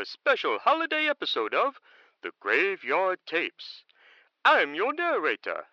a 0.00 0.06
special 0.06 0.58
holiday 0.58 1.10
episode 1.10 1.52
of 1.52 1.78
The 2.22 2.32
Graveyard 2.40 3.18
Tapes. 3.26 3.84
I'm 4.46 4.74
your 4.74 4.94
narrator. 4.94 5.66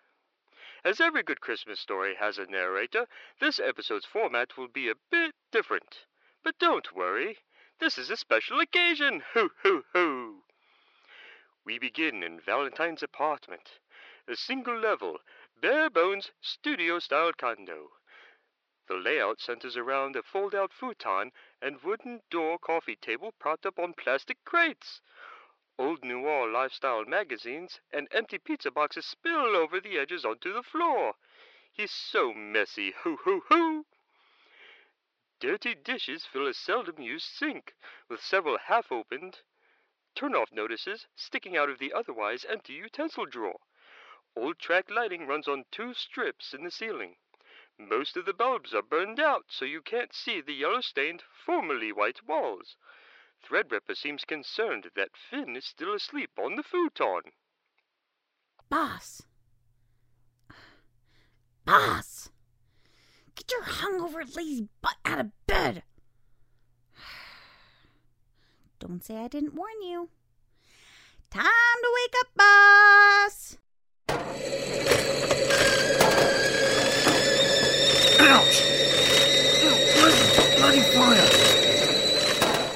As 0.84 1.00
every 1.00 1.22
good 1.22 1.40
Christmas 1.40 1.80
story 1.80 2.14
has 2.16 2.36
a 2.36 2.44
narrator, 2.44 3.06
this 3.40 3.58
episode's 3.58 4.04
format 4.04 4.58
will 4.58 4.68
be 4.68 4.90
a 4.90 5.00
bit 5.10 5.34
different. 5.50 6.04
But 6.44 6.58
don't 6.58 6.94
worry, 6.94 7.38
this 7.80 7.96
is 7.96 8.10
a 8.10 8.18
special 8.18 8.60
occasion. 8.60 9.22
Hoo 9.32 9.50
hoo 9.62 9.84
hoo! 9.94 10.42
We 11.64 11.78
begin 11.78 12.22
in 12.22 12.38
Valentine's 12.38 13.02
apartment, 13.02 13.78
a 14.28 14.36
single 14.36 14.78
level, 14.78 15.20
bare 15.58 15.88
bones, 15.88 16.32
studio 16.42 16.98
style 16.98 17.32
condo. 17.32 17.92
The 18.88 18.94
layout 18.94 19.38
centers 19.38 19.76
around 19.76 20.16
a 20.16 20.22
fold 20.22 20.54
out 20.54 20.72
futon 20.72 21.32
and 21.60 21.82
wooden 21.82 22.22
door 22.30 22.58
coffee 22.58 22.96
table 22.96 23.32
propped 23.32 23.66
up 23.66 23.78
on 23.78 23.92
plastic 23.92 24.42
crates. 24.46 25.02
Old 25.78 26.02
noir 26.02 26.48
lifestyle 26.48 27.04
magazines 27.04 27.82
and 27.92 28.08
empty 28.12 28.38
pizza 28.38 28.70
boxes 28.70 29.04
spill 29.04 29.54
over 29.54 29.78
the 29.78 29.98
edges 29.98 30.24
onto 30.24 30.54
the 30.54 30.62
floor. 30.62 31.16
He's 31.70 31.90
so 31.90 32.32
messy, 32.32 32.92
hoo 32.92 33.16
hoo 33.16 33.40
hoo! 33.50 33.84
Dirty 35.38 35.74
dishes 35.74 36.24
fill 36.24 36.46
a 36.46 36.54
seldom 36.54 36.98
used 36.98 37.26
sink, 37.26 37.74
with 38.08 38.24
several 38.24 38.56
half 38.56 38.90
opened 38.90 39.42
turn 40.14 40.34
off 40.34 40.50
notices 40.50 41.06
sticking 41.14 41.58
out 41.58 41.68
of 41.68 41.78
the 41.78 41.92
otherwise 41.92 42.46
empty 42.46 42.72
utensil 42.72 43.26
drawer. 43.26 43.60
Old 44.34 44.58
track 44.58 44.88
lighting 44.88 45.26
runs 45.26 45.46
on 45.46 45.66
two 45.70 45.92
strips 45.92 46.54
in 46.54 46.64
the 46.64 46.70
ceiling. 46.70 47.18
Most 47.78 48.16
of 48.16 48.24
the 48.24 48.34
bulbs 48.34 48.74
are 48.74 48.82
burned 48.82 49.20
out, 49.20 49.46
so 49.48 49.64
you 49.64 49.80
can't 49.80 50.12
see 50.12 50.40
the 50.40 50.52
yellow-stained, 50.52 51.22
formerly 51.46 51.92
white 51.92 52.26
walls. 52.26 52.76
Threadripper 53.44 53.96
seems 53.96 54.24
concerned 54.24 54.90
that 54.96 55.16
Finn 55.16 55.56
is 55.56 55.64
still 55.64 55.94
asleep 55.94 56.30
on 56.38 56.56
the 56.56 56.64
futon. 56.64 57.32
Boss. 58.68 59.22
Boss. 61.64 62.30
Get 63.36 63.52
your 63.52 63.62
hungover 63.62 64.24
lazy 64.36 64.68
butt 64.82 64.96
out 65.04 65.20
of 65.20 65.46
bed. 65.46 65.84
Don't 68.80 69.04
say 69.04 69.16
I 69.16 69.28
didn't 69.28 69.54
warn 69.54 69.80
you. 69.82 70.10
Time 71.30 71.44
to 71.44 71.94
wake 71.94 72.14
up, 72.20 72.34
boss. 72.34 73.58
Ouch! 78.30 78.62
Bloody, 79.96 80.56
bloody 80.58 80.80
fire! 80.92 81.28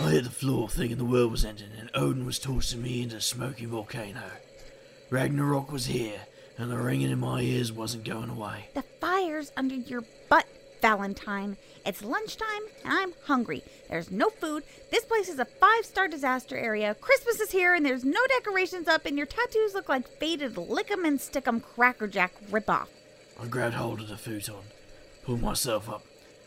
I 0.00 0.11
hit 0.11 0.25
the 0.25 0.31
floor 0.31 0.67
thinking 0.67 0.97
the 0.97 1.05
world 1.05 1.31
was 1.31 1.45
ending 1.45 1.69
and 1.78 1.91
Odin 1.95 2.25
was 2.25 2.39
tossing 2.39 2.81
me 2.81 3.03
into 3.03 3.17
a 3.17 3.20
smoking 3.20 3.69
volcano. 3.69 4.23
Ragnarok 5.11 5.70
was 5.70 5.84
here 5.84 6.23
and 6.56 6.70
the 6.70 6.78
ringing 6.78 7.11
in 7.11 7.19
my 7.19 7.42
ears 7.42 7.70
wasn't 7.70 8.05
going 8.05 8.30
away. 8.30 8.69
The 8.73 8.83
fire's 8.98 9.53
under 9.55 9.75
your 9.75 10.05
butt, 10.30 10.47
Valentine. 10.80 11.58
It's 11.84 12.03
lunchtime 12.03 12.62
and 12.83 12.95
I'm 12.95 13.12
hungry. 13.27 13.62
There's 13.91 14.11
no 14.11 14.30
food. 14.30 14.62
This 14.91 15.05
place 15.05 15.28
is 15.28 15.39
a 15.39 15.45
five 15.45 15.84
star 15.84 16.08
disaster 16.08 16.56
area. 16.56 16.95
Christmas 16.95 17.41
is 17.41 17.50
here 17.50 17.75
and 17.75 17.84
there's 17.84 18.05
no 18.05 18.20
decorations 18.28 18.89
up, 18.89 19.05
and 19.05 19.19
your 19.19 19.27
tattoos 19.27 19.75
look 19.75 19.91
like 19.91 20.08
faded 20.19 20.56
lick 20.56 20.91
'em 20.91 21.05
and 21.05 21.20
stick 21.20 21.47
'em 21.47 21.61
Cracker 21.61 22.06
Jack 22.06 22.33
ripoff. 22.50 22.89
I 23.39 23.47
grabbed 23.48 23.75
hold 23.75 24.00
of 24.00 24.08
the 24.08 24.17
futon, 24.17 24.62
pulled 25.23 25.42
myself 25.42 25.89
up, 25.89 26.05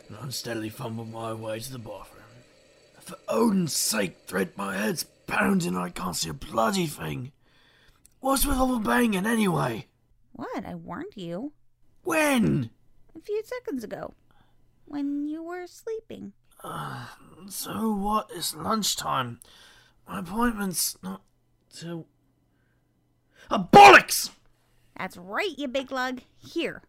and 0.07 0.17
unsteadily 0.21 0.69
fumbled 0.69 1.11
my 1.11 1.33
way 1.33 1.59
to 1.59 1.71
the 1.71 1.79
bathroom. 1.79 2.23
For 2.99 3.17
Odin's 3.27 3.75
sake, 3.75 4.17
Thread, 4.27 4.51
my 4.57 4.75
head's 4.77 5.03
pounding 5.27 5.69
and 5.69 5.77
I 5.77 5.89
can't 5.89 6.15
see 6.15 6.29
a 6.29 6.33
bloody 6.33 6.87
thing. 6.87 7.31
What's 8.19 8.45
with 8.45 8.57
all 8.57 8.73
the 8.73 8.79
banging 8.79 9.25
anyway? 9.25 9.85
What? 10.33 10.65
I 10.65 10.75
warned 10.75 11.13
you 11.15 11.53
When? 12.03 12.69
a 13.15 13.19
few 13.21 13.43
seconds 13.45 13.83
ago 13.83 14.13
when 14.85 15.27
you 15.27 15.43
were 15.43 15.67
sleeping. 15.67 16.33
Uh, 16.63 17.05
so 17.47 17.93
what? 17.93 18.29
It's 18.35 18.55
lunchtime. 18.55 19.39
My 20.07 20.19
appointment's 20.19 20.97
not 21.03 21.21
till. 21.71 22.07
A 23.51 23.59
bollocks! 23.59 24.31
That's 24.97 25.17
right, 25.17 25.53
you 25.57 25.67
big 25.67 25.91
lug. 25.91 26.21
Here. 26.37 26.81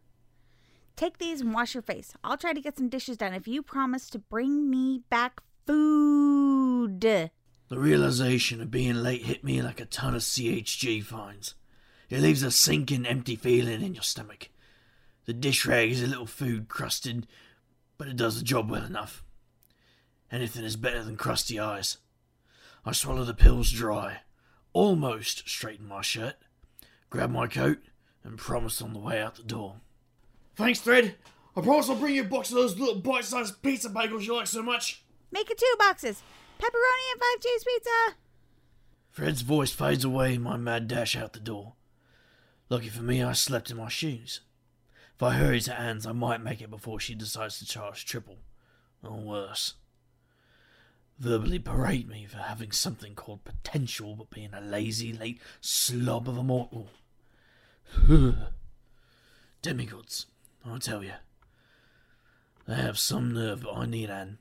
Take 0.96 1.18
these 1.18 1.42
and 1.42 1.52
wash 1.52 1.74
your 1.74 1.82
face. 1.82 2.14
I'll 2.24 2.38
try 2.38 2.54
to 2.54 2.60
get 2.60 2.78
some 2.78 2.88
dishes 2.88 3.18
done 3.18 3.34
if 3.34 3.46
you 3.46 3.62
promise 3.62 4.08
to 4.10 4.18
bring 4.18 4.70
me 4.70 5.02
back 5.10 5.42
food. 5.66 7.02
The 7.02 7.30
realization 7.70 8.62
of 8.62 8.70
being 8.70 8.94
late 8.94 9.26
hit 9.26 9.44
me 9.44 9.60
like 9.60 9.78
a 9.78 9.84
ton 9.84 10.14
of 10.14 10.22
CHG 10.22 11.04
fines. 11.04 11.54
It 12.08 12.20
leaves 12.20 12.42
a 12.42 12.50
sinking, 12.50 13.04
empty 13.04 13.36
feeling 13.36 13.82
in 13.82 13.94
your 13.94 14.04
stomach. 14.04 14.48
The 15.26 15.34
dish 15.34 15.66
rag 15.66 15.90
is 15.90 16.02
a 16.02 16.06
little 16.06 16.26
food 16.26 16.68
crusted, 16.68 17.26
but 17.98 18.08
it 18.08 18.16
does 18.16 18.38
the 18.38 18.44
job 18.44 18.70
well 18.70 18.84
enough. 18.84 19.22
Anything 20.32 20.64
is 20.64 20.76
better 20.76 21.02
than 21.02 21.16
crusty 21.16 21.60
eyes. 21.60 21.98
I 22.86 22.92
swallow 22.92 23.24
the 23.24 23.34
pills 23.34 23.70
dry, 23.70 24.20
almost 24.72 25.46
straighten 25.46 25.88
my 25.88 26.00
shirt, 26.00 26.36
grab 27.10 27.30
my 27.30 27.48
coat, 27.48 27.80
and 28.24 28.38
promise 28.38 28.80
on 28.80 28.94
the 28.94 28.98
way 28.98 29.20
out 29.20 29.34
the 29.34 29.42
door. 29.42 29.80
Thanks, 30.56 30.80
Thread. 30.80 31.14
I 31.54 31.60
promise 31.60 31.88
I'll 31.88 31.96
bring 31.96 32.14
you 32.14 32.22
a 32.22 32.26
box 32.26 32.50
of 32.50 32.56
those 32.56 32.78
little 32.78 32.96
bite-sized 33.00 33.62
pizza 33.62 33.88
bagels 33.88 34.26
you 34.26 34.34
like 34.34 34.46
so 34.46 34.62
much. 34.62 35.04
Make 35.30 35.50
it 35.50 35.58
two 35.58 35.74
boxes 35.78 36.22
pepperoni 36.58 37.12
and 37.12 37.20
five 37.20 37.42
cheese 37.42 37.64
pizza. 37.64 38.16
Thread's 39.12 39.42
voice 39.42 39.70
fades 39.70 40.04
away 40.04 40.34
in 40.34 40.42
my 40.42 40.56
mad 40.56 40.88
dash 40.88 41.16
out 41.16 41.34
the 41.34 41.40
door. 41.40 41.74
Lucky 42.68 42.88
for 42.88 43.02
me, 43.02 43.22
I 43.22 43.32
slept 43.32 43.70
in 43.70 43.76
my 43.76 43.88
shoes. 43.88 44.40
If 45.14 45.22
I 45.22 45.32
hurry 45.32 45.60
to 45.60 45.78
Anne's, 45.78 46.06
I 46.06 46.12
might 46.12 46.42
make 46.42 46.60
it 46.60 46.70
before 46.70 47.00
she 47.00 47.14
decides 47.14 47.58
to 47.58 47.66
charge 47.66 48.04
triple. 48.04 48.38
Or 49.02 49.18
worse. 49.18 49.74
Verbally 51.18 51.58
berate 51.58 52.08
me 52.08 52.26
for 52.26 52.38
having 52.38 52.72
something 52.72 53.14
called 53.14 53.44
potential 53.44 54.14
but 54.16 54.30
being 54.30 54.52
a 54.52 54.60
lazy, 54.60 55.12
late 55.12 55.40
slob 55.60 56.28
of 56.28 56.36
a 56.36 56.42
mortal. 56.42 56.88
Demigods, 59.62 60.26
I 60.68 60.78
tell 60.78 61.02
you. 61.02 61.12
They 62.66 62.74
have 62.74 62.98
some 62.98 63.32
nerve, 63.32 63.62
but 63.62 63.74
I 63.74 63.86
need 63.86 64.10
Anne. 64.10 64.38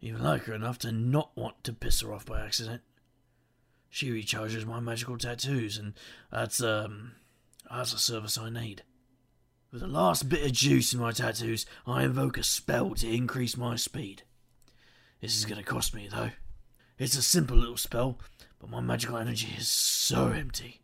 Even 0.00 0.22
like 0.22 0.44
her 0.44 0.54
enough 0.54 0.78
to 0.78 0.92
not 0.92 1.36
want 1.36 1.62
to 1.64 1.72
piss 1.72 2.00
her 2.00 2.12
off 2.12 2.24
by 2.24 2.44
accident. 2.44 2.82
She 3.90 4.10
recharges 4.10 4.64
my 4.64 4.78
magical 4.80 5.18
tattoos, 5.18 5.76
and 5.76 5.94
that's 6.30 6.62
um 6.62 7.12
that's 7.68 7.92
a 7.92 7.98
service 7.98 8.38
I 8.38 8.48
need. 8.48 8.84
With 9.72 9.82
the 9.82 9.88
last 9.88 10.28
bit 10.28 10.44
of 10.44 10.52
juice 10.52 10.92
in 10.92 11.00
my 11.00 11.12
tattoos, 11.12 11.66
I 11.86 12.04
invoke 12.04 12.38
a 12.38 12.42
spell 12.44 12.94
to 12.94 13.08
increase 13.08 13.56
my 13.56 13.76
speed. 13.76 14.22
This 15.20 15.36
is 15.36 15.44
gonna 15.44 15.64
cost 15.64 15.94
me 15.94 16.08
though. 16.10 16.30
It's 16.98 17.16
a 17.16 17.22
simple 17.22 17.56
little 17.56 17.76
spell, 17.76 18.18
but 18.60 18.70
my 18.70 18.80
magical 18.80 19.16
energy 19.16 19.48
is 19.58 19.68
so 19.68 20.28
empty. 20.28 20.80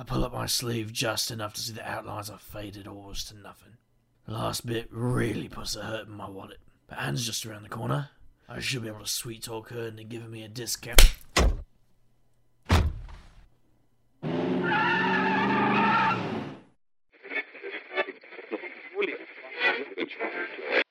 I 0.00 0.04
pull 0.04 0.24
up 0.24 0.32
my 0.32 0.46
sleeve 0.46 0.92
just 0.92 1.32
enough 1.32 1.54
to 1.54 1.60
see 1.60 1.72
the 1.72 1.84
outlines 1.84 2.30
of 2.30 2.40
faded 2.40 2.86
oars 2.86 3.24
to 3.24 3.36
nothing. 3.36 3.78
The 4.26 4.32
last 4.32 4.64
bit 4.64 4.86
really 4.92 5.48
puts 5.48 5.74
a 5.74 5.82
hurt 5.82 6.06
in 6.06 6.12
my 6.12 6.30
wallet, 6.30 6.60
but 6.86 7.00
Anne's 7.00 7.26
just 7.26 7.44
around 7.44 7.64
the 7.64 7.68
corner. 7.68 8.10
I 8.48 8.60
should 8.60 8.82
be 8.82 8.88
able 8.88 9.00
to 9.00 9.08
sweet 9.08 9.42
talk 9.42 9.70
her 9.70 9.88
into 9.88 10.04
giving 10.04 10.30
me 10.30 10.44
a 10.44 10.48
discount. 10.48 11.16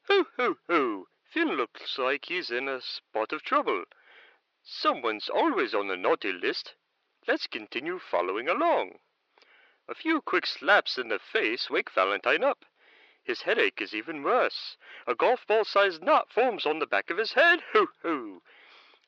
Hoo 0.07 0.25
hoo 0.35 0.57
hoo! 0.67 1.07
Finn 1.23 1.55
looks 1.55 1.97
like 1.97 2.25
he's 2.27 2.51
in 2.51 2.67
a 2.67 2.81
spot 2.81 3.31
of 3.31 3.41
trouble. 3.41 3.85
Someone's 4.65 5.29
always 5.33 5.73
on 5.73 5.87
the 5.87 5.95
naughty 5.95 6.33
list. 6.33 6.73
Let's 7.25 7.47
continue 7.47 7.99
following 7.99 8.47
along. 8.47 8.99
A 9.89 9.95
few 9.95 10.21
quick 10.21 10.45
slaps 10.45 10.97
in 10.97 11.07
the 11.07 11.17
face 11.17 11.69
wake 11.69 11.89
Valentine 11.91 12.43
up. 12.43 12.65
His 13.23 13.43
headache 13.43 13.81
is 13.81 13.95
even 13.95 14.21
worse. 14.21 14.75
A 15.05 15.15
golf 15.15 15.47
ball 15.47 15.63
sized 15.63 16.03
knot 16.03 16.29
forms 16.29 16.65
on 16.65 16.79
the 16.79 16.85
back 16.85 17.09
of 17.09 17.17
his 17.17 17.33
head. 17.33 17.61
Hoo 17.71 17.89
hoo! 18.01 18.43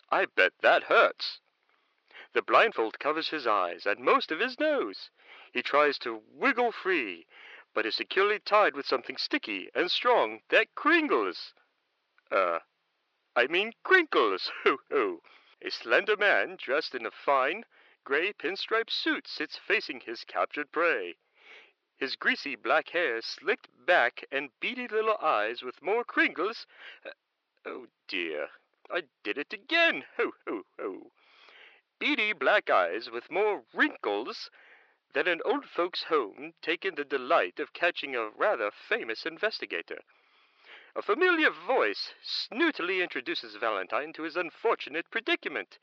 I 0.10 0.26
bet 0.26 0.54
that 0.62 0.84
hurts. 0.84 1.42
The 2.32 2.42
blindfold 2.42 2.98
covers 2.98 3.30
his 3.30 3.46
eyes 3.46 3.86
and 3.86 4.00
most 4.00 4.32
of 4.32 4.40
his 4.40 4.60
nose. 4.60 5.10
He 5.52 5.62
tries 5.62 5.98
to 6.00 6.24
wiggle 6.28 6.72
free, 6.72 7.28
but 7.74 7.86
is 7.86 7.96
securely 7.96 8.40
tied 8.40 8.74
with 8.74 8.86
something 8.86 9.18
sticky 9.18 9.70
and 9.74 9.92
strong 9.92 10.44
that 10.48 10.76
kringles. 10.76 11.54
Uh, 12.32 12.60
I 13.36 13.48
mean 13.48 13.74
crinkles. 13.84 14.50
Hoo 14.64 14.80
hoo! 14.90 15.24
A 15.62 15.72
slender 15.72 16.16
man 16.16 16.56
dressed 16.56 16.96
in 16.96 17.06
a 17.06 17.12
fine, 17.12 17.66
gray 18.10 18.34
pinstripe 18.34 18.90
suit 18.90 19.28
sits 19.28 19.56
facing 19.68 20.00
his 20.00 20.24
captured 20.24 20.72
prey. 20.72 21.16
His 21.98 22.16
greasy 22.16 22.56
black 22.56 22.90
hair 22.90 23.22
slicked 23.22 23.68
back 23.86 24.26
and 24.32 24.50
beady 24.60 24.88
little 24.88 25.16
eyes 25.22 25.62
with 25.62 25.84
more 25.84 26.04
crinkles. 26.04 26.66
Uh, 27.06 27.12
oh 27.68 27.86
dear. 28.08 28.50
I 28.90 29.04
did 29.24 29.38
it 29.38 29.54
again. 29.54 30.06
Ho, 30.18 30.32
ho, 30.48 30.64
ho. 30.80 31.12
Beady 32.00 32.34
black 32.34 32.72
eyes 32.72 33.12
with 33.12 33.30
more 33.30 33.64
wrinkles 33.76 34.50
than 35.14 35.28
an 35.28 35.42
old 35.46 35.66
folks' 35.66 36.06
home 36.06 36.54
taken 36.64 36.96
the 36.96 37.06
delight 37.06 37.60
of 37.60 37.74
catching 37.74 38.16
a 38.16 38.30
rather 38.30 38.72
famous 38.72 39.24
investigator. 39.24 40.00
A 40.96 41.04
familiar 41.04 41.52
voice 41.52 42.16
snootily 42.26 43.04
introduces 43.04 43.54
Valentine 43.54 44.14
to 44.14 44.24
his 44.24 44.36
unfortunate 44.36 45.12
predicament. 45.12 45.78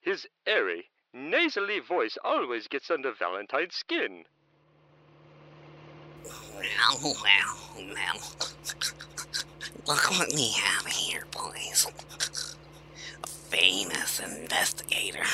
His 0.00 0.26
airy, 0.46 0.88
nasally 1.12 1.80
voice 1.80 2.16
always 2.24 2.68
gets 2.68 2.90
under 2.90 3.12
Valentine's 3.12 3.74
skin. 3.74 4.24
Well, 6.24 6.98
well, 7.02 7.58
well. 7.76 8.20
Look 9.86 10.10
what 10.10 10.28
we 10.34 10.48
have 10.50 10.86
here, 10.86 11.24
boys. 11.30 11.86
A 13.22 13.26
famous 13.26 14.20
investigator 14.20 15.24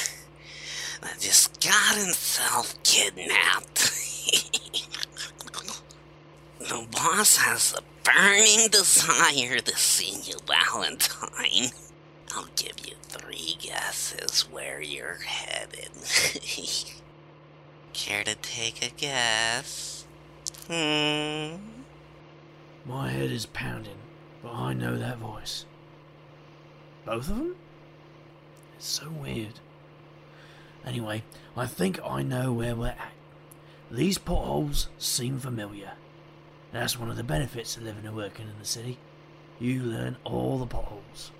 that 1.02 1.18
just 1.20 1.60
got 1.60 1.96
himself 1.96 2.80
kidnapped. 2.82 3.74
the 6.60 6.86
boss 6.92 7.36
has 7.38 7.74
a 7.74 7.82
burning 8.04 8.68
desire 8.70 9.58
to 9.58 9.76
see 9.76 10.20
you, 10.30 10.36
Valentine. 10.46 11.70
I'll 12.34 12.48
give 12.56 12.84
you 12.84 12.94
three 13.02 13.56
guesses 13.60 14.42
where 14.50 14.80
you're 14.82 15.20
headed. 15.24 15.90
Care 17.92 18.24
to 18.24 18.34
take 18.34 18.84
a 18.84 18.90
guess? 18.90 20.04
Hmm. 20.66 21.56
My 22.84 23.10
head 23.10 23.30
is 23.30 23.46
pounding, 23.46 23.98
but 24.42 24.52
I 24.52 24.74
know 24.74 24.98
that 24.98 25.18
voice. 25.18 25.64
Both 27.04 27.30
of 27.30 27.36
them? 27.36 27.56
It's 28.76 28.86
so 28.86 29.10
weird. 29.10 29.60
Anyway, 30.84 31.22
I 31.56 31.66
think 31.66 32.00
I 32.04 32.22
know 32.22 32.52
where 32.52 32.74
we're 32.74 32.88
at. 32.88 33.12
These 33.90 34.18
potholes 34.18 34.88
seem 34.98 35.38
familiar. 35.38 35.92
That's 36.72 36.98
one 36.98 37.10
of 37.10 37.16
the 37.16 37.22
benefits 37.22 37.76
of 37.76 37.84
living 37.84 38.06
and 38.06 38.16
working 38.16 38.48
in 38.48 38.58
the 38.58 38.64
city. 38.64 38.98
You 39.60 39.82
learn 39.84 40.16
all 40.24 40.58
the 40.58 40.66
potholes. 40.66 41.30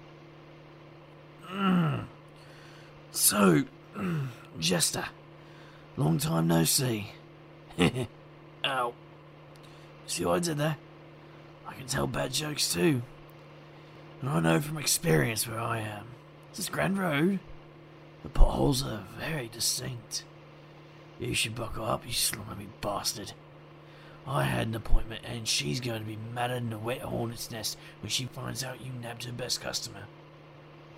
So, 3.10 3.64
Jester, 4.58 5.06
long 5.96 6.18
time 6.18 6.48
no 6.48 6.64
see. 6.64 7.12
Ow. 8.64 8.94
See 10.06 10.24
what 10.24 10.36
I 10.36 10.38
did 10.40 10.58
there? 10.58 10.76
I 11.66 11.74
can 11.74 11.86
tell 11.86 12.06
bad 12.06 12.32
jokes 12.32 12.72
too. 12.72 13.02
And 14.20 14.30
I 14.30 14.40
know 14.40 14.60
from 14.60 14.78
experience 14.78 15.46
where 15.46 15.60
I 15.60 15.78
am. 15.78 16.06
This 16.50 16.60
is 16.60 16.68
Grand 16.68 16.98
Road. 16.98 17.38
The 18.22 18.28
potholes 18.30 18.82
are 18.82 19.04
very 19.18 19.48
distinct. 19.48 20.24
You 21.20 21.34
should 21.34 21.54
buckle 21.54 21.84
up, 21.84 22.06
you 22.06 22.12
slimy 22.12 22.68
bastard. 22.80 23.32
I 24.26 24.44
had 24.44 24.68
an 24.68 24.74
appointment, 24.74 25.22
and 25.24 25.46
she's 25.46 25.80
going 25.80 26.00
to 26.00 26.06
be 26.06 26.18
madder 26.34 26.54
than 26.54 26.72
a 26.72 26.78
wet 26.78 27.02
hornet's 27.02 27.50
nest 27.50 27.76
when 28.00 28.10
she 28.10 28.24
finds 28.24 28.64
out 28.64 28.84
you 28.84 28.92
nabbed 28.92 29.24
her 29.24 29.32
best 29.32 29.60
customer. 29.60 30.04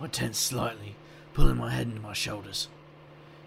I 0.01 0.07
tense 0.09 0.39
slightly, 0.39 0.95
pulling 1.33 1.57
my 1.57 1.71
head 1.71 1.87
into 1.87 2.01
my 2.01 2.13
shoulders. 2.13 2.69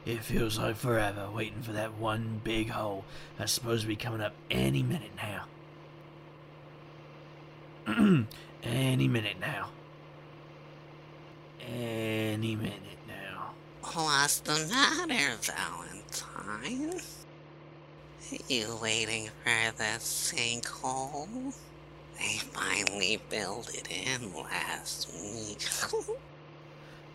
It 0.06 0.24
feels 0.24 0.58
like 0.58 0.78
forever 0.78 1.30
waiting 1.30 1.62
for 1.62 1.74
that 1.74 1.94
one 1.94 2.42
big 2.44 2.70
hole 2.70 3.06
that's 3.38 3.52
supposed 3.52 3.84
to 3.84 3.88
be 3.88 3.96
coming 3.96 4.22
up 4.22 4.34
any 4.50 4.82
minute 4.82 5.12
now. 5.16 5.46
any 8.64 9.08
minute 9.08 9.40
now. 9.40 9.70
Any 11.62 12.56
minute 12.56 12.98
now. 13.08 13.52
What's 13.94 14.40
the 14.40 14.68
matter, 14.72 15.36
Valentine? 15.42 17.02
You 18.48 18.80
waiting 18.82 19.30
for 19.44 19.78
that 19.78 20.00
sinkhole? 20.00 21.54
They 22.18 22.38
finally 22.54 23.22
built 23.30 23.74
it 23.74 23.88
in 23.90 24.34
last 24.34 25.12
week. 25.14 25.68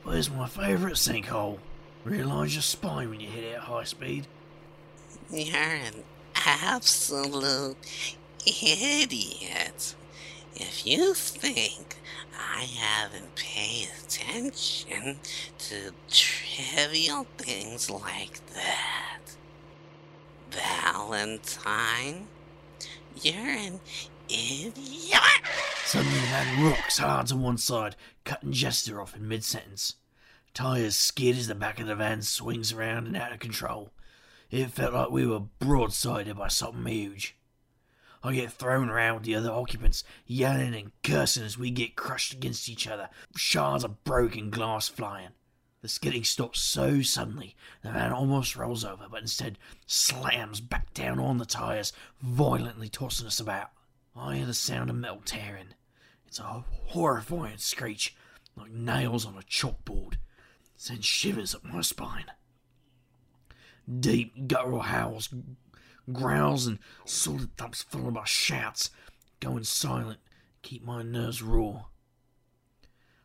Where's 0.05 0.31
my 0.31 0.47
favourite 0.47 0.97
sinkhole? 0.97 1.59
Realise 2.05 2.53
your 2.53 2.63
spine 2.63 3.09
when 3.09 3.21
you 3.21 3.29
hit 3.29 3.43
it 3.43 3.55
at 3.55 3.61
high 3.63 3.85
speed. 3.85 4.27
You're 5.31 5.57
an 5.57 6.05
absolute 6.35 7.79
idiot. 8.47 9.95
If 10.55 10.87
you 10.87 11.15
think 11.15 11.97
I 12.39 12.65
haven't 12.65 13.35
paid 13.35 13.89
attention 14.05 15.21
to 15.59 15.93
trivial 16.11 17.27
things 17.39 17.91
like 17.91 18.41
that, 18.55 19.21
Valentine, 20.51 22.29
you're 23.23 23.35
an 23.37 23.81
idiot. 24.29 25.23
Suddenly 25.95 26.19
the 26.19 26.27
man 26.27 26.65
rocks 26.65 26.99
hard 26.99 27.29
to 27.29 27.37
one 27.37 27.57
side, 27.57 27.95
cutting 28.25 28.51
Jester 28.51 29.01
off 29.01 29.15
in 29.15 29.29
mid-sentence. 29.29 29.95
Tires 30.53 30.97
skid 30.97 31.39
as 31.39 31.47
the 31.47 31.55
back 31.55 31.79
of 31.79 31.87
the 31.87 31.95
van 31.95 32.23
swings 32.23 32.73
around 32.73 33.07
and 33.07 33.17
out 33.17 33.31
of 33.31 33.39
control. 33.39 33.93
It 34.51 34.73
felt 34.73 34.93
like 34.93 35.13
we 35.13 35.25
were 35.25 35.43
broadsided 35.61 36.37
by 36.37 36.49
something 36.49 36.85
huge. 36.93 37.37
I 38.25 38.35
get 38.35 38.51
thrown 38.51 38.89
around 38.89 39.15
with 39.15 39.23
the 39.23 39.37
other 39.37 39.53
occupants, 39.53 40.03
yelling 40.27 40.75
and 40.75 40.91
cursing 41.05 41.45
as 41.45 41.57
we 41.57 41.71
get 41.71 41.95
crushed 41.95 42.33
against 42.33 42.69
each 42.69 42.89
other, 42.89 43.09
shards 43.37 43.85
of 43.85 44.03
broken 44.03 44.51
glass 44.51 44.89
flying. 44.89 45.31
The 45.81 45.89
skidding 45.89 46.25
stops 46.25 46.61
so 46.61 47.03
suddenly, 47.03 47.55
the 47.83 47.93
van 47.93 48.13
almost 48.13 48.57
rolls 48.57 48.85
over, 48.85 49.07
but 49.09 49.23
instead 49.23 49.61
slams 49.87 50.61
back 50.61 50.93
down 50.93 51.21
on 51.21 51.39
the 51.39 51.47
tires, 51.47 51.93
violently 52.21 52.89
tossing 52.89 53.29
us 53.29 53.39
about. 53.39 53.71
I 54.17 54.39
hear 54.39 54.47
the 54.47 54.55
sound 54.55 54.91
of 54.91 54.97
metal 54.97 55.23
tearing. 55.25 55.75
It's 56.35 56.41
a 56.41 56.65
horrifying 56.87 57.59
screech, 57.59 58.17
like 58.57 58.73
nails 58.73 59.25
on 59.25 59.39
a 59.39 59.43
chalkboard. 59.43 60.15
Sends 60.77 61.07
shivers 61.07 61.55
up 61.55 61.63
my 61.63 61.81
spine. 61.81 62.25
Deep 64.01 64.49
guttural 64.49 64.81
howls, 64.81 65.29
growls, 66.13 66.67
and 66.67 66.81
solid 67.05 67.57
thumps 67.57 67.85
followed 67.85 68.15
by 68.15 68.25
shouts, 68.25 68.91
going 69.39 69.63
silent, 69.63 70.19
keep 70.63 70.85
my 70.85 71.03
nerves 71.05 71.41
raw. 71.41 71.85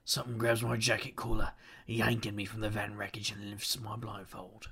Something 0.06 0.38
grabs 0.38 0.62
my 0.62 0.78
jacket 0.78 1.16
collar, 1.16 1.54
yanking 1.88 2.36
me 2.36 2.46
from 2.46 2.62
the 2.62 2.70
van 2.70 2.96
wreckage 2.96 3.32
and 3.32 3.50
lifts 3.50 3.80
my 3.80 3.96
blindfold. 3.96 4.70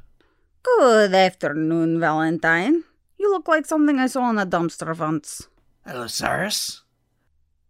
Good 0.62 1.16
afternoon, 1.16 2.00
Valentine. 2.00 2.84
You 3.18 3.32
look 3.32 3.48
like 3.48 3.66
something 3.66 3.98
I 3.98 4.06
saw 4.06 4.30
in 4.30 4.38
a 4.38 4.46
dumpster 4.46 4.96
once. 4.96 5.48
Hello, 5.84 6.06
Cyrus. 6.06 6.84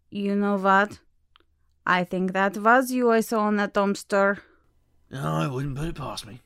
You 0.09 0.35
know 0.35 0.57
what? 0.57 0.99
I 1.85 2.03
think 2.03 2.33
that 2.33 2.57
was 2.57 2.91
you 2.91 3.11
I 3.11 3.21
saw 3.21 3.47
in 3.49 3.57
that 3.57 3.73
dumpster. 3.73 4.39
No, 5.09 5.23
I 5.23 5.47
wouldn't 5.47 5.77
put 5.77 5.87
it 5.87 5.95
past 5.95 6.27
me. 6.27 6.41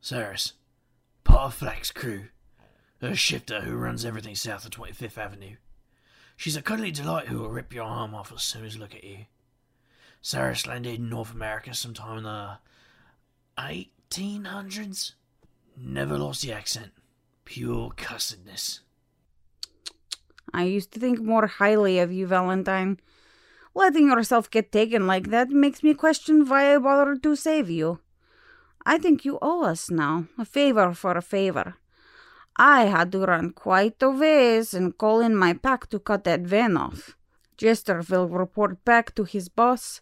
Cyrus, 0.00 0.54
part 1.24 1.42
of 1.42 1.54
Flack's 1.54 1.90
crew. 1.90 2.24
A 3.02 3.14
shifter 3.14 3.62
who 3.62 3.76
runs 3.76 4.04
everything 4.04 4.34
south 4.34 4.64
of 4.64 4.72
25th 4.72 5.16
Avenue. 5.16 5.56
She's 6.36 6.56
a 6.56 6.62
cuddly 6.62 6.90
delight 6.90 7.28
who 7.28 7.38
will 7.38 7.50
rip 7.50 7.72
your 7.72 7.84
arm 7.84 8.14
off 8.14 8.32
as 8.32 8.42
soon 8.42 8.64
as 8.64 8.78
look 8.78 8.94
at 8.94 9.04
you. 9.04 9.26
Cyrus 10.22 10.66
landed 10.66 10.94
in 10.98 11.08
North 11.08 11.32
America 11.32 11.74
sometime 11.74 12.18
in 12.18 12.24
the 12.24 12.58
1800s. 13.58 15.12
Never 15.76 16.18
lost 16.18 16.42
the 16.42 16.52
accent. 16.52 16.92
Pure 17.44 17.92
cussedness. 17.96 18.80
I 20.52 20.64
used 20.64 20.92
to 20.92 21.00
think 21.00 21.20
more 21.20 21.46
highly 21.46 21.98
of 21.98 22.12
you, 22.12 22.26
Valentine. 22.26 22.98
Letting 23.74 24.08
yourself 24.08 24.50
get 24.50 24.72
taken 24.72 25.06
like 25.06 25.30
that 25.30 25.50
makes 25.50 25.82
me 25.82 25.94
question 25.94 26.48
why 26.48 26.74
I 26.74 26.78
bothered 26.78 27.22
to 27.22 27.36
save 27.36 27.70
you. 27.70 28.00
I 28.84 28.98
think 28.98 29.24
you 29.24 29.38
owe 29.40 29.64
us 29.64 29.90
now, 29.90 30.26
a 30.38 30.44
favor 30.44 30.92
for 30.94 31.16
a 31.16 31.22
favor. 31.22 31.76
I 32.56 32.86
had 32.86 33.12
to 33.12 33.20
run 33.20 33.52
quite 33.52 34.02
a 34.02 34.10
ways 34.10 34.74
and 34.74 34.96
call 34.96 35.20
in 35.20 35.36
my 35.36 35.52
pack 35.52 35.88
to 35.90 35.98
cut 35.98 36.24
that 36.24 36.40
van 36.40 36.76
off. 36.76 37.16
Jester 37.56 38.02
will 38.08 38.28
report 38.28 38.84
back 38.84 39.14
to 39.14 39.24
his 39.24 39.48
boss. 39.48 40.00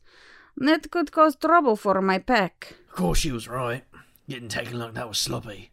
That 0.57 0.90
could 0.90 1.12
cause 1.12 1.37
trouble 1.37 1.76
for 1.76 2.00
my 2.00 2.18
pack. 2.18 2.75
Of 2.88 2.95
course, 2.95 3.18
she 3.18 3.33
was 3.33 3.49
right. 3.49 3.85
Getting 4.28 4.49
taken 4.49 4.78
like 4.78 4.95
that 4.95 5.09
was 5.09 5.18
sloppy. 5.18 5.71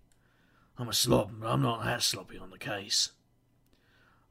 I'm 0.77 0.89
a 0.89 0.93
slob, 0.93 1.31
but 1.39 1.47
I'm 1.47 1.61
not 1.61 1.83
that 1.83 2.03
sloppy 2.03 2.37
on 2.37 2.49
the 2.49 2.57
case. 2.57 3.11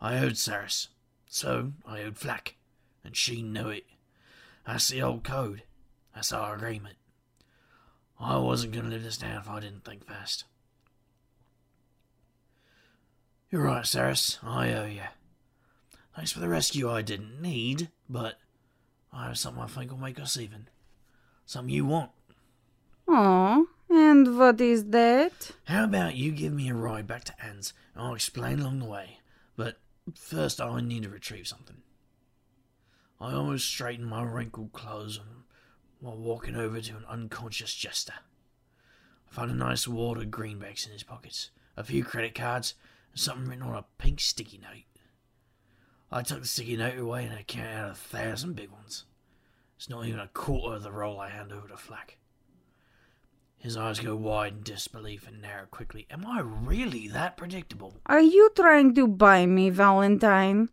I 0.04 0.18
owed 0.18 0.36
Cyrus, 0.36 0.88
so 1.26 1.72
I 1.86 2.02
owed 2.02 2.18
Flack, 2.18 2.56
and 3.02 3.16
she 3.16 3.40
knew 3.40 3.70
it. 3.70 3.86
That's 4.66 4.88
the 4.88 5.00
old 5.00 5.24
code. 5.24 5.62
That's 6.14 6.30
our 6.30 6.54
agreement. 6.54 6.96
I 8.20 8.36
wasn't 8.36 8.74
going 8.74 8.84
to 8.84 8.90
live 8.90 9.02
this 9.02 9.16
down 9.16 9.38
if 9.38 9.48
I 9.48 9.60
didn't 9.60 9.82
think 9.82 10.04
fast. 10.06 10.44
You're 13.50 13.62
right, 13.62 13.86
Cyrus. 13.86 14.38
I 14.42 14.74
owe 14.74 14.84
you. 14.84 15.00
Thanks 16.14 16.32
for 16.32 16.40
the 16.40 16.50
rescue 16.50 16.90
I 16.90 17.00
didn't 17.00 17.40
need, 17.40 17.88
but 18.06 18.34
I 19.10 19.28
have 19.28 19.38
something 19.38 19.62
I 19.62 19.68
think 19.68 19.90
will 19.90 19.96
make 19.96 20.20
us 20.20 20.36
even. 20.36 20.68
Something 21.46 21.74
you 21.74 21.86
want. 21.86 22.10
Oh, 23.08 23.68
and 23.88 24.38
what 24.38 24.60
is 24.60 24.84
that? 24.84 25.52
How 25.64 25.84
about 25.84 26.14
you 26.14 26.30
give 26.30 26.52
me 26.52 26.68
a 26.68 26.74
ride 26.74 27.06
back 27.06 27.24
to 27.24 27.42
Anne's 27.42 27.72
and 27.94 28.04
I'll 28.04 28.14
explain 28.14 28.60
along 28.60 28.80
the 28.80 28.84
way. 28.84 29.20
First 30.12 30.60
I 30.60 30.80
need 30.80 31.04
to 31.04 31.08
retrieve 31.08 31.48
something. 31.48 31.78
I 33.20 33.32
almost 33.32 33.66
straightened 33.66 34.08
my 34.08 34.22
wrinkled 34.22 34.72
clothes 34.72 35.18
while 36.00 36.16
walking 36.16 36.56
over 36.56 36.80
to 36.80 36.96
an 36.96 37.06
unconscious 37.08 37.74
jester. 37.74 38.14
I 39.28 39.34
found 39.34 39.50
a 39.50 39.54
nice 39.54 39.88
wad 39.88 40.18
of 40.18 40.26
greenbacks 40.26 40.86
in 40.86 40.92
his 40.92 41.02
pockets, 41.02 41.50
a 41.76 41.84
few 41.84 42.04
credit 42.04 42.34
cards, 42.34 42.74
and 43.12 43.20
something 43.20 43.48
written 43.48 43.64
on 43.64 43.76
a 43.76 43.86
pink 43.96 44.20
sticky 44.20 44.58
note. 44.58 44.84
I 46.12 46.22
took 46.22 46.42
the 46.42 46.48
sticky 46.48 46.76
note 46.76 46.98
away 46.98 47.24
and 47.24 47.34
I 47.34 47.42
counted 47.42 47.74
out 47.74 47.90
a 47.90 47.94
thousand 47.94 48.56
big 48.56 48.70
ones. 48.70 49.06
It's 49.76 49.88
not 49.88 50.06
even 50.06 50.20
a 50.20 50.28
quarter 50.28 50.76
of 50.76 50.82
the 50.82 50.92
roll 50.92 51.18
I 51.18 51.30
hand 51.30 51.50
over 51.50 51.66
to 51.68 51.76
Flack. 51.76 52.18
His 53.64 53.78
eyes 53.78 53.98
go 53.98 54.14
wide 54.14 54.52
in 54.52 54.62
disbelief 54.62 55.26
and 55.26 55.40
narrow 55.40 55.64
quickly. 55.64 56.06
Am 56.10 56.26
I 56.26 56.40
really 56.40 57.08
that 57.08 57.38
predictable? 57.38 57.94
Are 58.04 58.20
you 58.20 58.50
trying 58.54 58.94
to 58.94 59.08
buy 59.08 59.46
me, 59.46 59.70
Valentine? 59.70 60.68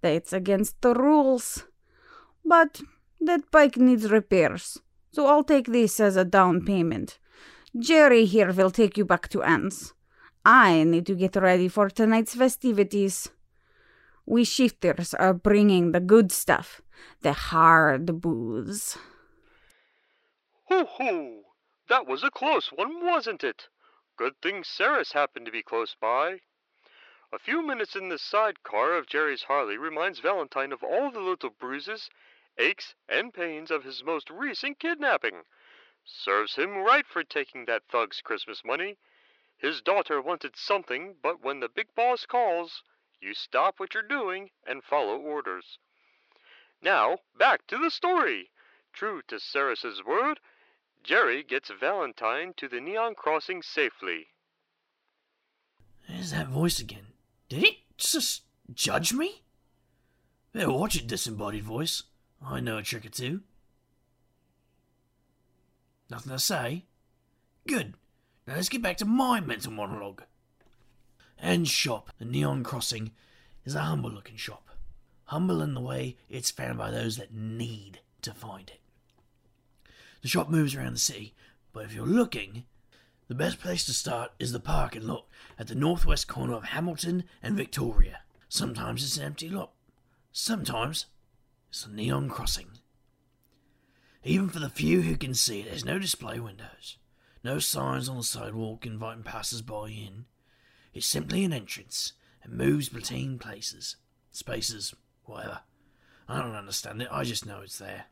That's 0.00 0.32
against 0.32 0.80
the 0.80 0.92
rules. 0.92 1.66
But 2.44 2.80
that 3.20 3.48
bike 3.52 3.76
needs 3.76 4.10
repairs, 4.10 4.80
so 5.12 5.28
I'll 5.28 5.44
take 5.44 5.68
this 5.68 6.00
as 6.00 6.16
a 6.16 6.24
down 6.24 6.64
payment. 6.64 7.20
Jerry 7.78 8.24
here 8.24 8.52
will 8.52 8.72
take 8.72 8.98
you 8.98 9.04
back 9.04 9.28
to 9.28 9.44
Anne's. 9.44 9.94
I 10.44 10.82
need 10.82 11.06
to 11.06 11.14
get 11.14 11.36
ready 11.36 11.68
for 11.68 11.88
tonight's 11.88 12.34
festivities. 12.34 13.30
We 14.26 14.42
shifters 14.42 15.14
are 15.14 15.32
bringing 15.32 15.92
the 15.92 16.00
good 16.00 16.32
stuff, 16.32 16.80
the 17.20 17.34
hard 17.34 18.20
booze. 18.20 18.98
Hoo 20.68 20.84
hoo! 20.98 21.42
That 21.92 22.06
was 22.06 22.24
a 22.24 22.30
close 22.30 22.72
one, 22.72 23.04
wasn't 23.04 23.44
it? 23.44 23.68
Good 24.16 24.40
thing 24.40 24.64
Ceres 24.64 25.12
happened 25.12 25.44
to 25.44 25.52
be 25.52 25.62
close 25.62 25.94
by. 25.94 26.40
A 27.30 27.38
few 27.38 27.60
minutes 27.60 27.94
in 27.94 28.08
the 28.08 28.18
sidecar 28.18 28.94
of 28.94 29.06
Jerry's 29.06 29.42
Harley 29.42 29.76
reminds 29.76 30.18
Valentine 30.18 30.72
of 30.72 30.82
all 30.82 31.10
the 31.10 31.20
little 31.20 31.50
bruises, 31.50 32.08
aches, 32.56 32.94
and 33.10 33.34
pains 33.34 33.70
of 33.70 33.84
his 33.84 34.02
most 34.02 34.30
recent 34.30 34.78
kidnapping. 34.78 35.44
Serves 36.02 36.54
him 36.54 36.78
right 36.78 37.06
for 37.06 37.22
taking 37.22 37.66
that 37.66 37.86
thug's 37.90 38.22
Christmas 38.22 38.64
money. 38.64 38.96
His 39.58 39.82
daughter 39.82 40.22
wanted 40.22 40.56
something, 40.56 41.16
but 41.20 41.42
when 41.42 41.60
the 41.60 41.68
big 41.68 41.94
boss 41.94 42.24
calls, 42.24 42.82
you 43.20 43.34
stop 43.34 43.78
what 43.78 43.92
you're 43.92 44.02
doing 44.02 44.50
and 44.66 44.82
follow 44.82 45.18
orders. 45.18 45.76
Now, 46.80 47.18
back 47.36 47.66
to 47.66 47.76
the 47.76 47.90
story. 47.90 48.50
True 48.94 49.20
to 49.28 49.38
Ceres's 49.38 50.02
word, 50.02 50.40
Jerry 51.02 51.42
gets 51.42 51.70
Valentine 51.80 52.54
to 52.56 52.68
the 52.68 52.80
Neon 52.80 53.14
Crossing 53.14 53.62
safely. 53.62 54.26
There's 56.08 56.30
that 56.30 56.48
voice 56.48 56.78
again. 56.78 57.06
Did 57.48 57.64
it 57.64 57.76
just 57.96 58.42
judge 58.72 59.12
me? 59.12 59.42
Better 60.52 60.70
watch 60.70 60.96
it, 60.96 61.06
disembodied 61.06 61.64
voice. 61.64 62.04
I 62.44 62.60
know 62.60 62.78
a 62.78 62.82
trick 62.82 63.06
or 63.06 63.08
two. 63.08 63.40
Nothing 66.10 66.32
to 66.32 66.38
say? 66.38 66.84
Good. 67.66 67.94
Now 68.46 68.56
let's 68.56 68.68
get 68.68 68.82
back 68.82 68.98
to 68.98 69.04
my 69.04 69.40
mental 69.40 69.72
monologue. 69.72 70.22
Anne's 71.38 71.70
shop, 71.70 72.10
the 72.18 72.24
Neon 72.24 72.62
Crossing, 72.62 73.12
is 73.64 73.74
a 73.74 73.80
humble 73.80 74.10
looking 74.10 74.36
shop. 74.36 74.68
Humble 75.24 75.62
in 75.62 75.74
the 75.74 75.80
way 75.80 76.16
it's 76.28 76.50
found 76.50 76.78
by 76.78 76.90
those 76.90 77.16
that 77.16 77.32
need 77.32 78.00
to 78.20 78.32
find 78.32 78.68
it. 78.68 78.81
The 80.22 80.28
shop 80.28 80.48
moves 80.48 80.74
around 80.74 80.94
the 80.94 81.00
city, 81.00 81.34
but 81.72 81.84
if 81.84 81.92
you're 81.92 82.06
looking, 82.06 82.64
the 83.28 83.34
best 83.34 83.60
place 83.60 83.84
to 83.86 83.92
start 83.92 84.30
is 84.38 84.52
the 84.52 84.60
parking 84.60 85.06
lot 85.06 85.26
at 85.58 85.66
the 85.66 85.74
northwest 85.74 86.28
corner 86.28 86.54
of 86.54 86.64
Hamilton 86.64 87.24
and 87.42 87.56
Victoria. 87.56 88.20
Sometimes 88.48 89.02
it's 89.02 89.16
an 89.16 89.24
empty 89.24 89.48
lot. 89.48 89.72
Sometimes 90.30 91.06
it's 91.70 91.86
a 91.86 91.90
neon 91.90 92.28
crossing. 92.28 92.68
Even 94.22 94.48
for 94.48 94.60
the 94.60 94.68
few 94.68 95.02
who 95.02 95.16
can 95.16 95.34
see 95.34 95.60
it, 95.60 95.70
there's 95.70 95.84
no 95.84 95.98
display 95.98 96.38
windows, 96.38 96.98
no 97.42 97.58
signs 97.58 98.08
on 98.08 98.18
the 98.18 98.22
sidewalk 98.22 98.86
inviting 98.86 99.24
passers-by 99.24 99.88
in. 99.88 100.26
It's 100.94 101.06
simply 101.06 101.44
an 101.44 101.52
entrance 101.52 102.12
and 102.44 102.52
moves 102.52 102.88
between 102.88 103.40
places, 103.40 103.96
spaces, 104.30 104.94
whatever. 105.24 105.60
I 106.28 106.40
don't 106.40 106.54
understand 106.54 107.02
it, 107.02 107.08
I 107.10 107.24
just 107.24 107.44
know 107.44 107.62
it's 107.62 107.78
there. 107.78 108.04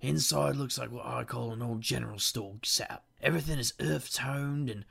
Inside 0.00 0.56
looks 0.56 0.78
like 0.78 0.92
what 0.92 1.06
I 1.06 1.24
call 1.24 1.52
an 1.52 1.62
old 1.62 1.80
general 1.80 2.20
store 2.20 2.56
setup. 2.62 3.04
Everything 3.20 3.58
is 3.58 3.74
earth 3.80 4.12
toned 4.12 4.70
and 4.70 4.84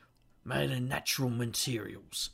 made 0.43 0.71
of 0.71 0.81
natural 0.81 1.29
materials. 1.29 2.31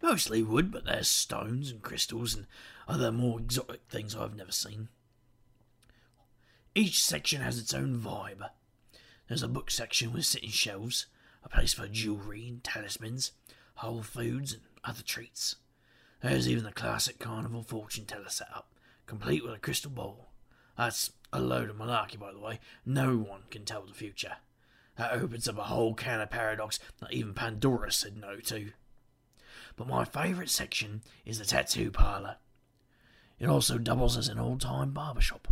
Mostly 0.00 0.42
wood, 0.42 0.70
but 0.70 0.84
there's 0.84 1.08
stones 1.08 1.70
and 1.70 1.82
crystals 1.82 2.34
and 2.34 2.46
other 2.86 3.10
more 3.10 3.40
exotic 3.40 3.82
things 3.88 4.14
I've 4.14 4.36
never 4.36 4.52
seen. 4.52 4.88
Each 6.74 7.02
section 7.02 7.40
has 7.40 7.58
its 7.58 7.74
own 7.74 7.98
vibe. 7.98 8.48
There's 9.28 9.42
a 9.42 9.48
book 9.48 9.70
section 9.70 10.12
with 10.12 10.26
sitting 10.26 10.50
shelves, 10.50 11.06
a 11.42 11.48
place 11.48 11.72
for 11.72 11.88
jewellery 11.88 12.46
and 12.48 12.62
talismans, 12.62 13.32
whole 13.76 14.02
foods 14.02 14.52
and 14.52 14.62
other 14.84 15.02
treats. 15.02 15.56
There's 16.22 16.48
even 16.48 16.64
the 16.64 16.72
classic 16.72 17.18
carnival 17.18 17.62
fortune 17.62 18.06
teller 18.06 18.28
setup, 18.28 18.72
complete 19.06 19.42
with 19.42 19.54
a 19.54 19.58
crystal 19.58 19.90
ball. 19.90 20.30
That's 20.76 21.12
a 21.34 21.40
load 21.40 21.68
of 21.68 21.76
malarkey, 21.76 22.18
by 22.18 22.32
the 22.32 22.38
way. 22.38 22.60
No 22.86 23.16
one 23.18 23.42
can 23.50 23.64
tell 23.64 23.82
the 23.82 23.92
future. 23.92 24.36
That 24.96 25.12
opens 25.12 25.48
up 25.48 25.58
a 25.58 25.64
whole 25.64 25.94
can 25.94 26.20
of 26.20 26.30
paradox 26.30 26.78
that 27.00 27.12
even 27.12 27.34
Pandora 27.34 27.90
said 27.90 28.16
no 28.16 28.36
to. 28.36 28.70
But 29.76 29.88
my 29.88 30.04
favourite 30.04 30.50
section 30.50 31.02
is 31.24 31.38
the 31.38 31.44
tattoo 31.44 31.90
parlour. 31.90 32.36
It 33.40 33.48
also 33.48 33.76
doubles 33.76 34.16
as 34.16 34.28
an 34.28 34.38
old 34.38 34.60
time 34.60 34.92
barber 34.92 35.20
shop. 35.20 35.48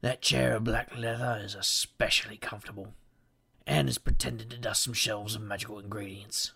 That 0.00 0.22
chair 0.22 0.56
of 0.56 0.64
black 0.64 0.96
leather 0.96 1.40
is 1.44 1.54
especially 1.54 2.38
comfortable. 2.38 2.94
Anne 3.66 3.88
is 3.88 3.98
pretending 3.98 4.48
to 4.48 4.56
dust 4.56 4.84
some 4.84 4.94
shelves 4.94 5.34
of 5.34 5.42
magical 5.42 5.78
ingredients. 5.78 6.52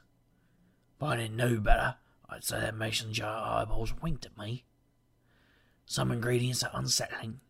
If 0.97 1.03
I 1.03 1.17
didn't 1.17 1.37
know 1.37 1.61
better, 1.61 1.97
I'd 2.31 2.45
say 2.45 2.61
that 2.61 2.75
mason 2.75 3.13
jar 3.13 3.61
eyeballs 3.61 3.93
winked 4.01 4.25
at 4.25 4.39
me. 4.39 4.65
Some 5.85 6.11
ingredients 6.11 6.63
are 6.63 6.71
unsettling, 6.73 7.41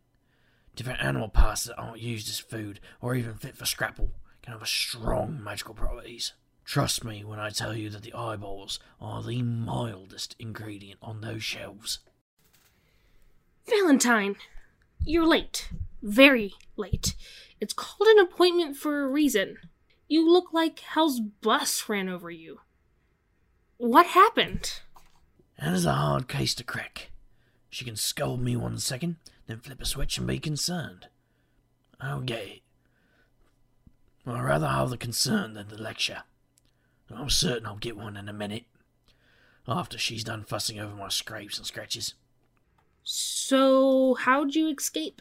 Different 0.74 1.02
animal 1.02 1.28
parts 1.28 1.64
that 1.64 1.76
aren't 1.76 2.00
used 2.00 2.28
as 2.28 2.38
food 2.38 2.80
or 3.00 3.14
even 3.14 3.34
fit 3.34 3.56
for 3.56 3.66
scrapple 3.66 4.10
can 4.42 4.52
have 4.52 4.66
strong 4.66 5.42
magical 5.42 5.74
properties. 5.74 6.32
Trust 6.64 7.04
me 7.04 7.24
when 7.24 7.38
I 7.38 7.50
tell 7.50 7.76
you 7.76 7.90
that 7.90 8.02
the 8.02 8.14
eyeballs 8.14 8.78
are 9.00 9.22
the 9.22 9.42
mildest 9.42 10.34
ingredient 10.38 10.98
on 11.02 11.20
those 11.20 11.42
shelves. 11.42 11.98
Valentine, 13.68 14.36
you're 15.04 15.26
late. 15.26 15.68
Very 16.02 16.54
late. 16.76 17.14
It's 17.60 17.72
called 17.74 18.08
an 18.08 18.18
appointment 18.18 18.76
for 18.76 19.02
a 19.02 19.08
reason. 19.08 19.58
You 20.08 20.28
look 20.28 20.52
like 20.52 20.80
hell's 20.80 21.20
bus 21.20 21.88
ran 21.88 22.08
over 22.08 22.30
you. 22.30 22.60
What 23.76 24.06
happened? 24.06 24.80
That 25.58 25.74
is 25.74 25.86
a 25.86 25.92
hard 25.92 26.28
case 26.28 26.54
to 26.56 26.64
crack. 26.64 27.10
She 27.70 27.84
can 27.84 27.96
scold 27.96 28.40
me 28.40 28.56
one 28.56 28.78
second, 28.78 29.16
then 29.46 29.60
flip 29.60 29.80
a 29.80 29.84
switch 29.84 30.18
and 30.18 30.26
be 30.26 30.38
concerned. 30.38 31.08
I 32.00 32.10
don't 32.10 32.26
get 32.26 32.42
it. 32.42 32.60
I'd 34.26 34.40
rather 34.40 34.68
have 34.68 34.90
the 34.90 34.96
concern 34.96 35.54
than 35.54 35.68
the 35.68 35.80
lecture. 35.80 36.22
I'm 37.10 37.30
certain 37.30 37.66
I'll 37.66 37.76
get 37.76 37.96
one 37.96 38.16
in 38.16 38.28
a 38.28 38.32
minute. 38.32 38.64
After 39.66 39.98
she's 39.98 40.24
done 40.24 40.44
fussing 40.44 40.78
over 40.78 40.94
my 40.94 41.08
scrapes 41.08 41.58
and 41.58 41.66
scratches. 41.66 42.14
So, 43.04 44.14
how'd 44.14 44.54
you 44.54 44.68
escape? 44.68 45.20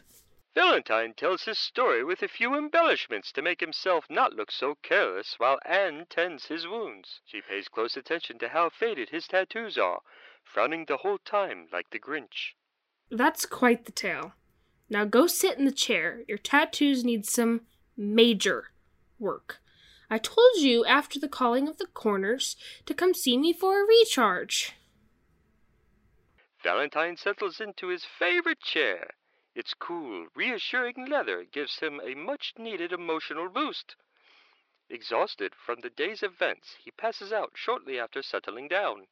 Valentine 0.54 1.14
tells 1.14 1.44
his 1.44 1.58
story 1.58 2.04
with 2.04 2.22
a 2.22 2.28
few 2.28 2.54
embellishments 2.54 3.32
to 3.32 3.42
make 3.42 3.60
himself 3.60 4.08
not 4.10 4.34
look 4.34 4.50
so 4.50 4.74
careless 4.76 5.34
while 5.38 5.58
Anne 5.64 6.06
tends 6.10 6.46
his 6.46 6.66
wounds. 6.66 7.20
She 7.24 7.40
pays 7.40 7.68
close 7.68 7.96
attention 7.96 8.38
to 8.38 8.50
how 8.50 8.68
faded 8.68 9.08
his 9.08 9.26
tattoos 9.26 9.78
are, 9.78 10.02
frowning 10.44 10.84
the 10.84 10.98
whole 10.98 11.18
time 11.18 11.68
like 11.72 11.90
the 11.90 11.98
Grinch. 11.98 12.54
That's 13.14 13.44
quite 13.44 13.84
the 13.84 13.92
tale. 13.92 14.32
Now 14.88 15.04
go 15.04 15.26
sit 15.26 15.58
in 15.58 15.66
the 15.66 15.70
chair. 15.70 16.22
Your 16.26 16.38
tattoos 16.38 17.04
need 17.04 17.26
some 17.26 17.60
major 17.94 18.68
work. 19.18 19.58
I 20.08 20.16
told 20.16 20.56
you 20.56 20.86
after 20.86 21.20
the 21.20 21.28
calling 21.28 21.68
of 21.68 21.76
the 21.76 21.86
corners 21.86 22.56
to 22.86 22.94
come 22.94 23.12
see 23.12 23.36
me 23.36 23.52
for 23.52 23.82
a 23.82 23.86
recharge. 23.86 24.72
Valentine 26.62 27.18
settles 27.18 27.60
into 27.60 27.88
his 27.88 28.06
favorite 28.18 28.60
chair. 28.60 29.10
Its 29.54 29.74
cool, 29.74 30.28
reassuring 30.34 31.06
leather 31.06 31.44
gives 31.44 31.80
him 31.80 32.00
a 32.00 32.14
much 32.14 32.54
needed 32.56 32.92
emotional 32.92 33.50
boost. 33.50 33.94
Exhausted 34.88 35.52
from 35.54 35.80
the 35.80 35.90
day's 35.90 36.22
events, 36.22 36.76
he 36.82 36.90
passes 36.90 37.30
out 37.30 37.52
shortly 37.56 37.98
after 37.98 38.22
settling 38.22 38.68
down. 38.68 39.06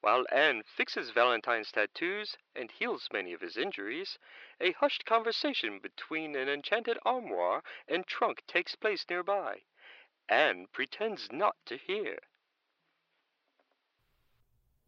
While 0.00 0.26
Anne 0.30 0.62
fixes 0.64 1.10
Valentine's 1.10 1.72
tattoos 1.72 2.36
and 2.54 2.70
heals 2.70 3.08
many 3.12 3.32
of 3.32 3.40
his 3.40 3.56
injuries, 3.56 4.18
a 4.60 4.72
hushed 4.72 5.04
conversation 5.04 5.80
between 5.82 6.36
an 6.36 6.48
enchanted 6.48 6.98
armoire 7.04 7.62
and 7.88 8.06
trunk 8.06 8.42
takes 8.46 8.74
place 8.74 9.04
nearby. 9.08 9.62
Anne 10.28 10.66
pretends 10.72 11.28
not 11.32 11.56
to 11.66 11.76
hear. 11.76 12.18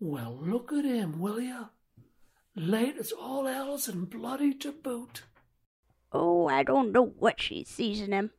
Well, 0.00 0.38
look 0.40 0.72
at 0.72 0.84
him, 0.84 1.18
will 1.18 1.40
you? 1.40 1.70
Late 2.54 2.96
as 2.96 3.12
all 3.12 3.48
else 3.48 3.88
and 3.88 4.08
bloody 4.08 4.54
to 4.54 4.72
boot. 4.72 5.22
Oh, 6.12 6.48
I 6.48 6.62
don't 6.62 6.92
know 6.92 7.04
what 7.04 7.40
she 7.40 7.64
sees 7.64 8.00
in 8.00 8.12
him. 8.12 8.30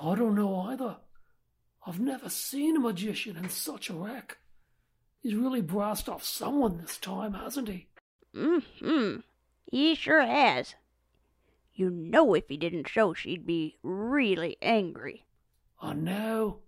I 0.00 0.14
don't 0.14 0.34
know 0.34 0.60
either. 0.60 0.98
I've 1.86 2.00
never 2.00 2.28
seen 2.28 2.76
a 2.76 2.80
magician 2.80 3.36
in 3.36 3.48
such 3.48 3.90
a 3.90 3.94
wreck. 3.94 4.38
He's 5.24 5.34
really 5.34 5.62
brassed 5.62 6.06
off 6.06 6.22
someone 6.22 6.76
this 6.76 6.98
time, 6.98 7.32
hasn't 7.32 7.68
he? 7.68 7.86
Mm-hmm. 8.36 9.20
He 9.64 9.94
sure 9.94 10.20
has. 10.20 10.74
You 11.72 11.88
know 11.88 12.34
if 12.34 12.44
he 12.48 12.58
didn't 12.58 12.88
show 12.88 13.14
she'd 13.14 13.46
be 13.46 13.78
really 13.82 14.58
angry. 14.60 15.24
I 15.80 15.94
know. 15.94 16.58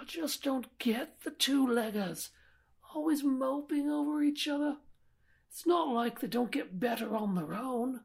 I 0.00 0.04
just 0.04 0.44
don't 0.44 0.78
get 0.78 1.22
the 1.24 1.32
two-leggers. 1.32 2.28
Always 2.94 3.24
moping 3.24 3.90
over 3.90 4.22
each 4.22 4.46
other. 4.46 4.76
It's 5.50 5.66
not 5.66 5.88
like 5.92 6.20
they 6.20 6.28
don't 6.28 6.52
get 6.52 6.78
better 6.78 7.16
on 7.16 7.34
their 7.34 7.54
own. 7.54 8.02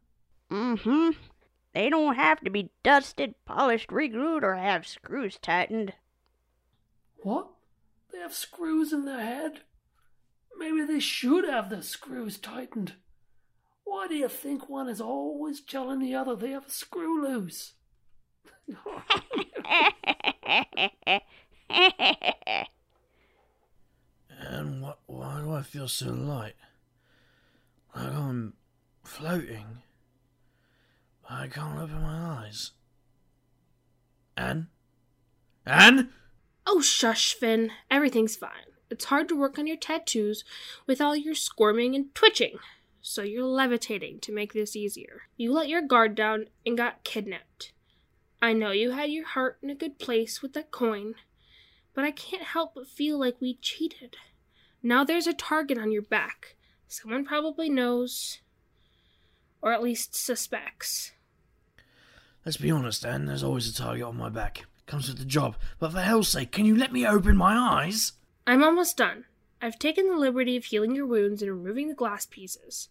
Mm-hmm. 0.52 1.12
They 1.76 1.92
don't 1.92 2.16
have 2.16 2.40
to 2.42 2.50
be 2.50 2.72
dusted, 2.82 3.36
polished, 3.46 3.92
reglued, 3.92 4.44
or 4.44 4.56
have 4.56 4.88
screws 4.88 5.38
tightened. 5.40 5.94
What? 7.18 7.50
They 8.12 8.18
have 8.18 8.34
screws 8.34 8.92
in 8.92 9.06
their 9.06 9.22
head? 9.24 9.62
Maybe 10.58 10.84
they 10.84 11.00
should 11.00 11.48
have 11.48 11.70
the 11.70 11.82
screws 11.84 12.38
tightened. 12.38 12.94
Why 13.84 14.08
do 14.08 14.16
you 14.16 14.28
think 14.28 14.68
one 14.70 14.90
is 14.90 15.02
always 15.02 15.62
telling 15.62 16.00
the 16.00 16.16
other 16.16 16.36
they 16.36 16.52
have 16.52 16.68
a 16.68 16.72
screw 16.72 17.24
loose? 17.24 17.74
and 24.40 24.82
what, 24.82 25.00
why 25.06 25.42
do 25.42 25.52
I 25.54 25.62
feel 25.62 25.88
so 25.88 26.12
light? 26.12 26.56
Like 27.96 28.14
I'm 28.14 28.54
floating. 29.04 29.84
I 31.30 31.48
can't 31.48 31.80
open 31.80 32.02
my 32.02 32.44
eyes. 32.44 32.72
Anne? 34.38 34.68
Anne? 35.66 36.10
Oh, 36.68 36.82
shush, 36.82 37.34
Finn. 37.34 37.72
Everything's 37.90 38.36
fine. 38.36 38.75
It's 38.90 39.06
hard 39.06 39.28
to 39.30 39.36
work 39.36 39.58
on 39.58 39.68
your 39.68 39.78
tattoos 39.78 40.44
with 40.86 41.02
all 41.02 41.16
your 41.16 41.36
squirming 41.36 41.96
and 41.96 42.14
twitching, 42.14 42.60
so 43.02 43.24
you're 43.24 43.44
levitating 43.44 44.20
to 44.22 44.32
make 44.32 44.54
this 44.54 44.76
easier. 44.76 45.24
You 45.38 45.52
let 45.54 45.70
your 45.70 45.82
guard 45.82 46.16
down 46.16 46.48
and 46.66 46.78
got 46.78 47.04
kidnapped. 47.04 47.74
I 48.42 48.54
know 48.54 48.72
you 48.72 48.92
had 48.92 49.10
your 49.10 49.26
heart 49.26 49.58
in 49.64 49.70
a 49.70 49.76
good 49.76 49.98
place 49.98 50.42
with 50.42 50.54
that 50.54 50.72
coin, 50.72 51.16
but 51.94 52.04
I 52.04 52.12
can't 52.12 52.44
help 52.44 52.76
but 52.76 52.88
feel 52.88 53.20
like 53.20 53.42
we 53.42 53.58
cheated. 53.62 54.18
Now 54.84 55.04
there's 55.04 55.28
a 55.28 55.34
target 55.34 55.80
on 55.80 55.92
your 55.92 56.04
back. 56.04 56.56
Someone 56.88 57.26
probably 57.26 57.70
knows, 57.70 58.40
or 59.62 59.74
at 59.74 59.82
least 59.82 60.14
suspects. 60.14 61.12
Let's 62.46 62.58
be 62.58 62.70
honest, 62.70 63.04
Anne, 63.04 63.26
there's 63.26 63.44
always 63.44 63.68
a 63.68 63.74
target 63.74 64.04
on 64.04 64.18
my 64.18 64.30
back. 64.30 64.66
Comes 64.86 65.08
with 65.10 65.18
the 65.18 65.26
job. 65.26 65.56
But 65.80 65.94
for 65.94 66.02
hell's 66.02 66.30
sake, 66.30 66.52
can 66.52 66.66
you 66.66 66.76
let 66.76 66.94
me 66.94 67.08
open 67.08 67.36
my 67.36 67.56
eyes? 67.56 68.14
I'm 68.48 68.64
almost 68.64 68.98
done. 68.98 69.26
I've 69.62 69.80
taken 69.80 70.08
the 70.08 70.16
liberty 70.16 70.56
of 70.56 70.66
healing 70.66 70.94
your 70.94 71.08
wounds 71.08 71.42
and 71.42 71.52
removing 71.52 71.88
the 71.88 71.96
glass 71.96 72.26
pieces. 72.26 72.90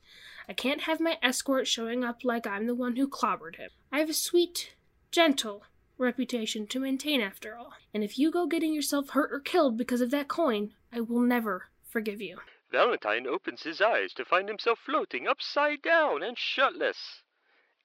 I 0.49 0.53
can't 0.53 0.83
have 0.83 1.01
my 1.01 1.19
escort 1.23 1.69
showing 1.69 2.03
up 2.03 2.25
like 2.25 2.47
I'm 2.47 2.67
the 2.67 2.75
one 2.75 2.97
who 2.97 3.09
clobbered 3.09 3.57
him. 3.57 3.71
I 3.93 4.01
have 4.01 4.11
a 4.11 4.15
sweet, 4.15 4.75
gentle 5.13 5.65
reputation 5.97 6.67
to 6.67 6.81
maintain 6.81 7.21
after 7.21 7.57
all. 7.57 7.73
And 7.93 8.03
if 8.03 8.19
you 8.19 8.31
go 8.33 8.47
getting 8.47 8.75
yourself 8.75 9.11
hurt 9.11 9.33
or 9.33 9.39
killed 9.39 9.77
because 9.79 10.01
of 10.01 10.11
that 10.11 10.27
coin, 10.27 10.73
I 10.93 11.01
will 11.01 11.21
never 11.21 11.69
forgive 11.89 12.21
you. 12.21 12.39
Valentine 12.73 13.27
opens 13.27 13.63
his 13.63 13.81
eyes 13.81 14.13
to 14.15 14.25
find 14.25 14.49
himself 14.49 14.81
floating 14.85 15.29
upside 15.29 15.81
down 15.83 16.25
and 16.25 16.37
shirtless. 16.37 17.23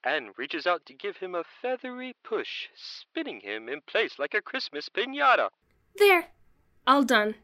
Anne 0.04 0.32
reaches 0.38 0.66
out 0.66 0.86
to 0.88 0.94
give 0.96 1.18
him 1.18 1.36
a 1.36 1.44
feathery 1.62 2.16
push, 2.24 2.70
spinning 2.76 3.42
him 3.42 3.70
in 3.70 3.82
place 3.82 4.18
like 4.18 4.34
a 4.34 4.42
Christmas 4.42 4.90
pinata. 4.90 5.50
There! 5.98 6.30
All 6.88 7.04
done. 7.04 7.36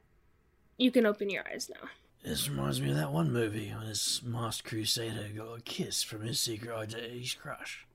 You 0.78 0.92
can 0.92 1.06
open 1.06 1.30
your 1.30 1.48
eyes 1.48 1.70
now. 1.70 1.90
This 2.24 2.50
reminds 2.50 2.82
me 2.82 2.90
of 2.90 2.98
that 2.98 3.12
one 3.12 3.32
movie 3.32 3.70
when 3.70 3.88
this 3.88 4.22
masked 4.24 4.68
crusader 4.68 5.30
got 5.36 5.60
a 5.60 5.62
kiss 5.62 6.04
from 6.04 6.24
his 6.24 6.40
secret 6.40 6.76
identity's 6.76 7.34
crush. 7.34 7.86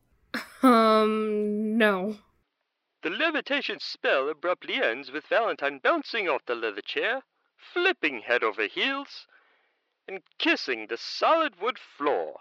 Um, 0.63 1.77
no. 1.77 2.19
The 3.03 3.11
levitation 3.11 3.79
spell 3.81 4.29
abruptly 4.29 4.75
ends 4.75 5.11
with 5.11 5.27
Valentine 5.27 5.81
bouncing 5.83 6.29
off 6.29 6.47
the 6.47 6.55
leather 6.55 6.81
chair, 6.81 7.23
flipping 7.57 8.21
head 8.21 8.43
over 8.43 8.67
heels, 8.67 9.27
and 10.07 10.21
kissing 10.39 10.87
the 10.87 10.97
solid 10.97 11.61
wood 11.61 11.79
floor. 11.79 12.41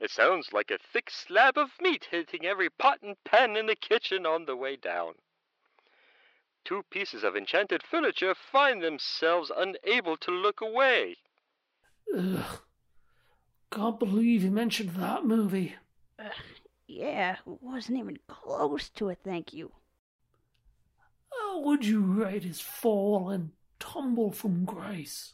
It 0.00 0.10
sounds 0.10 0.52
like 0.52 0.70
a 0.70 0.78
thick 0.78 1.10
slab 1.10 1.56
of 1.58 1.80
meat 1.80 2.08
hitting 2.10 2.46
every 2.46 2.70
pot 2.70 3.02
and 3.02 3.22
pan 3.24 3.56
in 3.56 3.66
the 3.66 3.76
kitchen 3.76 4.26
on 4.26 4.46
the 4.46 4.56
way 4.56 4.76
down. 4.76 5.14
Two 6.64 6.82
pieces 6.90 7.24
of 7.24 7.36
enchanted 7.36 7.82
furniture 7.82 8.34
find 8.34 8.82
themselves 8.82 9.50
unable 9.54 10.16
to 10.18 10.30
look 10.30 10.60
away. 10.60 11.16
Ugh. 12.16 12.60
Can't 13.70 13.98
believe 13.98 14.44
you 14.44 14.50
mentioned 14.50 14.90
that 14.90 15.24
movie. 15.24 15.76
Yeah, 16.86 17.36
wasn't 17.46 17.98
even 17.98 18.18
close 18.28 18.88
to 18.90 19.08
it, 19.08 19.18
thank 19.24 19.52
you. 19.52 19.72
How 21.32 21.60
would 21.60 21.84
you 21.86 22.00
rate 22.00 22.44
his 22.44 22.60
fall 22.60 23.30
and 23.30 23.50
tumble 23.80 24.30
from 24.30 24.64
grace? 24.64 25.32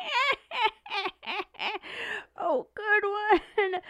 oh, 2.36 2.66
good 2.74 3.04
one. 3.04 3.80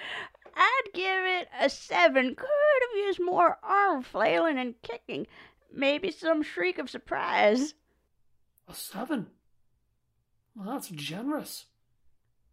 I'd 0.55 0.83
give 0.93 1.25
it 1.25 1.49
a 1.59 1.71
seven. 1.71 2.35
Could 2.35 2.49
have 2.91 3.07
used 3.07 3.21
more 3.21 3.59
arm 3.63 4.03
flailing 4.03 4.59
and 4.59 4.75
kicking. 4.83 5.27
Maybe 5.75 6.11
some 6.11 6.43
shriek 6.43 6.79
of 6.79 6.91
surprise. 6.91 7.75
A 8.69 8.75
seven? 8.75 9.29
Well, 10.55 10.73
that's 10.73 10.89
generous. 10.89 11.67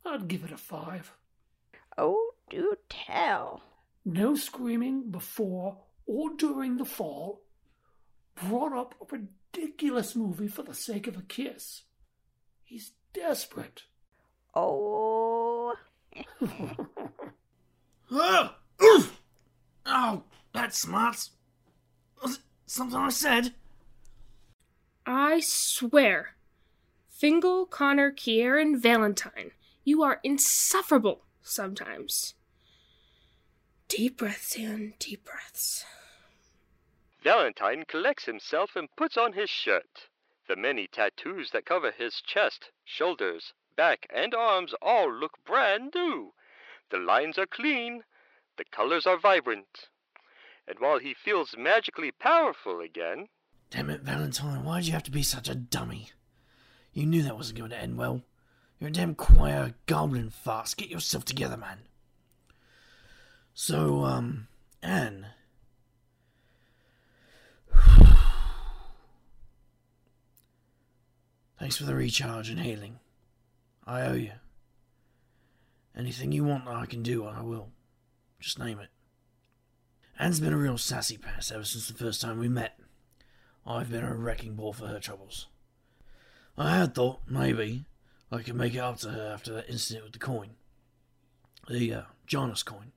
I'd 0.05 0.27
give 0.27 0.43
it 0.43 0.51
a 0.51 0.57
five. 0.57 1.13
Oh, 1.97 2.31
do 2.49 2.75
tell. 2.87 3.61
No 4.05 4.35
screaming 4.35 5.11
before 5.11 5.77
or 6.05 6.35
during 6.35 6.77
the 6.77 6.85
fall. 6.85 7.41
Brought 8.35 8.73
up 8.73 8.95
a 9.01 9.17
ridiculous 9.17 10.15
movie 10.15 10.47
for 10.47 10.63
the 10.63 10.73
sake 10.73 11.07
of 11.07 11.17
a 11.17 11.21
kiss. 11.21 11.83
He's 12.63 12.93
desperate. 13.13 13.83
Oh. 14.55 15.75
oh, 18.11 18.49
oof! 18.83 19.21
oh, 19.85 20.23
that 20.53 20.73
smarts. 20.73 21.31
Was 22.69 22.75
something 22.75 22.99
I 22.99 23.09
said? 23.09 23.53
I 25.03 25.39
swear. 25.39 26.35
Fingal, 27.09 27.65
Connor, 27.65 28.11
Kieran, 28.11 28.79
Valentine, 28.79 29.53
you 29.83 30.03
are 30.03 30.19
insufferable 30.23 31.23
sometimes. 31.41 32.35
Deep 33.87 34.17
breaths 34.19 34.55
in, 34.55 34.93
deep 34.99 35.25
breaths. 35.25 35.83
Valentine 37.23 37.85
collects 37.87 38.25
himself 38.25 38.75
and 38.75 38.95
puts 38.95 39.17
on 39.17 39.33
his 39.33 39.49
shirt. 39.49 40.07
The 40.47 40.55
many 40.55 40.85
tattoos 40.85 41.49
that 41.53 41.65
cover 41.65 41.91
his 41.91 42.21
chest, 42.21 42.69
shoulders, 42.85 43.51
back, 43.75 44.05
and 44.13 44.35
arms 44.35 44.75
all 44.79 45.11
look 45.11 45.43
brand 45.43 45.93
new. 45.95 46.35
The 46.91 46.99
lines 46.99 47.39
are 47.39 47.47
clean, 47.47 48.03
the 48.57 48.65
colors 48.65 49.07
are 49.07 49.17
vibrant. 49.17 49.89
And 50.69 50.79
while 50.79 50.99
he 50.99 51.15
feels 51.15 51.55
magically 51.57 52.11
powerful 52.11 52.79
again, 52.79 53.27
Damn 53.71 53.89
it, 53.89 54.01
Valentine, 54.01 54.63
why'd 54.63 54.85
you 54.85 54.93
have 54.93 55.03
to 55.03 55.11
be 55.11 55.23
such 55.23 55.49
a 55.49 55.55
dummy? 55.55 56.09
You 56.93 57.05
knew 57.05 57.21
that 57.23 57.35
wasn't 57.35 57.59
going 57.59 57.69
to 57.71 57.77
end 57.77 57.97
well. 57.97 58.23
You're 58.79 58.89
a 58.89 58.93
damn 58.93 59.13
choir 59.13 59.75
goblin 59.85 60.29
farce. 60.31 60.73
Get 60.73 60.89
yourself 60.89 61.25
together, 61.25 61.57
man. 61.57 61.79
So, 63.53 64.05
um, 64.05 64.47
Anne. 64.81 65.27
Thanks 71.59 71.77
for 71.77 71.83
the 71.83 71.93
recharge 71.95 72.49
and 72.49 72.61
healing. 72.61 72.99
I 73.85 74.01
owe 74.01 74.13
you. 74.13 74.31
Anything 75.95 76.31
you 76.31 76.43
want 76.43 76.65
that 76.65 76.75
I 76.75 76.85
can 76.87 77.03
do, 77.03 77.25
I 77.25 77.41
will. 77.41 77.69
Just 78.39 78.57
name 78.57 78.79
it. 78.79 78.89
Anne's 80.21 80.41
been 80.41 80.51
a 80.51 80.57
real 80.57 80.77
sassy 80.77 81.17
pass 81.17 81.49
ever 81.49 81.63
since 81.63 81.87
the 81.87 81.93
first 81.93 82.19
time 82.19 82.39
we 82.39 82.49
met. 82.49 82.77
I've 83.65 83.89
been 83.89 84.03
a 84.03 84.13
wrecking 84.13 84.55
ball 84.55 84.73
for 84.73 84.87
her 84.87 84.99
troubles. 84.99 85.47
I 86.57 86.75
had 86.75 86.93
thought 86.93 87.21
maybe 87.25 87.85
I 88.29 88.41
could 88.41 88.55
make 88.55 88.75
it 88.75 88.79
up 88.79 88.97
to 88.99 89.11
her 89.11 89.31
after 89.33 89.53
that 89.53 89.69
incident 89.69 90.03
with 90.03 90.11
the 90.11 90.19
coin. 90.19 90.49
The 91.69 91.93
uh, 91.93 92.01
Janus 92.27 92.63
coin. 92.63 92.91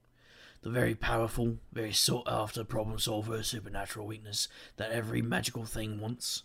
The 0.62 0.70
very 0.70 0.96
powerful, 0.96 1.58
very 1.72 1.92
sought 1.92 2.26
after 2.26 2.64
problem 2.64 2.98
solver 2.98 3.40
supernatural 3.44 4.08
weakness 4.08 4.48
that 4.76 4.90
every 4.90 5.22
magical 5.22 5.64
thing 5.64 6.00
wants. 6.00 6.42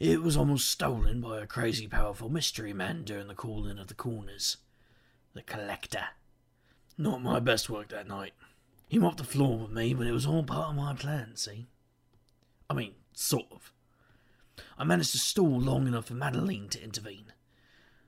It 0.00 0.22
was 0.22 0.36
almost 0.36 0.68
stolen 0.68 1.20
by 1.20 1.40
a 1.40 1.46
crazy 1.46 1.86
powerful 1.86 2.28
mystery 2.28 2.72
man 2.72 3.04
during 3.04 3.28
the 3.28 3.34
calling 3.34 3.78
of 3.78 3.86
the 3.86 3.94
corners. 3.94 4.56
The 5.34 5.42
Collector. 5.42 6.06
Not 6.98 7.22
my 7.22 7.38
best 7.38 7.70
work 7.70 7.90
that 7.90 8.08
night. 8.08 8.32
He 8.88 8.98
mopped 8.98 9.18
the 9.18 9.24
floor 9.24 9.58
with 9.58 9.70
me, 9.70 9.94
but 9.94 10.06
it 10.06 10.12
was 10.12 10.26
all 10.26 10.42
part 10.42 10.70
of 10.70 10.76
my 10.76 10.94
plan, 10.94 11.36
see? 11.36 11.66
I 12.68 12.74
mean, 12.74 12.94
sort 13.12 13.46
of. 13.50 13.72
I 14.78 14.84
managed 14.84 15.12
to 15.12 15.18
stall 15.18 15.60
long 15.60 15.86
enough 15.86 16.06
for 16.06 16.14
Madeline 16.14 16.68
to 16.70 16.82
intervene. 16.82 17.32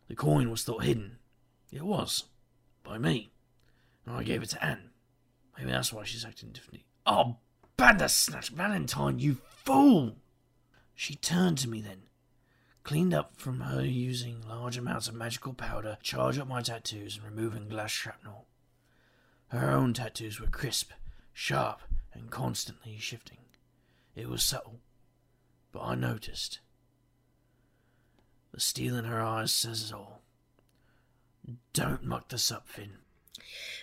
The 0.09 0.15
coin 0.15 0.51
was 0.51 0.63
thought 0.63 0.85
hidden. 0.85 1.19
It 1.73 1.83
was. 1.83 2.25
By 2.85 2.99
me. 2.99 3.31
And 4.05 4.17
I 4.17 4.23
gave 4.23 4.43
it 4.43 4.51
to 4.51 4.65
Anne. 4.65 4.91
Maybe 5.59 5.71
that's 5.71 5.93
why 5.93 6.05
she's 6.05 6.25
acting 6.25 6.51
differently. 6.51 6.87
Oh, 7.07 7.39
Bandersnatch 7.77 8.51
Valentine, 8.51 9.19
you 9.19 9.39
fool! 9.65 10.17
She 10.95 11.15
turned 11.15 11.59
to 11.59 11.69
me 11.69 11.81
then, 11.81 12.03
cleaned 12.85 13.13
up 13.13 13.37
from 13.37 13.61
her 13.61 13.85
using 13.85 14.43
large 14.49 14.79
amounts 14.79 15.09
of 15.09 15.15
magical 15.15 15.53
powder, 15.53 15.99
charge 16.03 16.39
up 16.39 16.49
my 16.49 16.63
tattoos, 16.63 17.17
and 17.17 17.25
removing 17.25 17.69
glass 17.69 17.91
shrapnel. 17.91 18.47
Her 19.49 19.71
own 19.71 19.95
tattoos 19.95 20.41
were 20.41 20.49
crisp, 20.49 20.91
sharp, 21.33 21.81
and 22.13 22.31
constantly 22.31 22.99
shifting. 22.99 23.39
It 24.15 24.29
was 24.29 24.43
subtle, 24.43 24.81
but 25.73 25.83
I 25.83 25.95
noticed. 25.95 26.61
The 28.53 28.61
steel 28.61 28.97
in 28.97 29.05
her 29.05 29.21
eyes 29.21 29.53
says 29.53 29.91
it 29.91 29.95
all. 29.95 30.23
Don't 31.73 32.05
muck 32.05 32.29
this 32.29 32.51
up, 32.51 32.69
Finn. 32.69 32.99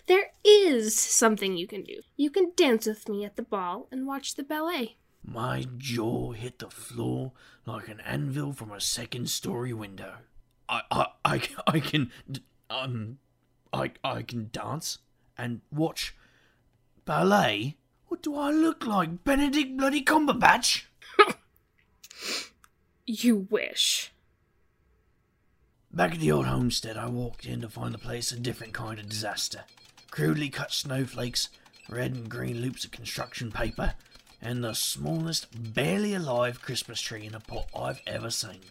There 0.07 0.31
is 0.43 0.99
something 0.99 1.55
you 1.55 1.67
can 1.67 1.83
do. 1.83 2.01
You 2.17 2.29
can 2.29 2.51
dance 2.55 2.87
with 2.87 3.07
me 3.07 3.23
at 3.23 3.35
the 3.35 3.43
ball 3.43 3.87
and 3.91 4.05
watch 4.05 4.35
the 4.35 4.43
ballet. 4.43 4.97
My 5.23 5.65
jaw 5.77 6.33
hit 6.33 6.59
the 6.59 6.69
floor 6.69 7.31
like 7.65 7.87
an 7.87 8.01
anvil 8.01 8.51
from 8.51 8.71
a 8.71 8.81
second 8.81 9.29
story 9.29 9.71
window. 9.71 10.15
I, 10.67 10.81
I, 10.91 11.05
I, 11.23 11.41
I 11.67 11.79
can, 11.79 12.11
um, 12.69 13.19
I, 13.71 13.91
I 14.03 14.23
can 14.23 14.49
dance 14.51 14.97
and 15.37 15.61
watch 15.71 16.15
ballet. 17.05 17.77
What 18.07 18.21
do 18.21 18.35
I 18.35 18.51
look 18.51 18.85
like, 18.85 19.23
Benedict 19.23 19.77
Bloody 19.77 20.03
Cumberbatch? 20.03 20.83
You 23.05 23.47
wish. 23.49 24.13
Back 25.91 26.13
at 26.13 26.19
the 26.21 26.31
old 26.31 26.45
homestead, 26.45 26.95
I 26.95 27.07
walked 27.07 27.45
in 27.45 27.59
to 27.59 27.69
find 27.69 27.93
the 27.93 27.97
place 27.97 28.31
a 28.31 28.39
different 28.39 28.73
kind 28.73 28.97
of 28.97 29.09
disaster. 29.09 29.65
Crudely 30.09 30.49
cut 30.49 30.71
snowflakes, 30.71 31.49
red 31.89 32.13
and 32.13 32.29
green 32.29 32.61
loops 32.61 32.85
of 32.85 32.91
construction 32.91 33.51
paper, 33.51 33.95
and 34.41 34.63
the 34.63 34.73
smallest, 34.73 35.73
barely 35.73 36.13
alive 36.13 36.61
Christmas 36.61 37.01
tree 37.01 37.25
in 37.25 37.35
a 37.35 37.41
pot 37.41 37.67
I've 37.75 38.01
ever 38.07 38.29
seen. 38.29 38.61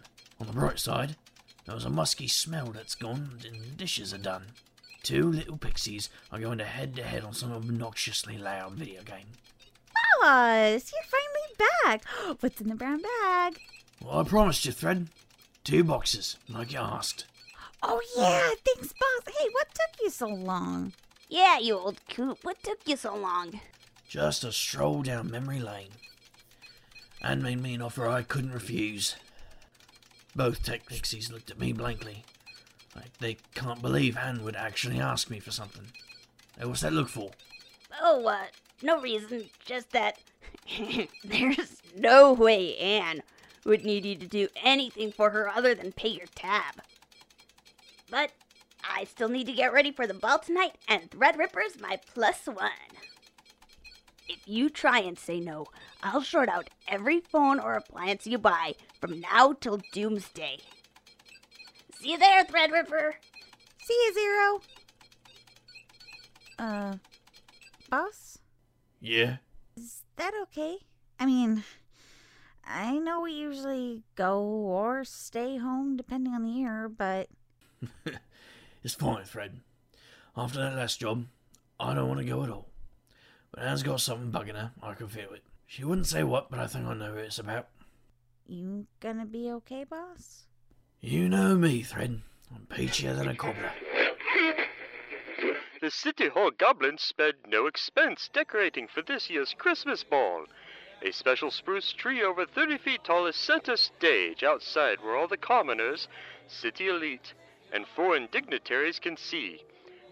On 0.41 0.47
the 0.47 0.55
bright 0.55 0.79
side, 0.79 1.17
there 1.67 1.75
was 1.75 1.85
a 1.85 1.91
musky 1.91 2.27
smell 2.27 2.73
that's 2.73 2.95
gone 2.95 3.39
and 3.47 3.63
the 3.63 3.67
dishes 3.77 4.15
are 4.15 4.19
done. 4.19 4.47
Two 5.03 5.33
little 5.33 5.57
pixies 5.57 6.09
are 6.31 6.39
going 6.39 6.59
to 6.59 6.65
head 6.65 6.95
to 6.97 7.03
head 7.03 7.25
on 7.25 7.35
some 7.35 7.53
obnoxiously 7.53 8.39
loud 8.39 8.75
video 8.75 9.03
game. 9.03 9.27
Boss, 10.21 10.93
you're 10.93 11.03
finally 11.11 11.71
back. 11.85 12.05
What's 12.41 12.61
in 12.61 12.69
the 12.69 12.77
brown 12.77 13.03
bag? 13.03 13.59
Well, 14.01 14.21
I 14.21 14.25
promised 14.25 14.65
you, 14.65 14.73
Thread. 14.73 15.09
Two 15.65 15.83
boxes, 15.83 16.37
like 16.49 16.73
you 16.73 16.79
asked. 16.79 17.25
Oh, 17.83 18.01
yeah. 18.17 18.51
Thanks, 18.65 18.93
boss. 18.93 19.35
Hey, 19.37 19.49
what 19.53 19.69
took 19.69 20.01
you 20.01 20.11
so 20.11 20.29
long? 20.29 20.93
Yeah, 21.29 21.59
you 21.59 21.79
old 21.79 22.01
coot. 22.09 22.39
What 22.43 22.63
took 22.63 22.79
you 22.87 22.97
so 22.97 23.17
long? 23.17 23.61
Just 24.09 24.45
a 24.45 24.53
stroll 24.53 25.03
down 25.03 25.31
memory 25.31 25.61
lane. 25.61 25.91
Anne 27.23 27.43
made 27.43 27.61
me 27.61 27.75
an 27.75 27.83
offer 27.83 28.07
I 28.07 28.23
couldn't 28.23 28.53
refuse. 28.53 29.17
Both 30.37 30.63
tech 30.63 30.87
pixies 30.87 31.31
looked 31.33 31.51
at 31.51 31.59
me 31.59 31.73
blankly. 31.73 32.25
Like 32.95 33.17
they 33.19 33.37
can't 33.55 33.83
believe 33.83 34.17
Anne 34.17 34.45
would 34.45 34.57
actually 34.57 35.01
ask 35.01 35.31
me 35.31 35.41
for 35.41 35.51
something. 35.51 35.87
Hey, 36.59 36.67
what's 36.67 36.83
that 36.83 36.93
look 36.93 37.09
for? 37.09 37.31
Oh, 38.01 38.27
uh, 38.27 38.45
no 38.83 39.01
reason. 39.01 39.45
Just 39.65 39.91
that 39.93 40.19
there's 41.25 41.83
no 41.97 42.33
way 42.33 42.77
Anne 42.77 43.23
would 43.65 43.85
need 43.85 44.05
you 44.05 44.17
to 44.17 44.27
do 44.27 44.49
anything 44.63 45.13
for 45.13 45.31
her 45.31 45.49
other 45.49 45.75
than 45.75 45.93
pay 45.93 46.09
your 46.09 46.27
tab. 46.35 46.83
But 48.11 48.33
I 48.85 49.05
still 49.05 49.29
need 49.29 49.47
to 49.47 49.53
get 49.53 49.73
ready 49.73 49.93
for 49.93 50.07
the 50.07 50.15
ball 50.15 50.39
tonight, 50.39 50.77
and 50.89 51.11
Threadripper's 51.11 51.81
my 51.81 51.99
plus 52.13 52.47
one. 52.47 52.71
If 54.29 54.41
you 54.47 54.69
try 54.69 55.01
and 55.01 55.19
say 55.19 55.41
no, 55.41 55.67
I'll 56.03 56.23
short 56.23 56.49
out 56.49 56.71
every 56.89 57.21
phone 57.21 57.61
or 57.61 57.75
appliance 57.75 58.27
you 58.27 58.39
buy 58.39 58.75
from 59.01 59.21
now 59.21 59.53
till 59.53 59.81
doomsday. 59.93 60.59
See 62.03 62.11
you 62.11 62.19
there, 62.19 62.45
Threadripper. 62.45 63.13
See 63.85 63.95
you, 63.95 64.13
Zero. 64.13 64.61
Uh, 66.59 66.97
boss? 67.89 68.39
Yeah? 69.01 69.37
Is 69.77 70.03
that 70.17 70.33
okay? 70.43 70.79
I 71.21 71.27
mean, 71.27 71.63
I 72.67 72.99
know 72.99 73.21
we 73.21 73.31
usually 73.31 74.03
go 74.17 74.43
or 74.43 75.05
stay 75.05 75.59
home 75.59 75.97
depending 75.97 76.35
on 76.35 76.43
the 76.43 76.51
year, 76.51 76.89
but 76.89 77.29
It's 78.83 78.95
fine, 78.95 79.23
Thread. 79.25 79.61
After 80.37 80.59
that 80.59 80.75
last 80.75 80.99
job, 80.99 81.27
I 81.79 81.95
don't 81.95 82.09
want 82.09 82.19
to 82.19 82.27
go 82.27 82.43
at 82.43 82.51
all. 82.51 82.67
But 83.53 83.63
Anne's 83.63 83.85
got 83.85 84.01
something 84.01 84.33
bugging 84.33 84.57
her. 84.57 84.73
I 84.83 84.95
can 84.95 85.07
feel 85.07 85.33
it. 85.35 85.45
She 85.69 85.85
wouldn't 85.85 86.09
say 86.09 86.25
what, 86.25 86.51
but 86.51 86.59
I 86.59 86.67
think 86.67 86.87
I 86.87 86.95
know 86.95 87.15
what 87.15 87.25
it's 87.25 87.39
about. 87.39 87.69
you 88.49 88.87
gonna 88.99 89.25
be 89.25 89.53
okay, 89.53 89.85
boss? 89.85 90.47
You 91.05 91.29
know 91.29 91.57
me, 91.57 91.83
Thread. 91.83 92.23
I'm 92.55 92.67
peachier 92.67 93.17
than 93.17 93.27
a 93.27 93.35
cobbler. 93.35 93.73
The 95.81 95.91
City 95.91 96.29
Hall 96.29 96.53
goblins 96.53 97.03
spared 97.03 97.39
no 97.45 97.67
expense 97.67 98.31
decorating 98.33 98.87
for 98.87 99.03
this 99.03 99.29
year's 99.29 99.53
Christmas 99.59 100.05
ball. 100.05 100.45
A 101.03 101.11
special 101.11 101.51
spruce 101.51 101.93
tree 101.93 102.23
over 102.23 102.47
30 102.47 102.79
feet 102.79 103.03
tall 103.03 103.27
is 103.27 103.35
center 103.35 103.77
stage 103.77 104.45
outside 104.45 105.01
where 105.03 105.17
all 105.17 105.27
the 105.27 105.37
commoners, 105.37 106.07
city 106.47 106.87
elite, 106.87 107.35
and 107.73 107.85
foreign 107.97 108.29
dignitaries 108.31 109.01
can 109.01 109.17
see. 109.17 109.65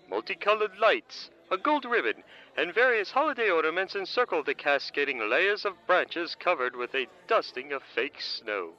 Multicolored 0.08 0.76
lights, 0.80 1.30
a 1.52 1.56
gold 1.56 1.84
ribbon, 1.84 2.24
and 2.56 2.74
various 2.74 3.12
holiday 3.12 3.48
ornaments 3.48 3.94
encircle 3.94 4.42
the 4.42 4.54
cascading 4.54 5.20
layers 5.30 5.64
of 5.64 5.86
branches 5.86 6.34
covered 6.34 6.74
with 6.74 6.92
a 6.96 7.06
dusting 7.28 7.72
of 7.72 7.84
fake 7.94 8.20
snow. 8.20 8.72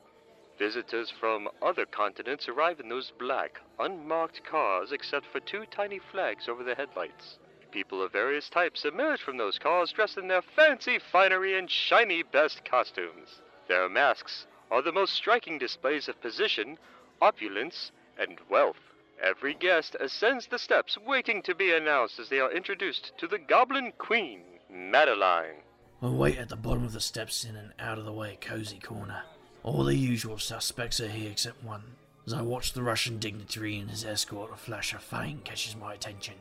Visitors 0.62 1.10
from 1.10 1.50
other 1.60 1.88
continents 1.88 2.48
arrive 2.48 2.80
in 2.80 2.88
those 2.88 3.12
black, 3.18 3.62
unmarked 3.80 4.44
cars 4.44 4.92
except 4.92 5.26
for 5.26 5.40
two 5.40 5.66
tiny 5.72 5.98
flags 5.98 6.48
over 6.48 6.64
the 6.64 6.76
headlights. 6.76 7.40
People 7.72 8.04
of 8.04 8.12
various 8.12 8.48
types 8.48 8.86
emerge 8.86 9.24
from 9.24 9.38
those 9.38 9.58
cars 9.58 9.92
dressed 9.92 10.20
in 10.20 10.28
their 10.28 10.44
fancy 10.44 11.00
finery 11.00 11.58
and 11.58 11.72
shiny 11.72 12.22
best 12.22 12.64
costumes. 12.64 13.42
Their 13.68 13.90
masks 13.90 14.46
are 14.70 14.84
the 14.84 14.92
most 14.92 15.14
striking 15.14 15.58
displays 15.58 16.08
of 16.08 16.22
position, 16.22 16.78
opulence, 17.20 17.92
and 18.16 18.38
wealth. 18.48 18.94
Every 19.20 19.56
guest 19.56 19.96
ascends 20.00 20.46
the 20.46 20.60
steps 20.60 20.96
waiting 20.96 21.42
to 21.42 21.56
be 21.56 21.74
announced 21.74 22.20
as 22.20 22.30
they 22.30 22.40
are 22.40 22.52
introduced 22.52 23.14
to 23.18 23.26
the 23.26 23.40
Goblin 23.40 23.94
Queen, 23.98 24.44
Madeline. 24.70 25.64
I 26.04 26.10
wait 26.10 26.38
at 26.38 26.50
the 26.50 26.56
bottom 26.56 26.86
of 26.86 26.94
the 26.94 27.02
steps 27.02 27.46
in 27.46 27.56
an 27.56 27.74
out 27.80 27.98
of 27.98 28.06
the 28.06 28.14
way 28.14 28.38
cozy 28.40 28.78
corner. 28.78 29.24
All 29.64 29.84
the 29.84 29.96
usual 29.96 30.40
suspects 30.40 31.00
are 31.00 31.08
here 31.08 31.30
except 31.30 31.64
one. 31.64 31.84
As 32.26 32.34
I 32.34 32.42
watch 32.42 32.74
the 32.74 32.82
Russian 32.82 33.20
dignitary 33.20 33.78
and 33.78 33.92
his 33.92 34.04
escort, 34.04 34.52
a 34.52 34.56
flash 34.56 34.94
of 34.94 35.04
fame 35.04 35.42
catches 35.44 35.76
my 35.76 35.94
attention. 35.94 36.34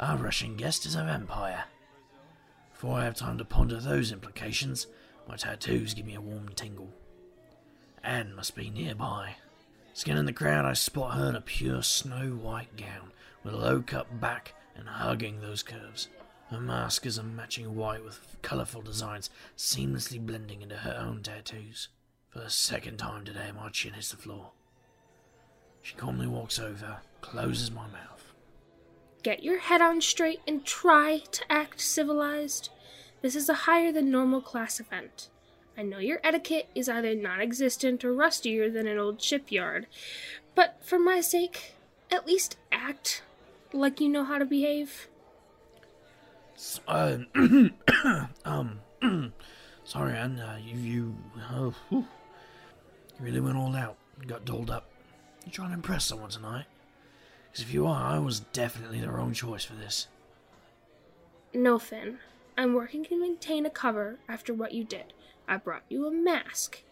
Our 0.00 0.16
Russian 0.16 0.56
guest 0.56 0.84
is 0.84 0.96
a 0.96 1.04
vampire. 1.04 1.64
Before 2.72 2.98
I 2.98 3.04
have 3.04 3.14
time 3.14 3.38
to 3.38 3.44
ponder 3.44 3.78
those 3.78 4.10
implications, 4.10 4.88
my 5.28 5.36
tattoos 5.36 5.94
give 5.94 6.04
me 6.04 6.16
a 6.16 6.20
warm 6.20 6.48
tingle. 6.56 6.92
Anne 8.02 8.34
must 8.34 8.56
be 8.56 8.70
nearby. 8.70 9.36
Scanning 9.92 10.26
the 10.26 10.32
crowd, 10.32 10.64
I 10.64 10.72
spot 10.72 11.14
her 11.16 11.28
in 11.28 11.36
a 11.36 11.40
pure 11.40 11.82
snow 11.82 12.30
white 12.30 12.76
gown, 12.76 13.12
with 13.44 13.54
a 13.54 13.56
low 13.56 13.82
cut 13.82 14.20
back 14.20 14.52
and 14.74 14.88
hugging 14.88 15.40
those 15.40 15.62
curves. 15.62 16.08
Her 16.50 16.60
mask 16.60 17.06
is 17.06 17.18
a 17.18 17.22
matching 17.22 17.76
white 17.76 18.04
with 18.04 18.36
colourful 18.42 18.82
designs 18.82 19.30
seamlessly 19.56 20.18
blending 20.18 20.60
into 20.62 20.76
her 20.76 20.96
own 20.98 21.22
tattoos. 21.22 21.88
For 22.34 22.40
the 22.40 22.50
second 22.50 22.96
time 22.96 23.24
today, 23.24 23.52
my 23.54 23.68
chin 23.68 23.92
hits 23.92 24.10
the 24.10 24.16
floor. 24.16 24.50
She 25.82 25.94
calmly 25.94 26.26
walks 26.26 26.58
over, 26.58 26.96
closes 27.20 27.70
my 27.70 27.86
mouth. 27.86 28.32
Get 29.22 29.44
your 29.44 29.60
head 29.60 29.80
on 29.80 30.00
straight 30.00 30.40
and 30.44 30.64
try 30.64 31.22
to 31.30 31.42
act 31.48 31.80
civilized. 31.80 32.70
This 33.22 33.36
is 33.36 33.48
a 33.48 33.54
higher 33.54 33.92
than 33.92 34.10
normal 34.10 34.40
class 34.40 34.80
event. 34.80 35.28
I 35.78 35.82
know 35.82 35.98
your 35.98 36.18
etiquette 36.24 36.66
is 36.74 36.88
either 36.88 37.14
non 37.14 37.40
existent 37.40 38.04
or 38.04 38.12
rustier 38.12 38.68
than 38.68 38.88
an 38.88 38.98
old 38.98 39.22
shipyard, 39.22 39.86
but 40.56 40.80
for 40.84 40.98
my 40.98 41.20
sake, 41.20 41.74
at 42.10 42.26
least 42.26 42.56
act 42.72 43.22
like 43.72 44.00
you 44.00 44.08
know 44.08 44.24
how 44.24 44.38
to 44.38 44.44
behave. 44.44 45.06
Uh, 46.88 47.18
um, 48.44 48.80
sorry, 49.84 50.16
Anne. 50.16 50.40
Uh, 50.40 50.58
you, 50.60 50.76
you, 50.76 51.16
oh, 51.52 51.72
whew. 51.88 52.08
You 53.18 53.24
really 53.24 53.40
went 53.40 53.56
all 53.56 53.74
out. 53.76 53.96
and 54.18 54.28
Got 54.28 54.44
dolled 54.44 54.70
up. 54.70 54.90
You 55.44 55.52
trying 55.52 55.68
to 55.68 55.74
impress 55.74 56.06
someone 56.06 56.30
tonight? 56.30 56.66
Because 57.50 57.64
if 57.64 57.74
you 57.74 57.86
are, 57.86 58.14
I 58.14 58.18
was 58.18 58.40
definitely 58.40 59.00
the 59.00 59.10
wrong 59.10 59.32
choice 59.32 59.64
for 59.64 59.74
this. 59.74 60.08
No, 61.52 61.78
Finn. 61.78 62.18
I'm 62.56 62.74
working 62.74 63.04
to 63.04 63.20
maintain 63.20 63.66
a 63.66 63.70
cover 63.70 64.18
after 64.28 64.54
what 64.54 64.72
you 64.72 64.84
did. 64.84 65.12
I 65.46 65.56
brought 65.56 65.82
you 65.88 66.06
a 66.06 66.10
mask. 66.10 66.82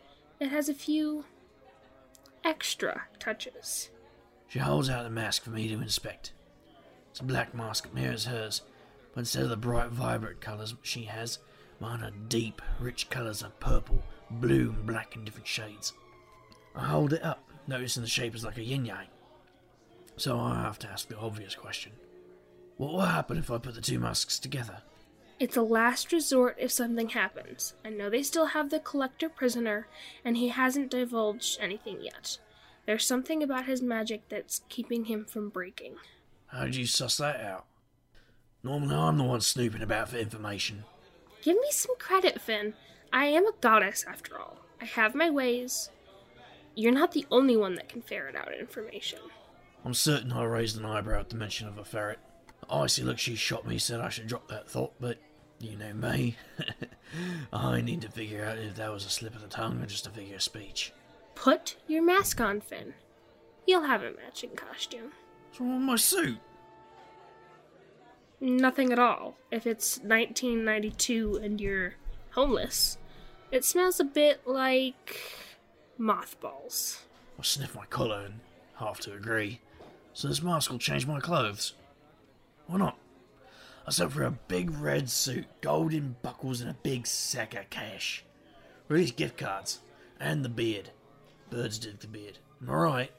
It 0.41 0.49
has 0.49 0.69
a 0.69 0.75
few 0.75 1.25
extra 2.45 3.03
touches. 3.19 3.91
She 4.49 4.59
holds 4.59 4.91
out 4.91 5.05
the 5.05 5.11
mask 5.11 5.45
for 5.45 5.51
me 5.51 5.69
to 5.69 5.81
inspect. 5.81 6.33
It's 7.11 7.21
a 7.21 7.25
black 7.25 7.55
mask 7.55 7.85
that 7.85 7.95
mirrors 7.95 8.27
hers, 8.27 8.63
but 9.15 9.21
instead 9.21 9.45
of 9.45 9.51
the 9.51 9.57
bright, 9.57 9.91
vibrant 9.91 10.41
colours 10.41 10.75
she 10.83 11.05
has, 11.05 11.39
mine 11.81 12.03
are 12.03 12.11
deep, 12.29 12.61
rich 12.81 13.09
colours 13.09 13.43
of 13.43 13.59
purple, 13.61 14.03
blue, 14.31 14.71
and 14.77 14.87
black 14.87 15.15
in 15.17 15.25
different 15.25 15.47
shades. 15.47 15.93
I 16.75 16.87
hold 16.87 17.13
it 17.13 17.25
up, 17.25 17.43
noticing 17.67 18.03
the 18.03 18.09
shape 18.09 18.35
is 18.35 18.45
like 18.45 18.57
a 18.57 18.63
yin 18.63 18.85
yang. 18.85 19.07
So 20.17 20.39
I 20.39 20.63
have 20.63 20.79
to 20.81 20.89
ask 20.89 21.09
the 21.09 21.19
obvious 21.19 21.55
question 21.55 21.93
What 22.77 22.93
will 22.93 23.01
happen 23.01 23.39
if 23.39 23.51
I 23.51 23.59
put 23.59 23.75
the 23.75 23.81
two 23.81 23.99
masks 23.99 24.39
together? 24.39 24.83
It's 25.41 25.57
a 25.57 25.63
last 25.63 26.13
resort 26.13 26.57
if 26.59 26.71
something 26.71 27.09
happens. 27.11 27.75
I 27.85 27.91
know 27.91 28.09
they 28.09 28.23
still 28.23 28.47
have 28.47 28.71
the 28.71 28.79
collector 28.79 29.29
prisoner, 29.29 29.89
and 30.25 30.37
he 30.37 30.49
hasn't 30.49 30.91
divulged 30.91 31.59
anything 31.61 31.99
yet. 32.01 32.39
There's 32.87 33.07
something 33.07 33.43
about 33.43 33.67
his 33.67 33.83
magic 33.83 34.29
that's 34.29 34.63
keeping 34.69 35.07
him 35.07 35.25
from 35.25 35.49
breaking. 35.49 35.97
How 36.47 36.65
did 36.65 36.77
you 36.77 36.87
suss 36.87 37.17
that 37.17 37.41
out? 37.41 37.65
Normally 38.63 38.95
I'm 38.95 39.19
the 39.19 39.25
one 39.25 39.41
snooping 39.41 39.83
about 39.83 40.11
for 40.11 40.17
information. 40.17 40.85
Give 41.43 41.57
me 41.57 41.69
some 41.71 41.97
credit, 41.99 42.41
Finn. 42.41 42.75
I 43.13 43.27
am 43.27 43.47
a 43.47 43.53
goddess, 43.61 44.05
after 44.07 44.39
all. 44.39 44.59
I 44.81 44.85
have 44.85 45.15
my 45.15 45.29
ways. 45.29 45.91
You're 46.75 46.93
not 46.93 47.13
the 47.13 47.27
only 47.31 47.57
one 47.57 47.75
that 47.75 47.89
can 47.89 48.03
ferret 48.03 48.35
out 48.35 48.55
information. 48.59 49.19
I'm 49.85 49.95
certain 49.95 50.33
I 50.33 50.45
raised 50.45 50.79
an 50.79 50.85
eyebrow 50.87 51.21
at 51.21 51.29
the 51.29 51.37
mention 51.37 51.69
of 51.69 51.79
a 51.79 51.85
ferret. 51.85 52.19
The 52.61 52.75
icy 52.75 53.03
look 53.03 53.19
she 53.19 53.35
shot 53.35 53.67
me 53.67 53.79
said 53.79 54.01
I 54.01 54.09
should 54.09 54.29
drop 54.29 54.49
that 54.49 54.71
thought, 54.71 54.95
but 55.01 55.19
you 55.59 55.77
know 55.77 55.93
me. 55.93 56.37
I 57.53 57.81
need 57.81 58.01
to 58.03 58.09
figure 58.09 58.45
out 58.45 58.59
if 58.59 58.77
that 58.77 58.93
was 58.93 59.05
a 59.05 59.11
slip 59.11 59.35
of 59.35 59.43
the 59.43 59.49
tongue 59.49 59.83
or 59.83 59.87
just 59.87 60.07
a 60.07 60.11
figure 60.11 60.37
of 60.37 60.43
speech. 60.43 60.93
Put 61.35 61.77
your 61.89 62.03
mask 62.03 62.41
on, 62.41 62.61
Finn. 62.61 62.95
You'll 63.67 63.83
have 63.83 64.03
a 64.03 64.13
matching 64.13 64.51
costume. 64.57 65.13
What's 65.49 65.61
wrong 65.61 65.77
with 65.77 65.83
my 65.83 65.97
suit? 65.97 66.39
Nothing 68.41 68.93
at 68.93 68.99
all. 68.99 69.37
If 69.51 69.67
it's 69.67 69.99
1992 69.99 71.41
and 71.43 71.61
you're 71.61 71.95
homeless, 72.31 72.99
it 73.53 73.65
smells 73.65 74.01
a 74.01 74.05
bit 74.05 74.41
like 74.47 75.21
mothballs. 76.03 77.05
I 77.39 77.43
sniff 77.43 77.77
my 77.77 77.87
collar 77.87 78.25
and 78.27 78.41
half 78.75 78.99
to 79.01 79.15
agree. 79.15 79.61
So 80.13 80.29
this 80.29 80.43
mask 80.43 80.71
will 80.71 80.79
change 80.79 81.07
my 81.07 81.21
clothes. 81.21 81.75
Why 82.67 82.79
not? 82.79 82.99
I 83.87 83.93
sent 83.93 84.13
for 84.13 84.25
a 84.25 84.31
big 84.31 84.71
red 84.71 85.09
suit, 85.09 85.47
golden 85.61 86.17
buckles, 86.23 86.61
and 86.61 86.71
a 86.71 86.77
big 86.83 87.07
sack 87.07 87.55
of 87.55 87.71
cash. 87.71 88.25
Release 88.89 89.13
gift 89.13 89.39
cards. 89.39 89.81
And 90.21 90.45
the 90.45 90.49
beard. 90.49 90.91
Birds 91.51 91.79
did 91.79 92.01
the 92.01 92.07
beard. 92.09 92.39
Am 92.61 92.71
I 92.71 92.75
right? 92.75 93.13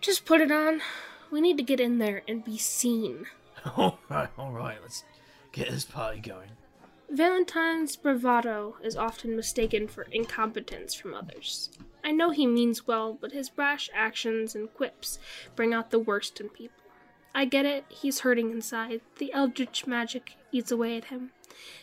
Just 0.00 0.24
put 0.24 0.40
it 0.40 0.50
on. 0.50 0.80
We 1.30 1.40
need 1.40 1.56
to 1.58 1.62
get 1.62 1.80
in 1.80 1.98
there 1.98 2.22
and 2.26 2.44
be 2.44 2.58
seen. 2.58 3.26
alright, 3.78 4.30
alright, 4.38 4.78
let's 4.82 5.04
get 5.52 5.70
this 5.70 5.84
party 5.84 6.20
going. 6.20 6.50
Valentine's 7.10 7.96
bravado 7.96 8.76
is 8.84 8.96
often 8.96 9.34
mistaken 9.34 9.88
for 9.88 10.06
incompetence 10.12 10.94
from 10.94 11.12
others. 11.12 11.70
I 12.04 12.12
know 12.12 12.30
he 12.30 12.46
means 12.46 12.86
well, 12.86 13.18
but 13.20 13.32
his 13.32 13.50
brash 13.50 13.90
actions 13.92 14.54
and 14.54 14.72
quips 14.72 15.18
bring 15.56 15.74
out 15.74 15.90
the 15.90 15.98
worst 15.98 16.40
in 16.40 16.48
people. 16.50 16.82
I 17.34 17.46
get 17.46 17.66
it, 17.66 17.84
he's 17.88 18.20
hurting 18.20 18.52
inside. 18.52 19.00
The 19.18 19.32
eldritch 19.32 19.88
magic 19.88 20.36
eats 20.52 20.70
away 20.70 20.96
at 20.96 21.06
him. 21.06 21.32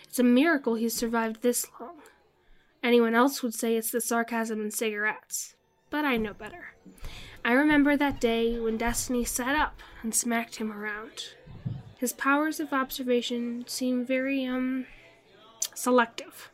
It's 0.04 0.18
a 0.18 0.24
miracle 0.24 0.76
he's 0.76 0.96
survived 0.96 1.42
this 1.42 1.68
long. 1.80 1.98
Anyone 2.82 3.13
else 3.13 3.44
would 3.44 3.54
say 3.54 3.76
it's 3.76 3.92
the 3.92 4.00
sarcasm 4.00 4.62
and 4.62 4.74
cigarettes, 4.74 5.56
but 5.90 6.06
I 6.06 6.16
know 6.16 6.34
better. 6.34 6.74
I 7.44 7.52
remember 7.52 7.98
that 7.98 8.22
day 8.22 8.60
when 8.60 8.78
Destiny 8.78 9.26
sat 9.26 9.58
up 9.58 9.82
and 10.02 10.16
smacked 10.16 10.56
him 10.56 10.72
around. 10.72 11.34
His 11.98 12.13
powers 12.13 12.62
of 12.62 12.72
observation 12.72 13.66
seem 13.68 14.06
very, 14.06 14.46
um, 14.46 14.86
selective. 15.78 16.52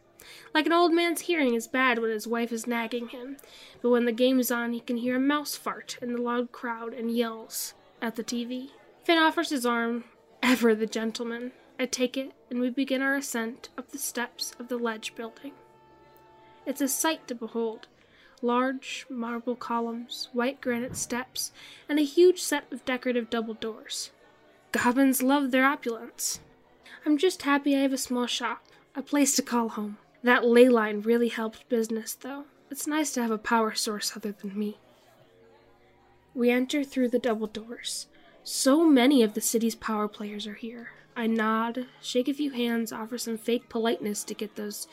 Like 0.53 0.65
an 0.65 0.73
old 0.73 0.93
man's 0.93 1.21
hearing 1.21 1.55
is 1.55 1.67
bad 1.67 1.99
when 1.99 2.11
his 2.11 2.27
wife 2.27 2.51
is 2.51 2.67
nagging 2.67 3.09
him, 3.09 3.37
but 3.81 3.89
when 3.89 4.05
the 4.05 4.11
game's 4.11 4.51
on, 4.51 4.73
he 4.73 4.79
can 4.79 4.97
hear 4.97 5.15
a 5.15 5.19
mouse 5.19 5.55
fart 5.55 5.97
in 6.01 6.13
the 6.13 6.21
loud 6.21 6.51
crowd 6.51 6.93
and 6.93 7.11
yells 7.15 7.73
at 8.01 8.15
the 8.15 8.23
TV. 8.23 8.69
Finn 9.03 9.17
offers 9.17 9.49
his 9.49 9.65
arm, 9.65 10.03
ever 10.41 10.75
the 10.75 10.85
gentleman. 10.85 11.51
I 11.79 11.85
take 11.87 12.17
it, 12.17 12.31
and 12.49 12.59
we 12.59 12.69
begin 12.69 13.01
our 13.01 13.15
ascent 13.15 13.69
up 13.77 13.89
the 13.89 13.97
steps 13.97 14.53
of 14.59 14.67
the 14.67 14.77
ledge 14.77 15.15
building. 15.15 15.53
It's 16.65 16.81
a 16.81 16.87
sight 16.87 17.27
to 17.27 17.35
behold 17.35 17.87
large 18.43 19.05
marble 19.09 19.55
columns, 19.55 20.29
white 20.33 20.59
granite 20.61 20.97
steps, 20.97 21.51
and 21.87 21.97
a 21.97 22.03
huge 22.03 22.41
set 22.41 22.65
of 22.71 22.85
decorative 22.85 23.29
double 23.29 23.53
doors. 23.53 24.11
Goblins 24.71 25.23
love 25.23 25.51
their 25.51 25.65
opulence. 25.65 26.41
I'm 27.05 27.17
just 27.17 27.43
happy 27.43 27.75
I 27.75 27.79
have 27.79 27.93
a 27.93 27.97
small 27.97 28.27
shop, 28.27 28.65
a 28.95 29.01
place 29.01 29.35
to 29.35 29.41
call 29.41 29.69
home. 29.69 29.97
That 30.23 30.45
ley 30.45 30.69
line 30.69 31.01
really 31.01 31.29
helped 31.29 31.67
business, 31.67 32.13
though. 32.13 32.45
It's 32.69 32.87
nice 32.87 33.11
to 33.13 33.21
have 33.21 33.31
a 33.31 33.37
power 33.37 33.73
source 33.73 34.15
other 34.15 34.31
than 34.31 34.57
me. 34.57 34.77
We 36.33 36.49
enter 36.49 36.83
through 36.83 37.09
the 37.09 37.19
double 37.19 37.47
doors. 37.47 38.07
So 38.43 38.85
many 38.85 39.23
of 39.23 39.33
the 39.33 39.41
city's 39.41 39.75
power 39.75 40.07
players 40.07 40.47
are 40.47 40.55
here. 40.55 40.89
I 41.15 41.27
nod, 41.27 41.87
shake 42.01 42.27
a 42.27 42.33
few 42.33 42.51
hands, 42.51 42.91
offer 42.91 43.17
some 43.17 43.37
fake 43.37 43.69
politeness 43.69 44.23
to 44.25 44.33
get 44.33 44.55
those 44.55 44.87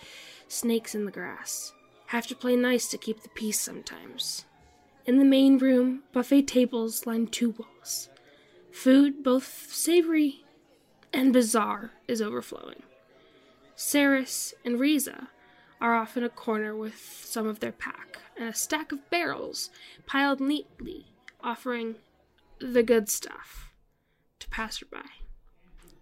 snakes 0.48 0.94
in 0.94 1.04
the 1.04 1.10
grass. 1.10 1.72
Have 2.06 2.26
to 2.26 2.34
play 2.34 2.56
nice 2.56 2.88
to 2.88 2.98
keep 2.98 3.22
the 3.22 3.28
peace 3.30 3.60
sometimes. 3.60 4.44
In 5.06 5.18
the 5.18 5.24
main 5.24 5.58
room, 5.58 6.02
buffet 6.12 6.42
tables 6.42 7.06
line 7.06 7.26
two 7.26 7.50
walls. 7.50 8.08
Food, 8.70 9.22
both 9.22 9.72
savory 9.72 10.44
and 11.12 11.32
bizarre, 11.32 11.92
is 12.06 12.20
overflowing. 12.20 12.82
Saris 13.82 14.52
and 14.62 14.78
Riza 14.78 15.30
are 15.80 15.94
off 15.94 16.14
in 16.14 16.22
a 16.22 16.28
corner 16.28 16.76
with 16.76 16.98
some 17.24 17.46
of 17.46 17.60
their 17.60 17.72
pack, 17.72 18.18
and 18.36 18.46
a 18.46 18.52
stack 18.52 18.92
of 18.92 19.08
barrels 19.08 19.70
piled 20.06 20.38
neatly, 20.38 21.06
offering 21.42 21.94
the 22.58 22.82
good 22.82 23.08
stuff 23.08 23.72
to 24.38 24.46
passerby. 24.50 24.98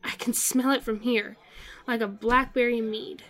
I 0.03 0.11
can 0.17 0.35
smell 0.35 0.73
it 0.73 0.83
from 0.83 1.01
here, 1.01 1.37
like 1.87 2.01
a 2.01 2.09
blackberry 2.09 2.81
mead. 2.81 3.23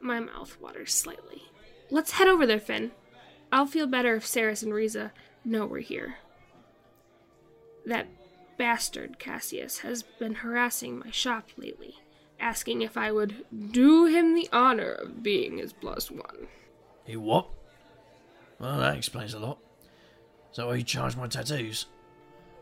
My 0.00 0.18
mouth 0.18 0.58
waters 0.58 0.94
slightly. 0.94 1.42
Let's 1.90 2.12
head 2.12 2.26
over 2.26 2.46
there, 2.46 2.58
Finn. 2.58 2.92
I'll 3.52 3.66
feel 3.66 3.86
better 3.86 4.16
if 4.16 4.26
Saris 4.26 4.62
and 4.62 4.72
Riza 4.72 5.12
know 5.44 5.66
we're 5.66 5.80
here. 5.80 6.16
That 7.84 8.08
bastard 8.56 9.18
Cassius 9.18 9.80
has 9.80 10.02
been 10.02 10.36
harassing 10.36 10.98
my 10.98 11.10
shop 11.10 11.50
lately, 11.58 11.96
asking 12.40 12.82
if 12.82 12.96
I 12.96 13.12
would 13.12 13.44
do 13.72 14.06
him 14.06 14.34
the 14.34 14.48
honor 14.52 14.92
of 14.92 15.22
being 15.22 15.58
his 15.58 15.72
plus 15.72 16.10
one. 16.10 16.48
He 17.04 17.16
what? 17.16 17.48
Well, 18.58 18.78
that 18.78 18.96
explains 18.96 19.34
a 19.34 19.38
lot. 19.38 19.58
So 20.52 20.66
why 20.66 20.76
you 20.76 20.82
charge 20.82 21.16
my 21.16 21.26
tattoos? 21.26 21.86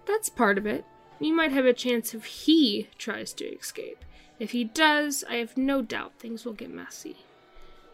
That's 0.06 0.28
part 0.28 0.58
of 0.58 0.66
it. 0.66 0.84
You 1.20 1.34
might 1.34 1.52
have 1.52 1.64
a 1.64 1.72
chance 1.72 2.14
if 2.14 2.24
he 2.24 2.88
tries 2.98 3.32
to 3.34 3.44
escape. 3.44 4.04
If 4.38 4.52
he 4.52 4.64
does, 4.64 5.24
I 5.28 5.36
have 5.36 5.56
no 5.56 5.82
doubt 5.82 6.12
things 6.18 6.44
will 6.44 6.52
get 6.52 6.70
messy. 6.70 7.16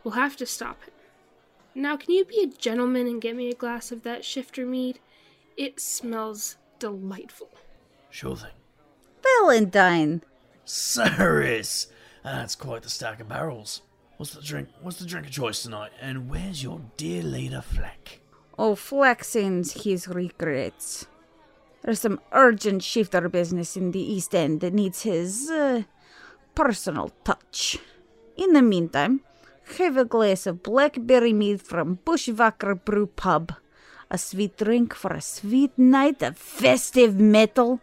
We'll 0.02 0.14
have 0.14 0.36
to 0.36 0.46
stop 0.46 0.82
him. 0.84 0.92
Now, 1.74 1.96
can 1.96 2.14
you 2.14 2.24
be 2.24 2.40
a 2.42 2.46
gentleman 2.46 3.06
and 3.06 3.20
get 3.20 3.34
me 3.34 3.48
a 3.48 3.54
glass 3.54 3.90
of 3.90 4.02
that 4.02 4.24
shifter 4.24 4.66
mead? 4.66 5.00
It 5.56 5.80
smells 5.80 6.56
delightful. 6.78 7.50
Sure 8.10 8.36
thing. 8.36 8.50
Valentine. 9.40 10.22
Cyrus! 10.64 11.88
That's 12.22 12.54
quite 12.54 12.82
the 12.82 12.90
stack 12.90 13.20
of 13.20 13.28
barrels. 13.28 13.82
What's 14.16 14.32
the 14.32 14.40
drink? 14.40 14.68
What's 14.80 14.98
the 14.98 15.06
drink 15.06 15.26
of 15.26 15.32
choice 15.32 15.62
tonight? 15.62 15.92
And 16.00 16.30
where's 16.30 16.62
your 16.62 16.80
dear 16.96 17.22
leader 17.22 17.60
Fleck? 17.60 18.20
Oh, 18.58 18.74
Fleck 18.74 19.24
sends 19.24 19.84
his 19.84 20.08
regrets. 20.08 21.06
There's 21.82 22.00
some 22.00 22.20
urgent 22.32 22.82
shifter 22.82 23.28
business 23.28 23.76
in 23.76 23.90
the 23.90 24.00
East 24.00 24.34
End 24.34 24.60
that 24.60 24.72
needs 24.72 25.02
his 25.02 25.50
uh, 25.50 25.82
personal 26.54 27.10
touch. 27.24 27.78
In 28.36 28.52
the 28.52 28.62
meantime, 28.62 29.20
have 29.78 29.96
a 29.96 30.04
glass 30.04 30.46
of 30.46 30.62
blackberry 30.62 31.32
mead 31.32 31.60
from 31.60 31.98
Bushwacker 32.06 32.82
Brew 32.84 33.06
Pub, 33.08 33.52
a 34.10 34.16
sweet 34.16 34.56
drink 34.56 34.94
for 34.94 35.12
a 35.12 35.20
sweet 35.20 35.76
night 35.76 36.22
of 36.22 36.38
festive 36.38 37.18
metal, 37.18 37.80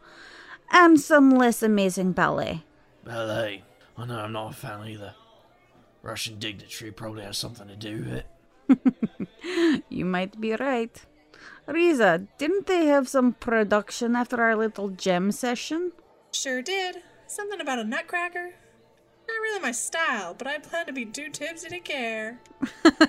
and 0.71 0.99
some 0.99 1.29
less 1.29 1.61
amazing 1.61 2.13
ballet. 2.13 2.63
Ballet. 3.03 3.63
I 3.97 4.05
know 4.05 4.19
I'm 4.19 4.31
not 4.31 4.51
a 4.51 4.55
fan 4.55 4.87
either. 4.87 5.13
Russian 6.01 6.39
dignitary 6.39 6.91
probably 6.91 7.23
has 7.23 7.37
something 7.37 7.67
to 7.67 7.75
do 7.75 7.97
with 7.97 8.13
it. 8.13 8.27
You 9.89 10.05
might 10.05 10.39
be 10.39 10.55
right. 10.55 10.95
Riza, 11.67 12.27
didn't 12.37 12.67
they 12.67 12.85
have 12.85 13.07
some 13.09 13.33
production 13.33 14.15
after 14.15 14.41
our 14.41 14.55
little 14.55 14.89
gem 14.89 15.31
session? 15.31 15.91
Sure 16.31 16.61
did. 16.61 16.97
Something 17.27 17.59
about 17.59 17.79
a 17.79 17.83
nutcracker. 17.83 18.53
Not 19.27 19.41
really 19.41 19.61
my 19.61 19.71
style, 19.71 20.33
but 20.33 20.47
I 20.47 20.59
plan 20.59 20.85
to 20.87 20.93
be 20.93 21.05
too 21.05 21.29
tipsy 21.29 21.69
to 21.69 21.79
care. 21.79 22.39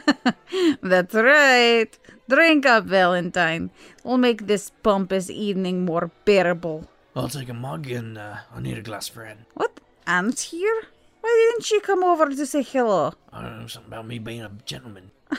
That's 0.82 1.14
right. 1.14 1.90
Drink 2.28 2.66
up, 2.66 2.84
Valentine. 2.84 3.70
We'll 4.04 4.18
make 4.18 4.46
this 4.46 4.70
pompous 4.82 5.30
evening 5.30 5.84
more 5.84 6.10
bearable. 6.24 6.88
I'll 7.14 7.28
take 7.28 7.48
a 7.48 7.54
mug 7.54 7.90
and 7.90 8.16
uh, 8.16 8.36
I 8.54 8.60
need 8.60 8.78
a 8.78 8.82
glass 8.82 9.08
for 9.08 9.24
Ed. 9.26 9.44
What? 9.54 9.80
Anne's 10.06 10.42
here? 10.42 10.82
Why 11.20 11.50
didn't 11.52 11.64
she 11.64 11.80
come 11.80 12.02
over 12.02 12.28
to 12.28 12.46
say 12.46 12.62
hello? 12.62 13.12
I 13.32 13.42
don't 13.42 13.60
know, 13.60 13.66
something 13.66 13.92
about 13.92 14.06
me 14.06 14.18
being 14.18 14.42
a 14.42 14.50
gentleman. 14.64 15.10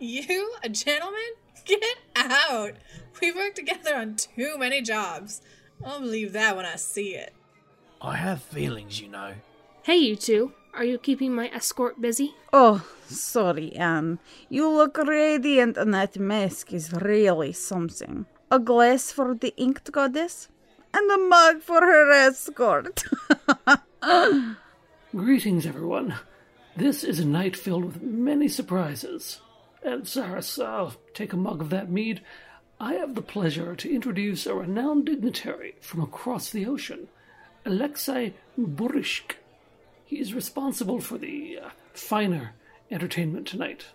You, 0.00 0.54
a 0.62 0.68
gentleman? 0.68 1.20
Get 1.64 1.82
out! 2.14 2.74
We've 3.20 3.34
worked 3.34 3.56
together 3.56 3.96
on 3.96 4.14
too 4.14 4.56
many 4.56 4.80
jobs. 4.80 5.42
I'll 5.84 6.00
believe 6.00 6.32
that 6.34 6.56
when 6.56 6.64
I 6.64 6.76
see 6.76 7.14
it. 7.16 7.34
I 8.00 8.16
have 8.16 8.40
feelings, 8.40 9.00
you 9.00 9.08
know. 9.08 9.34
Hey, 9.82 9.96
you 9.96 10.14
two. 10.14 10.52
Are 10.74 10.84
you 10.84 10.98
keeping 10.98 11.34
my 11.34 11.48
escort 11.48 12.00
busy? 12.00 12.34
Oh, 12.52 12.86
sorry, 13.06 13.74
Anne. 13.74 14.18
You 14.48 14.68
look 14.68 14.96
radiant 14.98 15.76
and 15.76 15.92
that 15.94 16.18
mask 16.18 16.72
is 16.72 16.92
really 16.92 17.52
something. 17.52 18.26
A 18.50 18.58
glass 18.58 19.10
for 19.10 19.34
the 19.34 19.54
inked 19.56 19.90
goddess? 19.92 20.48
And 20.94 21.10
a 21.10 21.18
mug 21.18 21.62
for 21.62 21.80
her 21.80 22.10
escort. 22.12 23.04
Greetings, 25.14 25.66
everyone. 25.66 26.14
This 26.76 27.02
is 27.02 27.18
a 27.18 27.26
night 27.26 27.56
filled 27.56 27.84
with 27.84 28.02
many 28.02 28.48
surprises. 28.48 29.40
And 29.82 30.06
Saris, 30.06 30.58
I'll 30.58 30.94
take 31.14 31.32
a 31.32 31.36
mug 31.36 31.60
of 31.60 31.70
that 31.70 31.90
mead. 31.90 32.22
I 32.80 32.94
have 32.94 33.14
the 33.14 33.22
pleasure 33.22 33.74
to 33.74 33.92
introduce 33.92 34.46
a 34.46 34.54
renowned 34.54 35.06
dignitary 35.06 35.74
from 35.80 36.00
across 36.00 36.50
the 36.50 36.66
ocean, 36.66 37.08
Alexei 37.64 38.34
Burishk. 38.56 39.36
He 40.08 40.20
is 40.20 40.32
responsible 40.32 41.00
for 41.00 41.18
the 41.18 41.58
uh, 41.62 41.68
finer 41.92 42.54
entertainment 42.90 43.46
tonight. 43.46 43.88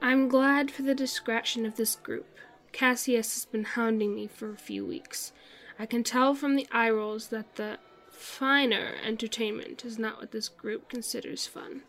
I'm 0.00 0.26
glad 0.26 0.70
for 0.70 0.80
the 0.80 0.94
discretion 0.94 1.66
of 1.66 1.76
this 1.76 1.96
group. 1.96 2.38
Cassius 2.72 3.34
has 3.34 3.44
been 3.44 3.64
hounding 3.64 4.14
me 4.14 4.26
for 4.26 4.50
a 4.50 4.56
few 4.56 4.86
weeks. 4.86 5.34
I 5.78 5.84
can 5.84 6.02
tell 6.02 6.34
from 6.34 6.56
the 6.56 6.66
eye 6.72 6.88
rolls 6.88 7.28
that 7.28 7.56
the 7.56 7.76
finer 8.10 8.94
entertainment 9.04 9.84
is 9.84 9.98
not 9.98 10.18
what 10.18 10.30
this 10.30 10.48
group 10.48 10.88
considers 10.88 11.46
fun. 11.46 11.82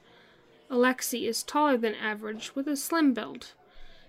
Alexei 0.69 1.19
is 1.19 1.43
taller 1.43 1.77
than 1.77 1.95
average 1.95 2.55
with 2.55 2.67
a 2.67 2.75
slim 2.75 3.13
build. 3.13 3.53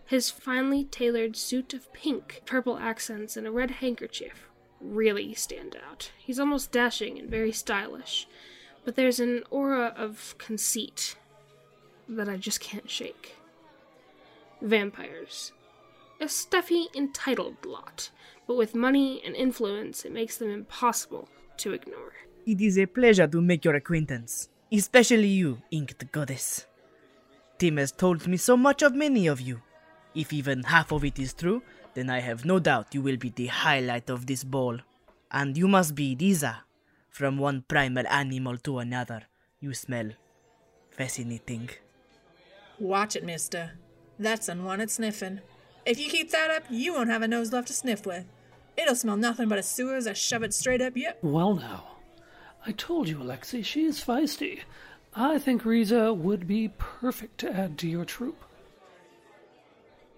His 0.06 0.32
finely 0.32 0.82
tailored 0.82 1.36
suit 1.36 1.72
of 1.72 1.92
pink, 1.92 2.42
purple 2.46 2.78
accents, 2.78 3.36
and 3.36 3.46
a 3.46 3.52
red 3.52 3.70
handkerchief 3.70 4.48
really 4.84 5.34
stand 5.34 5.76
out. 5.88 6.10
He's 6.18 6.38
almost 6.38 6.72
dashing 6.72 7.18
and 7.18 7.30
very 7.30 7.52
stylish, 7.52 8.28
but 8.84 8.96
there's 8.96 9.20
an 9.20 9.42
aura 9.50 9.94
of 9.96 10.34
conceit 10.38 11.16
that 12.08 12.28
I 12.28 12.36
just 12.36 12.60
can't 12.60 12.88
shake. 12.88 13.36
Vampires. 14.60 15.52
A 16.20 16.28
stuffy, 16.28 16.86
entitled 16.94 17.56
lot, 17.66 18.10
but 18.46 18.56
with 18.56 18.74
money 18.74 19.22
and 19.24 19.34
influence, 19.34 20.04
it 20.04 20.12
makes 20.12 20.36
them 20.36 20.50
impossible 20.50 21.28
to 21.58 21.72
ignore. 21.72 22.12
It 22.46 22.60
is 22.60 22.78
a 22.78 22.86
pleasure 22.86 23.26
to 23.26 23.40
make 23.40 23.64
your 23.64 23.74
acquaintance, 23.74 24.48
especially 24.72 25.28
you, 25.28 25.62
Inked 25.70 26.12
Goddess. 26.12 26.66
Tim 27.58 27.78
has 27.78 27.90
told 27.92 28.26
me 28.26 28.36
so 28.36 28.56
much 28.56 28.82
of 28.82 28.94
many 28.94 29.26
of 29.26 29.40
you. 29.40 29.62
If 30.14 30.32
even 30.32 30.62
half 30.62 30.92
of 30.92 31.04
it 31.04 31.18
is 31.18 31.32
true, 31.34 31.62
then 31.94 32.10
I 32.10 32.20
have 32.20 32.44
no 32.44 32.58
doubt 32.58 32.94
you 32.94 33.02
will 33.02 33.16
be 33.16 33.30
the 33.30 33.46
highlight 33.46 34.10
of 34.10 34.26
this 34.26 34.44
ball. 34.44 34.78
And 35.30 35.56
you 35.56 35.68
must 35.68 35.94
be 35.94 36.16
Riza. 36.18 36.64
From 37.10 37.38
one 37.38 37.64
primal 37.68 38.06
animal 38.08 38.58
to 38.58 38.80
another, 38.80 39.22
you 39.60 39.72
smell 39.74 40.10
fascinating. 40.90 41.70
Watch 42.78 43.14
it, 43.14 43.24
mister. 43.24 43.72
That's 44.18 44.48
unwanted 44.48 44.90
sniffing. 44.90 45.40
If 45.86 46.00
you 46.00 46.08
keep 46.08 46.30
that 46.30 46.50
up, 46.50 46.64
you 46.70 46.94
won't 46.94 47.10
have 47.10 47.22
a 47.22 47.28
nose 47.28 47.52
left 47.52 47.68
to 47.68 47.72
sniff 47.72 48.04
with. 48.04 48.24
It'll 48.76 48.96
smell 48.96 49.16
nothing 49.16 49.48
but 49.48 49.58
a 49.58 49.62
sewer 49.62 49.94
as 49.94 50.06
I 50.06 50.12
shove 50.12 50.42
it 50.42 50.54
straight 50.54 50.80
up 50.80 50.96
you. 50.96 51.12
Well, 51.22 51.54
now, 51.54 51.84
I 52.66 52.72
told 52.72 53.08
you, 53.08 53.22
Alexei, 53.22 53.62
she 53.62 53.84
is 53.84 54.02
feisty. 54.02 54.60
I 55.14 55.38
think 55.38 55.64
Riza 55.64 56.12
would 56.12 56.48
be 56.48 56.72
perfect 56.78 57.38
to 57.38 57.52
add 57.52 57.78
to 57.78 57.88
your 57.88 58.04
troop. 58.04 58.43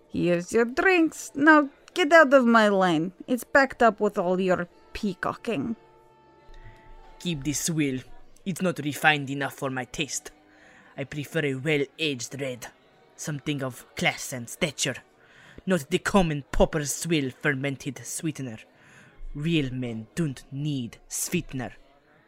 Here's 0.08 0.52
your 0.52 0.64
drinks. 0.64 1.32
Now 1.34 1.68
get 1.94 2.12
out 2.12 2.32
of 2.32 2.46
my 2.46 2.68
lane. 2.68 3.12
It's 3.26 3.44
packed 3.44 3.82
up 3.82 4.00
with 4.00 4.18
all 4.18 4.40
your 4.40 4.68
peacocking. 4.92 5.76
Keep 7.18 7.44
this 7.44 7.60
swill. 7.60 8.00
It's 8.44 8.62
not 8.62 8.78
refined 8.78 9.30
enough 9.30 9.54
for 9.54 9.70
my 9.70 9.84
taste. 9.84 10.30
I 10.96 11.04
prefer 11.04 11.44
a 11.44 11.54
well 11.54 11.84
aged 11.98 12.40
red. 12.40 12.68
Something 13.16 13.62
of 13.62 13.84
class 13.96 14.32
and 14.32 14.48
stature. 14.48 14.96
Not 15.66 15.90
the 15.90 15.98
common 15.98 16.44
pauper's 16.52 16.94
swill 16.94 17.30
fermented 17.30 18.00
sweetener. 18.04 18.58
Real 19.34 19.72
men 19.72 20.06
don't 20.14 20.44
need 20.52 20.98
sweetener. 21.08 21.72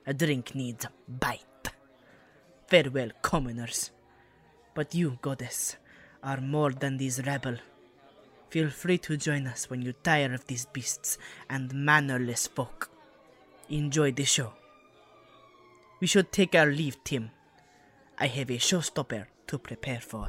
A 0.06 0.14
drink 0.14 0.54
needs 0.54 0.86
bite. 1.08 1.70
Farewell, 2.66 3.10
commoners. 3.22 3.90
But 4.74 4.94
you, 4.94 5.18
goddess, 5.22 5.76
are 6.22 6.40
more 6.40 6.72
than 6.72 6.96
these 6.96 7.24
rabble. 7.26 7.56
Feel 8.50 8.70
free 8.70 8.98
to 8.98 9.16
join 9.16 9.46
us 9.46 9.68
when 9.68 9.82
you 9.82 9.92
tire 9.92 10.32
of 10.32 10.46
these 10.46 10.66
beasts 10.66 11.18
and 11.50 11.74
mannerless 11.74 12.48
folk. 12.48 12.90
Enjoy 13.68 14.10
the 14.12 14.24
show. 14.24 14.52
We 16.00 16.06
should 16.06 16.32
take 16.32 16.54
our 16.54 16.66
leave, 16.66 17.02
Tim. 17.04 17.30
I 18.18 18.26
have 18.26 18.50
a 18.50 18.58
showstopper 18.58 19.26
to 19.48 19.58
prepare 19.58 20.00
for. 20.00 20.28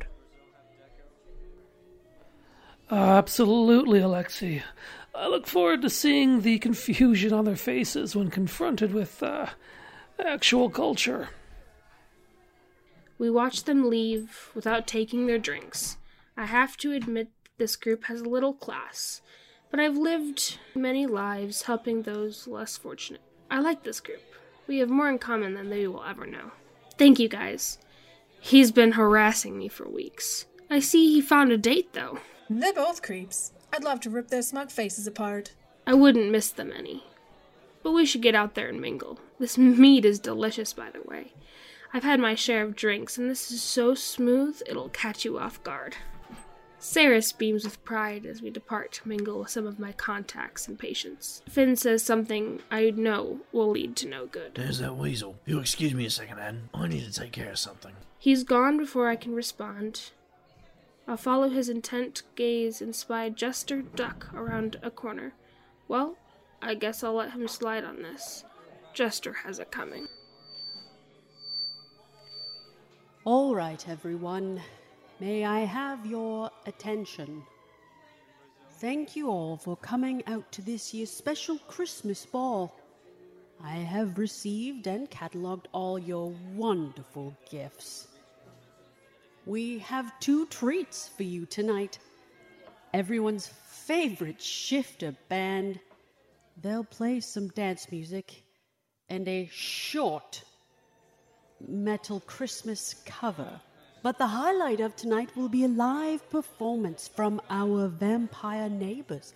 Absolutely, 2.91 3.99
Alexei. 3.99 4.63
I 5.13 5.28
look 5.28 5.47
forward 5.47 5.82
to 5.84 5.89
seeing 5.89 6.41
the 6.41 6.60
confusion 6.60 7.34
on 7.34 7.45
their 7.45 7.56
faces 7.56 8.15
when 8.15 8.30
confronted 8.32 8.93
with 8.93 9.21
uh, 9.21 9.47
actual 10.23 10.69
culture. 10.69 11.30
We 13.20 13.30
watch 13.30 13.66
them 13.66 13.90
leave 13.90 14.50
without 14.56 14.88
taking 14.88 15.28
their 15.28 15.38
drinks. 15.38 15.98
I 16.38 16.46
have 16.46 16.78
to 16.78 16.94
admit 16.94 17.28
this 17.58 17.76
group 17.76 18.06
has 18.06 18.22
a 18.22 18.30
little 18.30 18.54
class, 18.54 19.22
but 19.70 19.80
I've 19.80 19.98
lived 19.98 20.58
many 20.74 21.06
lives 21.06 21.64
helping 21.64 22.02
those 22.02 22.48
less 22.48 22.78
fortunate. 22.78 23.22
I 23.52 23.60
like 23.60 23.84
this 23.84 24.00
group. 24.00 24.22
We 24.68 24.78
have 24.80 24.90
more 24.90 25.10
in 25.10 25.20
common 25.20 25.54
than 25.54 25.70
they 25.70 25.86
will 25.86 26.04
ever 26.04 26.26
know. 26.26 26.52
Thank 26.98 27.20
you 27.20 27.28
guys. 27.28 27.78
He's 28.40 28.72
been 28.72 28.94
harassing 28.94 29.58
me 29.58 29.68
for 29.68 29.88
weeks. 29.90 30.46
I 30.70 30.80
see 30.80 31.14
he 31.14 31.22
found 31.22 31.52
a 31.52 31.58
date, 31.58 31.92
though. 31.94 32.20
They're 32.50 32.74
both 32.74 33.02
creeps. 33.02 33.52
I'd 33.74 33.84
love 33.84 34.00
to 34.02 34.10
rip 34.10 34.30
their 34.30 34.42
smug 34.42 34.72
faces 34.72 35.08
apart. 35.08 35.54
I 35.86 35.94
wouldn't 35.94 36.32
miss 36.32 36.50
them 36.50 36.72
any. 36.72 37.04
But 37.84 37.92
we 37.92 38.06
should 38.06 38.22
get 38.22 38.36
out 38.36 38.56
there 38.56 38.70
and 38.70 38.80
mingle. 38.80 39.20
This 39.40 39.58
meat 39.58 40.06
is 40.06 40.20
delicious, 40.20 40.72
by 40.72 40.90
the 40.92 41.02
way. 41.02 41.34
I've 41.94 42.04
had 42.04 42.19
my 42.19 42.35
share 42.35 42.63
of 42.63 42.75
drinks, 42.75 43.17
and 43.17 43.29
this 43.29 43.52
is 43.52 43.62
so 43.62 43.96
smooth 43.96 44.62
it'll 44.67 44.90
catch 44.90 45.25
you 45.25 45.40
off 45.40 45.62
guard. 45.63 45.96
Saris 46.81 47.33
beams 47.33 47.65
with 47.65 47.83
pride 47.83 48.25
as 48.25 48.42
we 48.42 48.50
depart 48.50 48.94
to 48.94 49.08
mingle 49.08 49.40
with 49.40 49.50
some 49.50 49.67
of 49.67 49.79
my 49.79 49.92
contacts 49.92 50.67
and 50.67 50.79
patients. 50.79 51.42
Finn 51.50 51.75
says 51.75 52.04
something 52.04 52.62
I 52.71 52.92
know 52.92 53.42
will 53.52 53.69
lead 53.71 53.98
to 53.98 54.08
no 54.08 54.27
good. 54.27 54.56
There's 54.56 54.79
that 54.79 54.96
weasel. 54.96 55.35
You'll 55.46 55.60
excuse 55.60 55.94
me 55.94 56.06
a 56.06 56.10
second, 56.10 56.40
Anne. 56.40 56.69
I 56.73 56.87
need 56.87 57.04
to 57.04 57.12
take 57.12 57.33
care 57.33 57.52
of 57.52 57.60
something. 57.60 57.92
He's 58.17 58.46
gone 58.46 58.77
before 58.77 59.10
I 59.10 59.17
can 59.17 59.33
respond. 59.35 60.12
I'll 61.06 61.17
follow 61.17 61.50
his 61.50 61.67
intent 61.67 62.21
gaze 62.35 62.81
and 62.81 62.96
spy 62.96 63.29
Jester 63.29 63.81
duck 63.81 64.27
around 64.33 64.77
a 64.81 64.92
corner. 64.92 65.33
Well, 65.90 66.17
I 66.62 66.75
guess 66.75 67.04
I'll 67.04 67.15
let 67.15 67.31
him 67.31 67.48
slide 67.48 67.83
on 67.83 68.04
this. 68.04 68.46
Jester 68.94 69.33
has 69.44 69.60
it 69.60 69.71
coming. 69.71 70.08
All 73.32 73.54
right, 73.54 73.88
everyone. 73.88 74.60
May 75.19 75.46
I 75.46 75.60
have 75.60 76.04
your 76.04 76.50
attention? 76.65 77.44
Thank 78.82 79.15
you 79.15 79.30
all 79.30 79.56
for 79.56 79.77
coming 79.77 80.23
out 80.25 80.52
to 80.54 80.63
this 80.63 80.96
year's 80.96 81.12
special 81.12 81.60
Christmas 81.67 82.25
ball. 82.25 82.75
I 83.63 83.75
have 83.75 84.17
received 84.17 84.88
and 84.88 85.08
catalogued 85.12 85.67
all 85.73 86.00
your 86.00 86.34
wonderful 86.56 87.38
gifts. 87.52 88.08
We 89.46 89.77
have 89.77 90.19
two 90.19 90.48
treats 90.48 91.08
for 91.10 91.21
you 91.21 91.46
tonight. 91.46 92.00
Everyone's 92.96 93.46
favorite 93.46 94.42
shifter 94.42 95.15
band. 95.27 95.80
They'll 96.60 96.84
play 96.84 97.19
some 97.19 97.50
dance 97.50 97.92
music 97.92 98.42
and 99.08 99.27
a 99.27 99.48
short 99.52 100.44
metal 101.68 102.22
Christmas 102.22 102.96
cover. 103.06 103.62
But 104.02 104.18
the 104.18 104.28
highlight 104.28 104.80
of 104.80 104.96
tonight 104.96 105.36
will 105.36 105.50
be 105.50 105.66
a 105.66 105.68
live 105.68 106.30
performance 106.30 107.08
from 107.08 107.42
our 107.50 107.88
vampire 107.88 108.70
neighbors. 108.70 109.34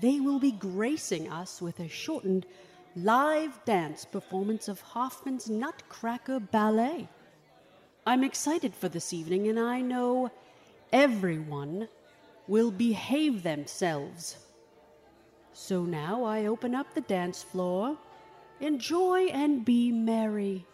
They 0.00 0.20
will 0.20 0.38
be 0.38 0.52
gracing 0.52 1.30
us 1.30 1.60
with 1.60 1.80
a 1.80 1.88
shortened 1.88 2.46
live 2.94 3.58
dance 3.64 4.04
performance 4.04 4.68
of 4.68 4.80
Hoffman's 4.80 5.50
Nutcracker 5.50 6.40
Ballet. 6.40 7.08
I'm 8.06 8.22
excited 8.22 8.74
for 8.74 8.88
this 8.88 9.12
evening, 9.12 9.48
and 9.48 9.58
I 9.58 9.80
know 9.80 10.30
everyone 10.92 11.88
will 12.46 12.70
behave 12.70 13.42
themselves. 13.42 14.36
So 15.52 15.82
now 15.82 16.22
I 16.22 16.46
open 16.46 16.74
up 16.74 16.94
the 16.94 17.00
dance 17.00 17.42
floor. 17.42 17.98
Enjoy 18.60 19.26
and 19.26 19.64
be 19.64 19.90
merry. 19.90 20.64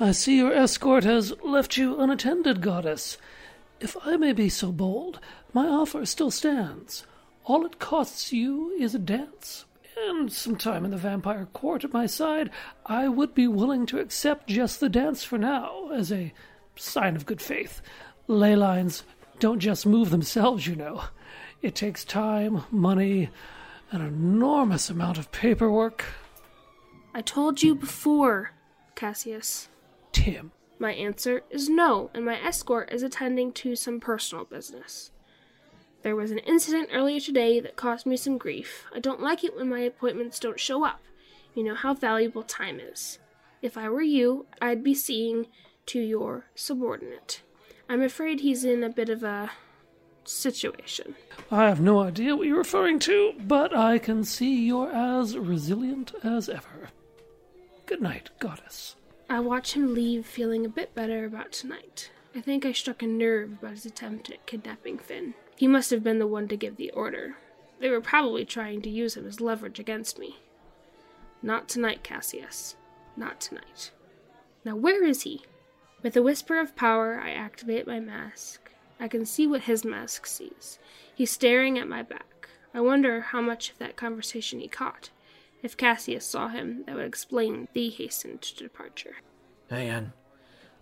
I 0.00 0.10
see 0.10 0.38
your 0.38 0.52
escort 0.52 1.04
has 1.04 1.32
left 1.44 1.76
you 1.76 2.00
unattended, 2.00 2.60
goddess. 2.60 3.16
If 3.78 3.96
I 4.04 4.16
may 4.16 4.32
be 4.32 4.48
so 4.48 4.72
bold, 4.72 5.20
my 5.52 5.68
offer 5.68 6.04
still 6.04 6.32
stands. 6.32 7.06
All 7.44 7.64
it 7.64 7.78
costs 7.78 8.32
you 8.32 8.70
is 8.70 8.96
a 8.96 8.98
dance, 8.98 9.66
and 10.08 10.32
some 10.32 10.56
time 10.56 10.84
in 10.84 10.90
the 10.90 10.96
vampire 10.96 11.46
court 11.52 11.84
at 11.84 11.92
my 11.92 12.06
side. 12.06 12.50
I 12.86 13.06
would 13.06 13.34
be 13.34 13.46
willing 13.46 13.86
to 13.86 14.00
accept 14.00 14.48
just 14.48 14.80
the 14.80 14.88
dance 14.88 15.22
for 15.22 15.38
now, 15.38 15.90
as 15.90 16.10
a 16.10 16.32
sign 16.74 17.14
of 17.14 17.26
good 17.26 17.40
faith. 17.40 17.80
Ley 18.26 18.56
lines 18.56 19.04
don't 19.38 19.60
just 19.60 19.86
move 19.86 20.10
themselves, 20.10 20.66
you 20.66 20.74
know. 20.74 21.04
It 21.62 21.76
takes 21.76 22.04
time, 22.04 22.64
money, 22.70 23.30
an 23.92 24.00
enormous 24.00 24.90
amount 24.90 25.18
of 25.18 25.30
paperwork. 25.30 26.04
I 27.14 27.20
told 27.20 27.62
you 27.62 27.76
before, 27.76 28.50
Cassius. 28.96 29.68
Tim. 30.14 30.52
My 30.78 30.92
answer 30.92 31.42
is 31.50 31.68
no, 31.68 32.10
and 32.14 32.24
my 32.24 32.40
escort 32.40 32.90
is 32.92 33.02
attending 33.02 33.52
to 33.52 33.76
some 33.76 34.00
personal 34.00 34.44
business. 34.44 35.10
There 36.02 36.16
was 36.16 36.30
an 36.30 36.38
incident 36.38 36.88
earlier 36.92 37.20
today 37.20 37.60
that 37.60 37.76
caused 37.76 38.06
me 38.06 38.16
some 38.16 38.38
grief. 38.38 38.84
I 38.94 39.00
don't 39.00 39.20
like 39.20 39.44
it 39.44 39.56
when 39.56 39.68
my 39.68 39.80
appointments 39.80 40.38
don't 40.38 40.58
show 40.58 40.84
up. 40.84 41.00
You 41.54 41.64
know 41.64 41.74
how 41.74 41.94
valuable 41.94 42.42
time 42.42 42.80
is. 42.80 43.18
If 43.60 43.76
I 43.76 43.88
were 43.88 44.02
you, 44.02 44.46
I'd 44.62 44.82
be 44.84 44.94
seeing 44.94 45.46
to 45.86 46.00
your 46.00 46.46
subordinate. 46.54 47.42
I'm 47.88 48.02
afraid 48.02 48.40
he's 48.40 48.64
in 48.64 48.82
a 48.82 48.90
bit 48.90 49.08
of 49.08 49.22
a 49.22 49.50
situation. 50.24 51.14
I 51.50 51.64
have 51.64 51.80
no 51.80 52.00
idea 52.00 52.36
what 52.36 52.46
you're 52.46 52.58
referring 52.58 52.98
to, 53.00 53.34
but 53.46 53.76
I 53.76 53.98
can 53.98 54.24
see 54.24 54.66
you're 54.66 54.92
as 54.92 55.36
resilient 55.36 56.12
as 56.22 56.48
ever. 56.48 56.90
Good 57.86 58.00
night, 58.00 58.30
goddess. 58.38 58.96
I 59.28 59.40
watch 59.40 59.72
him 59.72 59.94
leave 59.94 60.26
feeling 60.26 60.66
a 60.66 60.68
bit 60.68 60.94
better 60.94 61.24
about 61.24 61.52
tonight. 61.52 62.10
I 62.34 62.40
think 62.40 62.66
I 62.66 62.72
struck 62.72 63.02
a 63.02 63.06
nerve 63.06 63.52
about 63.52 63.72
his 63.72 63.86
attempt 63.86 64.30
at 64.30 64.46
kidnapping 64.46 64.98
Finn. 64.98 65.34
He 65.56 65.66
must 65.66 65.90
have 65.90 66.04
been 66.04 66.18
the 66.18 66.26
one 66.26 66.48
to 66.48 66.56
give 66.56 66.76
the 66.76 66.90
order. 66.90 67.36
They 67.80 67.88
were 67.88 68.00
probably 68.00 68.44
trying 68.44 68.82
to 68.82 68.90
use 68.90 69.16
him 69.16 69.26
as 69.26 69.40
leverage 69.40 69.78
against 69.78 70.18
me. 70.18 70.38
Not 71.42 71.68
tonight, 71.68 72.02
Cassius. 72.02 72.76
Not 73.16 73.40
tonight. 73.40 73.92
Now, 74.64 74.76
where 74.76 75.04
is 75.04 75.22
he? 75.22 75.42
With 76.02 76.16
a 76.16 76.22
whisper 76.22 76.58
of 76.58 76.76
power, 76.76 77.20
I 77.20 77.30
activate 77.30 77.86
my 77.86 78.00
mask. 78.00 78.72
I 78.98 79.08
can 79.08 79.24
see 79.24 79.46
what 79.46 79.62
his 79.62 79.84
mask 79.84 80.26
sees. 80.26 80.78
He's 81.14 81.30
staring 81.30 81.78
at 81.78 81.88
my 81.88 82.02
back. 82.02 82.48
I 82.72 82.80
wonder 82.80 83.20
how 83.20 83.40
much 83.40 83.70
of 83.70 83.78
that 83.78 83.96
conversation 83.96 84.60
he 84.60 84.68
caught. 84.68 85.10
If 85.64 85.78
Cassius 85.78 86.26
saw 86.26 86.48
him, 86.48 86.84
that 86.84 86.94
would 86.94 87.06
explain 87.06 87.68
the 87.72 87.88
hastened 87.88 88.52
departure. 88.58 89.16
Hey, 89.70 89.88
Anne. 89.88 90.12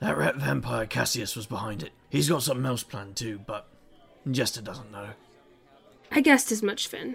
That 0.01 0.19
rat 0.19 0.35
vampire 0.35 0.87
Cassius 0.87 1.37
was 1.37 1.47
behind 1.47 1.85
it. 1.85 1.93
He's 2.11 2.29
got 2.29 2.43
something 2.43 2.67
else 2.67 2.83
planned 2.83 3.15
too, 3.15 3.39
but 3.47 3.69
Jester 4.29 4.61
doesn't 4.61 4.91
know. 4.91 5.11
I 6.11 6.21
guessed 6.21 6.51
as 6.51 6.65
much, 6.65 6.89
Finn. 6.89 7.15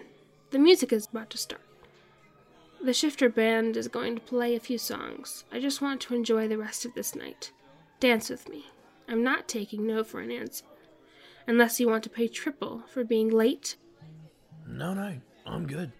The 0.52 0.60
music 0.60 0.94
is 0.94 1.08
about 1.08 1.30
to 1.32 1.38
start. 1.38 1.62
The 2.82 2.94
shifter 2.94 3.28
band 3.28 3.76
is 3.76 3.90
going 3.90 4.16
to 4.16 4.22
play 4.22 4.56
a 4.56 4.62
few 4.62 4.78
songs. 4.78 5.44
I 5.52 5.60
just 5.60 5.82
want 5.82 6.00
to 6.02 6.16
enjoy 6.16 6.48
the 6.48 6.58
rest 6.58 6.86
of 6.86 6.94
this 6.94 7.16
night. 7.16 7.52
Dance 8.00 8.30
with 8.30 8.48
me. 8.48 8.68
I'm 9.10 9.24
not 9.24 9.50
taking 9.50 9.86
no 9.86 10.06
for 10.06 10.22
an 10.22 10.32
answer. 10.32 10.64
Unless 11.46 11.82
you 11.82 11.90
want 11.90 12.06
to 12.06 12.10
pay 12.10 12.30
triple 12.30 12.84
for 12.88 13.04
being 13.04 13.30
late. 13.30 13.76
No, 14.66 14.94
no, 14.94 15.18
I'm 15.46 15.68
good. 15.68 15.92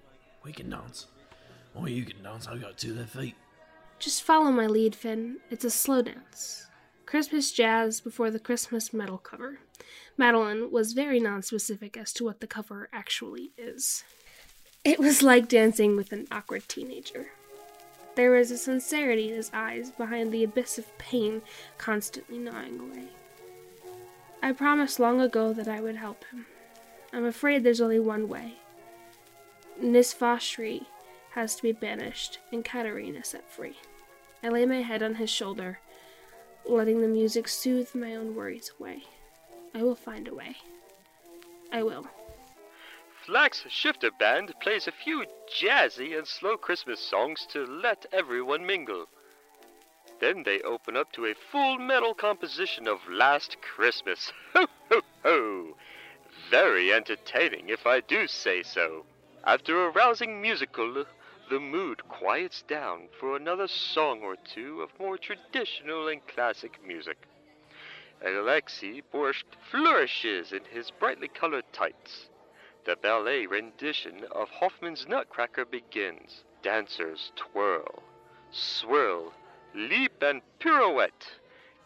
We 0.46 0.54
can 0.54 0.70
dance. 0.70 1.08
Or 1.76 1.88
you 1.88 2.06
can 2.06 2.24
dance, 2.24 2.48
I've 2.48 2.62
got 2.62 2.78
two 2.78 2.94
left 2.94 3.12
feet. 3.12 3.36
Just 4.00 4.24
follow 4.24 4.52
my 4.52 4.68
lead, 4.68 4.96
Finn. 4.96 5.38
It's 5.50 5.66
a 5.66 5.70
slow 5.70 6.02
dance. 6.02 6.68
Christmas 7.06 7.52
jazz 7.52 8.02
before 8.02 8.30
the 8.30 8.40
Christmas 8.40 8.94
metal 8.94 9.18
cover. 9.18 9.60
Madeline 10.18 10.72
was 10.72 10.94
very 10.94 11.22
nonspecific 11.22 11.96
as 11.96 12.12
to 12.14 12.24
what 12.24 12.42
the 12.42 12.48
cover 12.48 12.90
actually 12.92 13.52
is. 13.58 14.04
It 14.84 15.00
was 15.00 15.24
like 15.24 15.48
dancing 15.48 15.96
with 15.96 16.12
an 16.12 16.28
awkward 16.32 16.68
teenager. 16.68 17.28
There 18.16 18.32
was 18.32 18.52
a 18.52 18.58
sincerity 18.58 19.30
in 19.30 19.36
his 19.36 19.52
eyes 19.54 19.92
behind 19.92 20.32
the 20.32 20.44
abyss 20.44 20.78
of 20.78 20.98
pain 20.98 21.42
constantly 21.78 22.40
gnawing 22.40 22.80
away. 22.80 23.10
I 24.42 24.52
promised 24.52 25.00
long 25.00 25.22
ago 25.22 25.54
that 25.54 25.68
I 25.68 25.82
would 25.82 25.96
help 25.96 26.26
him. 26.32 26.46
I'm 27.14 27.26
afraid 27.26 27.64
there's 27.64 27.82
only 27.82 28.00
one 28.00 28.28
way. 28.28 28.56
Nisvashri 29.82 30.86
has 31.38 31.56
to 31.56 31.62
be 31.62 31.72
banished 31.72 32.40
and 32.52 32.66
Katerina 32.66 33.24
set 33.24 33.48
free. 33.48 33.78
I 34.42 34.50
lay 34.50 34.66
my 34.66 34.82
head 34.82 35.04
on 35.04 35.14
his 35.14 35.30
shoulder, 35.30 35.80
letting 36.66 37.00
the 37.00 37.08
music 37.08 37.48
soothe 37.48 37.94
my 37.94 38.16
own 38.16 38.34
worries 38.34 38.72
away. 38.80 39.04
I 39.76 39.84
will 39.84 39.94
find 39.94 40.28
a 40.28 40.34
way. 40.34 40.58
I 41.72 41.84
will. 41.84 42.08
Flax 43.24 43.64
Shifter 43.70 44.10
Band 44.10 44.56
plays 44.60 44.88
a 44.88 44.92
few 44.92 45.26
jazzy 45.48 46.18
and 46.18 46.28
slow 46.28 46.58
Christmas 46.58 47.00
songs 47.00 47.46
to 47.52 47.68
let 47.68 48.08
everyone 48.12 48.66
mingle. 48.66 49.06
Then 50.20 50.42
they 50.42 50.62
open 50.62 50.98
up 50.98 51.12
to 51.12 51.28
a 51.28 51.36
full 51.52 51.78
metal 51.78 52.16
composition 52.16 52.88
of 52.88 53.08
Last 53.08 53.58
Christmas. 53.62 54.32
Ho, 54.56 54.66
ho, 54.90 55.02
ho! 55.22 55.78
Very 56.50 56.92
entertaining, 56.92 57.70
if 57.70 57.86
I 57.86 58.00
do 58.00 58.26
say 58.26 58.64
so. 58.64 59.06
After 59.46 59.86
a 59.86 59.92
rousing 59.92 60.42
musical, 60.42 61.06
the 61.50 61.60
mood 61.60 62.08
quiets 62.10 62.62
down 62.64 63.08
for 63.20 63.36
another 63.36 63.68
song 63.68 64.22
or 64.22 64.36
two 64.36 64.82
of 64.82 65.00
more 65.00 65.18
traditional 65.18 66.08
and 66.08 66.26
classic 66.28 66.86
music. 66.86 67.18
Alexei 68.26 69.02
Borscht 69.14 69.46
flourishes 69.70 70.52
in 70.52 70.64
his 70.66 70.92
brightly 70.92 71.28
colored 71.28 71.66
tights. 71.72 72.30
The 72.86 72.96
ballet 72.96 73.46
rendition 73.46 74.26
of 74.32 74.50
Hoffman's 74.50 75.08
Nutcracker 75.08 75.66
begins. 75.66 76.44
Dancers 76.64 77.32
twirl, 77.36 78.04
swirl, 78.52 79.34
leap, 79.74 80.22
and 80.22 80.42
pirouette, 80.60 81.28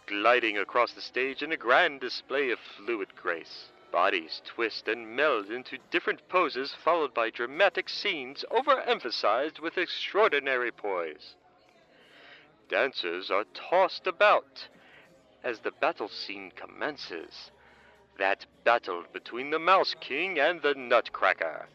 gliding 0.06 0.58
across 0.58 0.94
the 0.94 1.02
stage 1.02 1.44
in 1.44 1.52
a 1.52 1.58
grand 1.58 2.00
display 2.00 2.52
of 2.52 2.60
fluid 2.60 3.16
grace. 3.16 3.71
Bodies 3.92 4.42
twist 4.46 4.88
and 4.88 5.16
meld 5.16 5.52
into 5.52 5.78
different 5.90 6.28
poses, 6.30 6.74
followed 6.74 7.14
by 7.14 7.30
dramatic 7.30 7.90
scenes 7.90 8.46
overemphasized 8.50 9.60
with 9.60 9.78
extraordinary 9.78 10.72
poise. 10.72 11.36
Dancers 12.70 13.30
are 13.30 13.44
tossed 13.54 14.08
about 14.08 14.70
as 15.44 15.60
the 15.60 15.72
battle 15.72 16.08
scene 16.08 16.52
commences. 16.56 17.52
That 18.18 18.46
battle 18.64 19.04
between 19.12 19.50
the 19.50 19.60
Mouse 19.60 19.96
King 20.00 20.40
and 20.40 20.62
the 20.62 20.74
Nutcracker, 20.74 21.68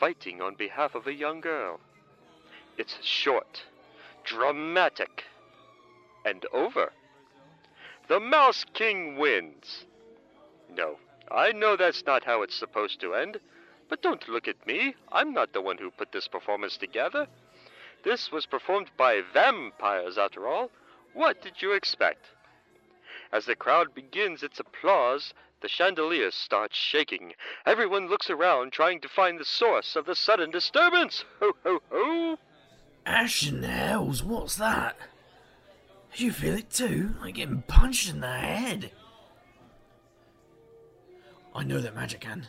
fighting 0.00 0.40
on 0.40 0.54
behalf 0.54 0.94
of 0.94 1.06
a 1.06 1.14
young 1.14 1.40
girl. 1.40 1.78
It's 2.76 2.98
short, 3.02 3.62
dramatic, 4.24 5.24
and 6.24 6.44
over. 6.52 6.92
The 8.08 8.18
Mouse 8.18 8.64
King 8.72 9.16
wins. 9.18 9.84
No, 10.74 10.96
I 11.30 11.52
know 11.52 11.76
that's 11.76 12.04
not 12.04 12.24
how 12.24 12.42
it's 12.42 12.54
supposed 12.54 13.00
to 13.00 13.14
end, 13.14 13.40
but 13.88 14.02
don't 14.02 14.28
look 14.28 14.48
at 14.48 14.66
me. 14.66 14.94
I'm 15.12 15.32
not 15.32 15.52
the 15.52 15.60
one 15.60 15.78
who 15.78 15.90
put 15.90 16.12
this 16.12 16.28
performance 16.28 16.76
together. 16.76 17.26
This 18.04 18.30
was 18.30 18.46
performed 18.46 18.90
by 18.96 19.22
vampires, 19.32 20.18
after 20.18 20.46
all. 20.46 20.70
What 21.14 21.42
did 21.42 21.62
you 21.62 21.72
expect? 21.72 22.26
As 23.32 23.46
the 23.46 23.56
crowd 23.56 23.94
begins 23.94 24.42
its 24.42 24.60
applause, 24.60 25.32
the 25.60 25.68
chandelier 25.68 26.30
starts 26.30 26.76
shaking. 26.76 27.32
Everyone 27.64 28.08
looks 28.08 28.28
around, 28.28 28.72
trying 28.72 29.00
to 29.00 29.08
find 29.08 29.40
the 29.40 29.44
source 29.44 29.96
of 29.96 30.06
the 30.06 30.14
sudden 30.14 30.50
disturbance. 30.50 31.24
Ho, 31.40 31.52
ho, 31.64 31.80
ho! 31.90 32.38
Ash 33.06 33.48
in 33.48 33.62
hells, 33.62 34.22
what's 34.22 34.56
that? 34.56 34.96
Did 36.12 36.20
you 36.20 36.32
feel 36.32 36.54
it 36.54 36.70
too? 36.70 37.14
Like 37.20 37.36
getting 37.36 37.62
punched 37.62 38.10
in 38.10 38.20
the 38.20 38.30
head. 38.30 38.92
I 41.54 41.62
know 41.64 41.80
that 41.80 41.94
magic 41.94 42.20
can. 42.20 42.46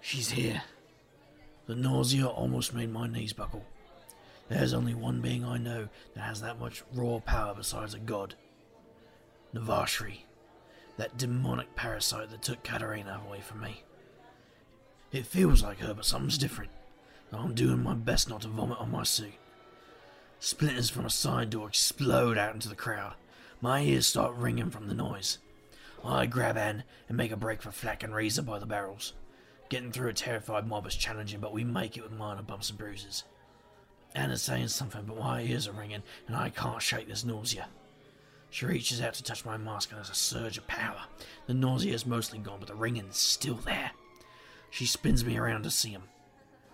She's 0.00 0.30
here. 0.30 0.62
The 1.66 1.74
nausea 1.74 2.26
almost 2.26 2.74
made 2.74 2.90
my 2.90 3.06
knees 3.06 3.32
buckle. 3.32 3.64
There's 4.48 4.74
only 4.74 4.94
one 4.94 5.20
being 5.20 5.44
I 5.44 5.58
know 5.58 5.88
that 6.14 6.20
has 6.20 6.40
that 6.40 6.58
much 6.58 6.82
raw 6.92 7.20
power 7.20 7.54
besides 7.54 7.94
a 7.94 7.98
god. 7.98 8.34
Navashri, 9.54 10.20
that 10.96 11.16
demonic 11.16 11.74
parasite 11.76 12.30
that 12.30 12.42
took 12.42 12.62
Katarina 12.62 13.20
away 13.26 13.40
from 13.40 13.60
me. 13.60 13.82
It 15.12 15.26
feels 15.26 15.62
like 15.62 15.80
her, 15.80 15.94
but 15.94 16.04
something's 16.04 16.38
different. 16.38 16.70
I'm 17.32 17.54
doing 17.54 17.82
my 17.82 17.94
best 17.94 18.28
not 18.28 18.42
to 18.42 18.48
vomit 18.48 18.78
on 18.78 18.90
my 18.90 19.04
suit. 19.04 19.34
Splinters 20.40 20.90
from 20.90 21.06
a 21.06 21.10
side 21.10 21.50
door 21.50 21.68
explode 21.68 22.38
out 22.38 22.54
into 22.54 22.68
the 22.68 22.74
crowd. 22.74 23.14
My 23.60 23.82
ears 23.82 24.06
start 24.06 24.34
ringing 24.34 24.70
from 24.70 24.88
the 24.88 24.94
noise. 24.94 25.38
I 26.04 26.26
grab 26.26 26.56
Anne 26.56 26.84
and 27.08 27.16
make 27.16 27.32
a 27.32 27.36
break 27.36 27.62
for 27.62 27.70
Flack 27.70 28.02
and 28.02 28.14
Razor 28.14 28.42
by 28.42 28.58
the 28.58 28.66
barrels. 28.66 29.12
Getting 29.68 29.92
through 29.92 30.08
a 30.08 30.14
terrified 30.14 30.66
mob 30.66 30.86
is 30.86 30.96
challenging, 30.96 31.40
but 31.40 31.52
we 31.52 31.62
make 31.62 31.96
it 31.96 32.02
with 32.02 32.12
minor 32.12 32.42
bumps 32.42 32.70
and 32.70 32.78
bruises. 32.78 33.24
Anne's 34.14 34.42
saying 34.42 34.68
something, 34.68 35.04
but 35.06 35.18
my 35.18 35.42
ears 35.42 35.68
are 35.68 35.72
ringing 35.72 36.02
and 36.26 36.36
I 36.36 36.50
can't 36.50 36.82
shake 36.82 37.06
this 37.06 37.24
nausea. 37.24 37.68
She 38.50 38.66
reaches 38.66 39.00
out 39.00 39.14
to 39.14 39.22
touch 39.22 39.44
my 39.44 39.56
mask 39.56 39.90
and 39.90 39.98
there's 39.98 40.10
a 40.10 40.14
surge 40.14 40.58
of 40.58 40.66
power. 40.66 41.02
The 41.46 41.54
nausea 41.54 41.94
is 41.94 42.04
mostly 42.04 42.40
gone, 42.40 42.58
but 42.58 42.68
the 42.68 42.74
ringing's 42.74 43.16
still 43.16 43.54
there. 43.54 43.92
She 44.70 44.86
spins 44.86 45.24
me 45.24 45.36
around 45.36 45.62
to 45.62 45.70
see 45.70 45.90
him. 45.90 46.04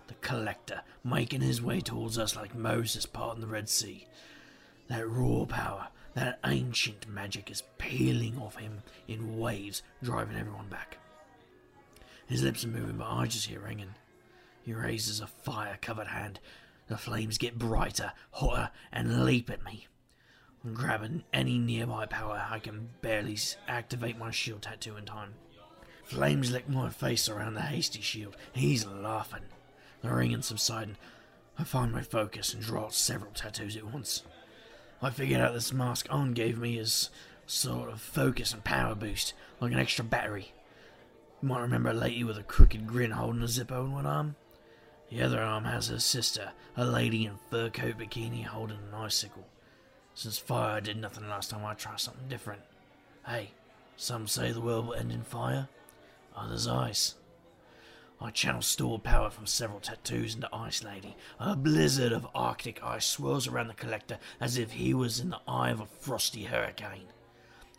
The 0.07 0.15
collector, 0.15 0.81
making 1.03 1.41
his 1.41 1.61
way 1.61 1.81
towards 1.81 2.17
us 2.17 2.35
like 2.35 2.55
Moses 2.55 3.05
parting 3.05 3.41
the 3.41 3.47
Red 3.47 3.69
Sea. 3.69 4.07
That 4.87 5.07
raw 5.07 5.45
power, 5.45 5.89
that 6.17 6.39
ancient 6.47 7.07
magic 7.07 7.51
is 7.51 7.61
peeling 7.77 8.39
off 8.39 8.55
him 8.55 8.81
in 9.07 9.37
waves, 9.37 9.83
driving 10.01 10.35
everyone 10.35 10.67
back. 10.67 10.97
His 12.25 12.41
lips 12.41 12.65
are 12.65 12.69
moving, 12.69 12.97
but 12.97 13.07
I 13.07 13.27
just 13.27 13.45
hear 13.45 13.59
ringing. 13.59 13.93
He 14.63 14.73
raises 14.73 15.21
a 15.21 15.27
fire 15.27 15.77
covered 15.79 16.07
hand. 16.07 16.39
The 16.87 16.97
flames 16.97 17.37
get 17.37 17.59
brighter, 17.59 18.13
hotter, 18.31 18.71
and 18.91 19.25
leap 19.25 19.51
at 19.51 19.63
me. 19.63 19.85
I'm 20.65 20.73
grabbing 20.73 21.23
any 21.31 21.59
nearby 21.59 22.07
power 22.07 22.47
I 22.49 22.57
can 22.57 22.89
barely 23.01 23.37
activate 23.67 24.17
my 24.17 24.31
shield 24.31 24.63
tattoo 24.63 24.97
in 24.97 25.05
time. 25.05 25.35
Flames 26.03 26.49
lick 26.51 26.67
my 26.67 26.89
face 26.89 27.29
around 27.29 27.53
the 27.53 27.61
hasty 27.61 28.01
shield. 28.01 28.35
He's 28.53 28.87
laughing. 28.87 29.43
The 30.01 30.11
ringing 30.11 30.41
subsiding. 30.41 30.97
I 31.59 31.63
find 31.63 31.91
my 31.91 32.01
focus 32.01 32.55
and 32.55 32.63
draw 32.63 32.85
out 32.85 32.95
several 32.95 33.33
tattoos 33.33 33.77
at 33.77 33.93
once. 33.93 34.23
I 35.01 35.11
figured 35.11 35.41
out 35.41 35.53
this 35.53 35.71
mask 35.71 36.07
Anne 36.11 36.33
gave 36.33 36.57
me 36.57 36.79
as 36.79 37.09
sort 37.45 37.89
of 37.89 38.01
focus 38.01 38.53
and 38.53 38.63
power 38.63 38.95
boost, 38.95 39.33
like 39.59 39.71
an 39.71 39.79
extra 39.79 40.03
battery. 40.03 40.53
You 41.41 41.49
might 41.49 41.61
remember 41.61 41.89
a 41.89 41.93
lady 41.93 42.23
with 42.23 42.37
a 42.37 42.43
crooked 42.43 42.87
grin 42.87 43.11
holding 43.11 43.43
a 43.43 43.45
Zippo 43.45 43.85
in 43.85 43.91
one 43.91 44.05
arm. 44.07 44.35
The 45.09 45.21
other 45.21 45.41
arm 45.41 45.65
has 45.65 45.87
her 45.89 45.99
sister, 45.99 46.51
a 46.75 46.83
lady 46.83 47.25
in 47.25 47.37
fur 47.49 47.69
coat 47.69 47.97
bikini 47.97 48.43
holding 48.43 48.77
an 48.77 48.93
icicle. 48.93 49.47
Since 50.15 50.39
fire 50.39 50.81
did 50.81 50.97
nothing 50.97 51.29
last 51.29 51.51
time, 51.51 51.63
I 51.63 51.75
try 51.75 51.95
something 51.95 52.27
different. 52.27 52.63
Hey, 53.25 53.51
some 53.95 54.27
say 54.27 54.51
the 54.51 54.61
world 54.61 54.87
will 54.87 54.93
end 54.95 55.11
in 55.11 55.23
fire, 55.23 55.69
others 56.35 56.67
ice. 56.67 57.15
I 58.19 58.31
channel 58.31 58.63
stored 58.63 59.03
power 59.03 59.29
from 59.29 59.45
several 59.45 59.79
tattoos 59.79 60.33
into 60.33 60.49
Ice 60.51 60.83
Lady. 60.83 61.15
A 61.39 61.55
blizzard 61.55 62.11
of 62.11 62.27
arctic 62.33 62.83
ice 62.83 63.05
swirls 63.05 63.47
around 63.47 63.67
the 63.67 63.75
collector 63.75 64.17
as 64.39 64.57
if 64.57 64.71
he 64.71 64.93
was 64.93 65.19
in 65.19 65.29
the 65.29 65.39
eye 65.47 65.69
of 65.69 65.81
a 65.81 65.85
frosty 65.85 66.45
hurricane. 66.45 67.09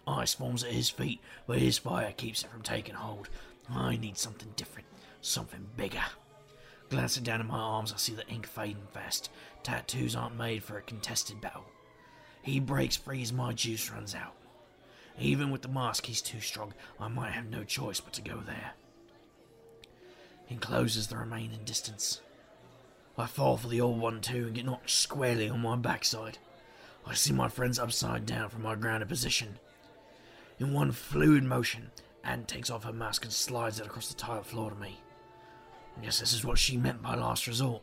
Ice 0.07 0.35
forms 0.35 0.63
at 0.63 0.71
his 0.71 0.91
feet, 0.91 1.21
but 1.47 1.59
his 1.59 1.79
fire 1.79 2.13
keeps 2.13 2.45
it 2.45 2.51
from 2.51 2.63
taking 2.63 2.95
hold. 2.95 3.29
I 3.69 3.97
need 3.97 4.17
something 4.17 4.53
different, 4.55 4.87
something 5.21 5.67
bigger. 5.77 6.05
Glancing 6.89 7.25
down 7.25 7.41
at 7.41 7.47
my 7.47 7.59
arms, 7.59 7.93
I 7.93 7.97
see 7.97 8.15
the 8.15 8.27
ink 8.29 8.47
fading 8.47 8.87
fast. 8.93 9.31
Tattoos 9.65 10.15
aren't 10.15 10.37
made 10.37 10.63
for 10.63 10.79
a 10.79 10.83
contested 10.83 11.41
battle. 11.41 11.67
He 12.43 12.61
breaks 12.61 12.97
free 12.97 13.23
as 13.23 13.33
my 13.33 13.53
juice 13.53 13.91
runs 13.91 14.15
out. 14.15 14.37
Even 15.19 15.51
with 15.51 15.63
the 15.63 15.69
mask, 15.69 16.07
he's 16.07 16.23
too 16.23 16.41
strong. 16.41 16.73
I 17.01 17.09
might 17.09 17.33
have 17.33 17.51
no 17.51 17.65
choice 17.65 18.01
but 18.01 18.13
to 18.15 18.23
go 18.23 18.39
there. 18.47 18.73
Encloses 20.51 21.09
the 21.09 21.17
remaining 21.17 21.61
distance. 21.65 22.21
I 23.17 23.27
fall 23.27 23.57
for 23.57 23.69
the 23.69 23.81
old 23.81 24.01
one 24.01 24.21
too 24.21 24.47
and 24.47 24.55
get 24.55 24.65
knocked 24.65 24.91
squarely 24.91 25.49
on 25.49 25.61
my 25.61 25.77
backside. 25.77 26.39
I 27.07 27.15
see 27.15 27.33
my 27.33 27.49
friends 27.49 27.79
upside 27.79 28.27
down 28.27 28.49
from 28.49 28.63
my 28.63 28.75
grounded 28.75 29.09
position. 29.09 29.59
In 30.59 30.73
one 30.73 30.93
fluid 30.93 31.45
motion, 31.45 31.91
Anne 32.25 32.45
takes 32.45 32.71
off 32.71 32.85
her 32.85 32.93
mask 32.93 33.25
and 33.25 33.33
slides 33.33 33.81
it 33.81 33.87
across 33.87 34.09
the 34.09 34.15
tile 34.15 34.43
floor 34.43 34.71
to 34.71 34.77
me. 34.77 35.01
I 35.99 36.05
guess 36.05 36.21
this 36.21 36.33
is 36.33 36.45
what 36.45 36.59
she 36.59 36.77
meant 36.77 37.03
by 37.03 37.15
last 37.15 37.47
resort. 37.47 37.83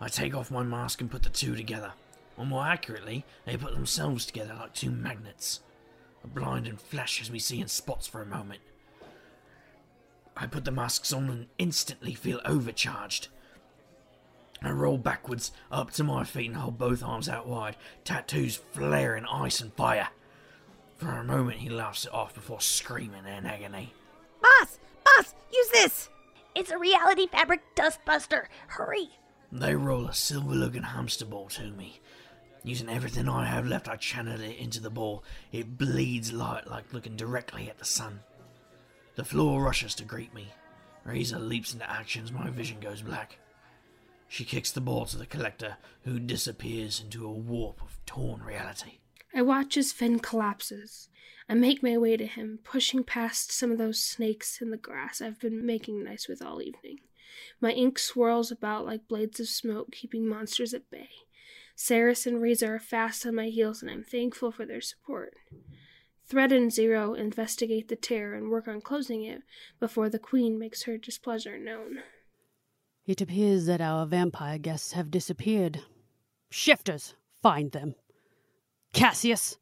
I 0.00 0.08
take 0.08 0.34
off 0.34 0.50
my 0.50 0.62
mask 0.62 1.00
and 1.00 1.10
put 1.10 1.22
the 1.22 1.30
two 1.30 1.54
together, 1.54 1.92
or 2.36 2.44
more 2.44 2.66
accurately, 2.66 3.24
they 3.46 3.56
put 3.56 3.72
themselves 3.72 4.26
together 4.26 4.54
like 4.58 4.74
two 4.74 4.90
magnets. 4.90 5.60
A 6.22 6.26
blinding 6.26 6.76
flash 6.76 7.20
as 7.20 7.30
we 7.30 7.38
see 7.38 7.60
in 7.60 7.68
spots 7.68 8.06
for 8.06 8.20
a 8.20 8.26
moment. 8.26 8.60
I 10.36 10.46
put 10.46 10.64
the 10.64 10.70
masks 10.70 11.12
on 11.12 11.28
and 11.30 11.46
instantly 11.58 12.14
feel 12.14 12.40
overcharged. 12.44 13.28
I 14.62 14.70
roll 14.70 14.98
backwards, 14.98 15.52
up 15.70 15.90
to 15.92 16.04
my 16.04 16.24
feet, 16.24 16.46
and 16.46 16.56
hold 16.56 16.78
both 16.78 17.02
arms 17.02 17.28
out 17.28 17.46
wide, 17.46 17.76
tattoos 18.02 18.56
flaring 18.56 19.26
ice 19.26 19.60
and 19.60 19.72
fire. 19.74 20.08
For 20.96 21.10
a 21.10 21.24
moment, 21.24 21.58
he 21.58 21.68
laughs 21.68 22.06
it 22.06 22.14
off 22.14 22.34
before 22.34 22.60
screaming 22.60 23.26
in 23.26 23.46
agony. 23.46 23.92
Boss! 24.40 24.78
Boss! 25.04 25.34
Use 25.52 25.68
this! 25.70 26.08
It's 26.54 26.70
a 26.70 26.78
reality 26.78 27.26
fabric 27.26 27.62
dustbuster. 27.76 28.46
Hurry! 28.68 29.10
They 29.52 29.74
roll 29.74 30.06
a 30.06 30.14
silver 30.14 30.54
looking 30.54 30.82
hamster 30.82 31.26
ball 31.26 31.48
to 31.50 31.70
me. 31.70 32.00
Using 32.62 32.88
everything 32.88 33.28
I 33.28 33.44
have 33.44 33.66
left, 33.66 33.88
I 33.88 33.96
channel 33.96 34.40
it 34.40 34.56
into 34.56 34.80
the 34.80 34.90
ball. 34.90 35.22
It 35.52 35.76
bleeds 35.76 36.32
light 36.32 36.66
like 36.68 36.92
looking 36.94 37.16
directly 37.16 37.68
at 37.68 37.78
the 37.78 37.84
sun. 37.84 38.20
The 39.16 39.24
floor 39.24 39.62
rushes 39.62 39.94
to 39.96 40.04
greet 40.04 40.34
me. 40.34 40.52
Razor 41.04 41.38
leaps 41.38 41.72
into 41.72 41.88
action 41.88 42.24
as 42.24 42.32
my 42.32 42.50
vision 42.50 42.80
goes 42.80 43.02
black. 43.02 43.38
She 44.28 44.44
kicks 44.44 44.72
the 44.72 44.80
ball 44.80 45.06
to 45.06 45.16
the 45.16 45.26
collector, 45.26 45.76
who 46.02 46.18
disappears 46.18 47.00
into 47.00 47.26
a 47.26 47.32
warp 47.32 47.80
of 47.80 47.98
torn 48.06 48.42
reality. 48.42 48.98
I 49.32 49.42
watch 49.42 49.76
as 49.76 49.92
Finn 49.92 50.18
collapses. 50.18 51.08
I 51.48 51.54
make 51.54 51.82
my 51.82 51.96
way 51.96 52.16
to 52.16 52.26
him, 52.26 52.58
pushing 52.64 53.04
past 53.04 53.52
some 53.52 53.70
of 53.70 53.78
those 53.78 54.00
snakes 54.00 54.60
in 54.60 54.70
the 54.70 54.76
grass 54.76 55.20
I've 55.20 55.38
been 55.38 55.64
making 55.64 56.02
nice 56.02 56.26
with 56.26 56.42
all 56.42 56.62
evening. 56.62 57.00
My 57.60 57.70
ink 57.70 57.98
swirls 57.98 58.50
about 58.50 58.86
like 58.86 59.06
blades 59.06 59.38
of 59.38 59.48
smoke, 59.48 59.92
keeping 59.92 60.26
monsters 60.26 60.74
at 60.74 60.90
bay. 60.90 61.10
Saris 61.76 62.26
and 62.26 62.40
Razor 62.40 62.76
are 62.76 62.80
fast 62.80 63.26
on 63.26 63.34
my 63.34 63.48
heels, 63.48 63.82
and 63.82 63.90
I'm 63.90 64.04
thankful 64.04 64.52
for 64.52 64.64
their 64.64 64.80
support. 64.80 65.34
Thread 66.26 66.52
and 66.52 66.72
Zero 66.72 67.14
investigate 67.14 67.88
the 67.88 67.96
tear 67.96 68.34
and 68.34 68.50
work 68.50 68.66
on 68.66 68.80
closing 68.80 69.24
it 69.24 69.42
before 69.78 70.08
the 70.08 70.18
Queen 70.18 70.58
makes 70.58 70.84
her 70.84 70.96
displeasure 70.96 71.58
known. 71.58 71.98
It 73.06 73.20
appears 73.20 73.66
that 73.66 73.82
our 73.82 74.06
vampire 74.06 74.56
guests 74.56 74.92
have 74.92 75.10
disappeared. 75.10 75.82
Shifters, 76.50 77.14
find 77.42 77.72
them. 77.72 77.94
Cassius, 78.94 79.58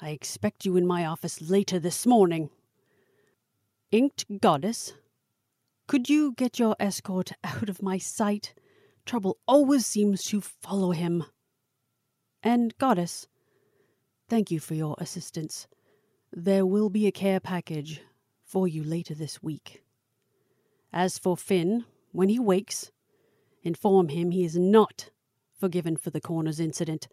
I 0.00 0.10
expect 0.10 0.66
you 0.66 0.76
in 0.76 0.86
my 0.86 1.06
office 1.06 1.40
later 1.40 1.78
this 1.78 2.04
morning. 2.04 2.50
Inked 3.90 4.40
Goddess, 4.40 4.92
could 5.86 6.10
you 6.10 6.34
get 6.36 6.58
your 6.58 6.76
escort 6.78 7.32
out 7.44 7.70
of 7.70 7.82
my 7.82 7.96
sight? 7.96 8.54
Trouble 9.06 9.38
always 9.46 9.86
seems 9.86 10.22
to 10.24 10.40
follow 10.40 10.90
him. 10.90 11.24
And 12.42 12.76
Goddess, 12.78 13.28
thank 14.28 14.50
you 14.50 14.60
for 14.60 14.74
your 14.74 14.96
assistance. 14.98 15.66
There 16.32 16.64
will 16.64 16.88
be 16.88 17.06
a 17.06 17.12
care 17.12 17.40
package 17.40 18.00
for 18.44 18.66
you 18.66 18.82
later 18.82 19.14
this 19.14 19.42
week. 19.42 19.82
As 20.92 21.18
for 21.18 21.36
Finn, 21.36 21.84
when 22.10 22.30
he 22.30 22.38
wakes, 22.38 22.90
inform 23.62 24.08
him 24.08 24.30
he 24.30 24.44
is 24.44 24.56
not 24.56 25.10
forgiven 25.58 25.96
for 25.96 26.10
the 26.10 26.20
corners 26.20 26.58
incident, 26.58 27.08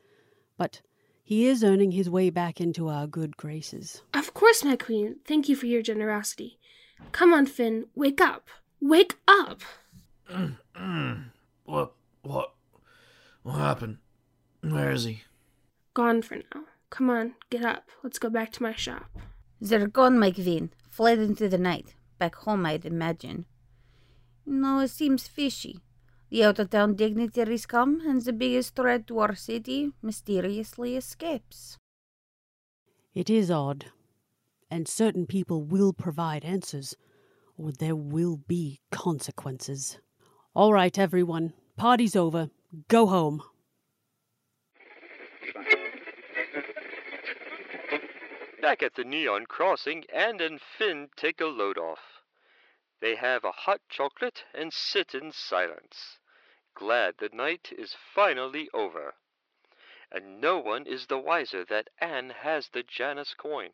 but 0.58 0.82
he 1.22 1.48
is 1.48 1.64
earning 1.64 1.92
his 1.92 2.10
way 2.10 2.30
back 2.30 2.60
into 2.62 2.88
our 2.88 3.08
good 3.08 3.36
graces. 3.38 4.02
Of 4.14 4.34
course, 4.34 4.64
my 4.64 4.76
queen. 4.76 5.18
Thank 5.26 5.50
you 5.50 5.56
for 5.56 5.66
your 5.66 5.82
generosity. 5.82 6.58
Come 7.12 7.34
on, 7.34 7.46
Finn. 7.46 7.88
Wake 7.96 8.22
up. 8.22 8.48
Wake 8.82 9.16
up. 9.28 9.62
What? 11.66 11.94
What? 12.24 12.54
What 13.44 13.58
happened? 13.58 13.98
Where 14.62 14.92
is 14.92 15.04
he? 15.04 15.22
Gone 15.94 16.24
for 16.24 16.38
now. 16.38 16.64
Come 16.90 17.10
on, 17.10 17.36
get 17.50 17.64
up. 17.64 17.90
Let's 18.04 18.20
go 18.20 18.30
back 18.30 18.52
to 18.54 18.64
my 18.64 18.74
shop. 18.74 19.10
They're 19.62 19.88
gone, 19.88 20.18
my 20.18 20.32
queen. 20.32 20.72
Fled 20.90 21.20
into 21.20 21.48
the 21.48 21.58
night. 21.58 21.96
Back 22.18 22.36
home, 22.36 22.66
I'd 22.66 22.86
imagine. 22.86 23.46
No, 24.46 24.80
it 24.80 24.90
seems 24.90 25.28
fishy. 25.28 25.80
The 26.30 26.44
out 26.44 26.60
of 26.60 26.70
town 26.70 26.96
dignitaries 26.96 27.66
come, 27.66 28.02
and 28.06 28.22
the 28.22 28.34
biggest 28.34 28.76
threat 28.76 29.08
to 29.08 29.20
our 29.20 29.36
city 29.36 29.92
mysteriously 30.02 30.96
escapes. 30.96 31.78
It 33.14 33.30
is 33.30 33.50
odd, 33.50 33.86
and 34.70 34.88
certain 34.88 35.26
people 35.26 35.64
will 35.64 35.94
provide 35.94 36.46
answers, 36.46 36.96
or 37.58 37.72
there 37.72 37.96
will 37.96 38.38
be 38.38 38.80
consequences. 38.92 40.00
All 40.54 40.74
right, 40.74 40.98
everyone, 40.98 41.54
party's 41.78 42.16
over. 42.16 42.50
Go 42.88 43.08
home. 43.08 43.42
Back 48.62 48.84
at 48.84 48.96
the 48.96 49.06
Neon 49.06 49.46
Crossing, 49.46 50.04
Anne 50.10 50.42
and 50.42 50.62
Finn 50.62 51.12
take 51.16 51.40
a 51.40 51.46
load 51.46 51.78
off. 51.78 52.22
They 53.00 53.16
have 53.16 53.46
a 53.46 53.54
hot 53.54 53.80
chocolate 53.88 54.44
and 54.54 54.74
sit 54.74 55.16
in 55.16 55.32
silence, 55.32 56.20
glad 56.74 57.18
the 57.18 57.30
night 57.30 57.72
is 57.72 57.94
finally 57.94 58.70
over. 58.74 59.16
And 60.12 60.42
no 60.42 60.58
one 60.58 60.86
is 60.86 61.08
the 61.08 61.18
wiser 61.18 61.64
that 61.66 61.90
Anne 62.00 62.32
has 62.32 62.68
the 62.68 62.84
Janus 62.84 63.34
coin. 63.34 63.72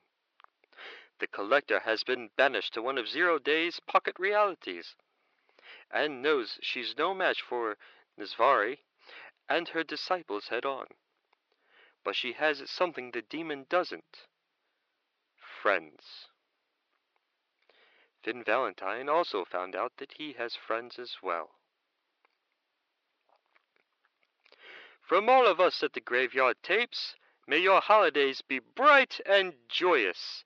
The 1.18 1.28
collector 1.28 1.80
has 1.80 2.04
been 2.04 2.28
banished 2.36 2.76
to 2.76 2.84
one 2.84 3.00
of 3.00 3.10
Zero 3.10 3.40
Day's 3.40 3.80
pocket 3.80 4.20
realities. 4.20 4.96
Anne 5.90 6.22
knows 6.22 6.60
she's 6.62 6.96
no 6.96 7.16
match 7.16 7.42
for 7.42 7.80
Nisvari 8.20 8.84
and 9.50 9.70
her 9.70 9.84
disciples 9.84 10.50
head 10.50 10.64
on. 10.64 10.90
But 12.04 12.16
she 12.16 12.34
has 12.34 12.70
something 12.70 13.10
the 13.10 13.24
demon 13.24 13.66
doesn't 13.68 14.28
friends. 15.66 16.28
Finn 18.24 18.44
Valentine 18.46 19.10
also 19.10 19.44
found 19.44 19.76
out 19.76 19.94
that 19.98 20.12
he 20.20 20.36
has 20.38 20.56
friends 20.56 21.00
as 21.00 21.14
well. 21.24 21.50
From 25.10 25.28
all 25.28 25.48
of 25.48 25.60
us 25.60 25.82
at 25.82 25.94
the 25.94 26.02
Graveyard 26.02 26.58
Tapes, 26.62 27.16
may 27.48 27.58
your 27.58 27.82
holidays 27.82 28.44
be 28.48 28.60
bright 28.60 29.20
and 29.26 29.54
joyous. 29.68 30.44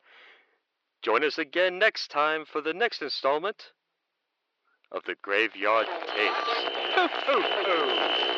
Join 1.02 1.26
us 1.26 1.38
again 1.38 1.78
next 1.78 2.10
time 2.10 2.46
for 2.46 2.62
the 2.62 2.74
next 2.74 3.02
installment 3.02 3.74
of 4.90 5.04
the 5.04 5.16
Graveyard 5.22 5.88
Tapes. 5.88 6.48
Ho, 6.96 7.08
ho, 7.12 7.42
ho. 7.42 8.29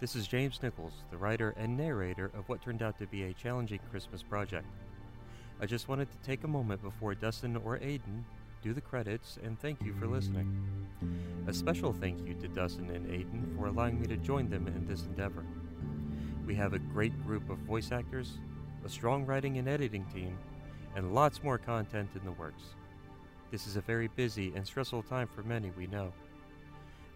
This 0.00 0.16
is 0.16 0.26
James 0.26 0.62
Nichols, 0.62 1.04
the 1.10 1.18
writer 1.18 1.54
and 1.58 1.76
narrator 1.76 2.30
of 2.32 2.48
what 2.48 2.62
turned 2.62 2.80
out 2.80 2.98
to 2.98 3.06
be 3.06 3.24
a 3.24 3.34
challenging 3.34 3.80
Christmas 3.90 4.22
project. 4.22 4.66
I 5.60 5.66
just 5.66 5.88
wanted 5.88 6.10
to 6.10 6.26
take 6.26 6.42
a 6.42 6.48
moment 6.48 6.80
before 6.80 7.14
Dustin 7.14 7.54
or 7.54 7.76
Aidan 7.76 8.24
do 8.62 8.72
the 8.72 8.80
credits 8.80 9.38
and 9.44 9.60
thank 9.60 9.82
you 9.82 9.92
for 9.92 10.06
listening. 10.06 10.58
A 11.48 11.52
special 11.52 11.92
thank 11.92 12.26
you 12.26 12.32
to 12.32 12.48
Dustin 12.48 12.88
and 12.88 13.10
Aidan 13.10 13.54
for 13.58 13.66
allowing 13.66 14.00
me 14.00 14.06
to 14.06 14.16
join 14.16 14.48
them 14.48 14.68
in 14.68 14.86
this 14.86 15.02
endeavor. 15.02 15.44
We 16.46 16.54
have 16.54 16.72
a 16.72 16.78
great 16.78 17.22
group 17.26 17.50
of 17.50 17.58
voice 17.58 17.92
actors, 17.92 18.38
a 18.86 18.88
strong 18.88 19.26
writing 19.26 19.58
and 19.58 19.68
editing 19.68 20.06
team, 20.06 20.38
and 20.96 21.14
lots 21.14 21.42
more 21.42 21.58
content 21.58 22.08
in 22.14 22.24
the 22.24 22.32
works. 22.32 22.62
This 23.50 23.66
is 23.66 23.76
a 23.76 23.82
very 23.82 24.08
busy 24.08 24.50
and 24.56 24.66
stressful 24.66 25.02
time 25.02 25.28
for 25.28 25.42
many, 25.42 25.70
we 25.76 25.86
know. 25.88 26.10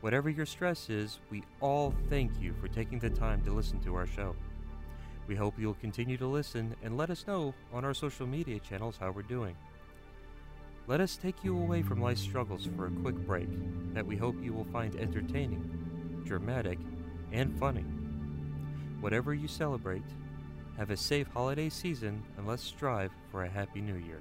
Whatever 0.04 0.28
your 0.28 0.44
stress 0.44 0.90
is, 0.90 1.18
we 1.30 1.42
all 1.62 1.94
thank 2.10 2.30
you 2.38 2.52
for 2.60 2.68
taking 2.68 2.98
the 2.98 3.08
time 3.08 3.40
to 3.44 3.50
listen 3.50 3.80
to 3.80 3.94
our 3.94 4.06
show. 4.06 4.36
We 5.26 5.34
hope 5.34 5.54
you'll 5.56 5.80
continue 5.80 6.18
to 6.18 6.26
listen 6.26 6.76
and 6.82 6.98
let 6.98 7.08
us 7.08 7.26
know 7.26 7.54
on 7.72 7.86
our 7.86 7.94
social 7.94 8.26
media 8.26 8.58
channels 8.58 8.98
how 9.00 9.12
we're 9.12 9.22
doing. 9.22 9.56
Let 10.88 11.00
us 11.00 11.16
take 11.16 11.42
you 11.42 11.56
away 11.56 11.80
from 11.80 12.02
life's 12.02 12.20
struggles 12.20 12.68
for 12.76 12.88
a 12.88 12.90
quick 12.90 13.14
break 13.14 13.48
that 13.94 14.06
we 14.06 14.14
hope 14.14 14.36
you 14.42 14.52
will 14.52 14.66
find 14.66 14.94
entertaining, 14.96 16.22
dramatic, 16.26 16.78
and 17.32 17.58
funny. 17.58 17.86
Whatever 19.00 19.32
you 19.32 19.48
celebrate, 19.48 20.04
have 20.76 20.90
a 20.90 20.98
safe 20.98 21.28
holiday 21.28 21.70
season 21.70 22.22
and 22.36 22.46
let's 22.46 22.62
strive 22.62 23.10
for 23.30 23.44
a 23.44 23.48
happy 23.48 23.80
new 23.80 23.96
year. 23.96 24.20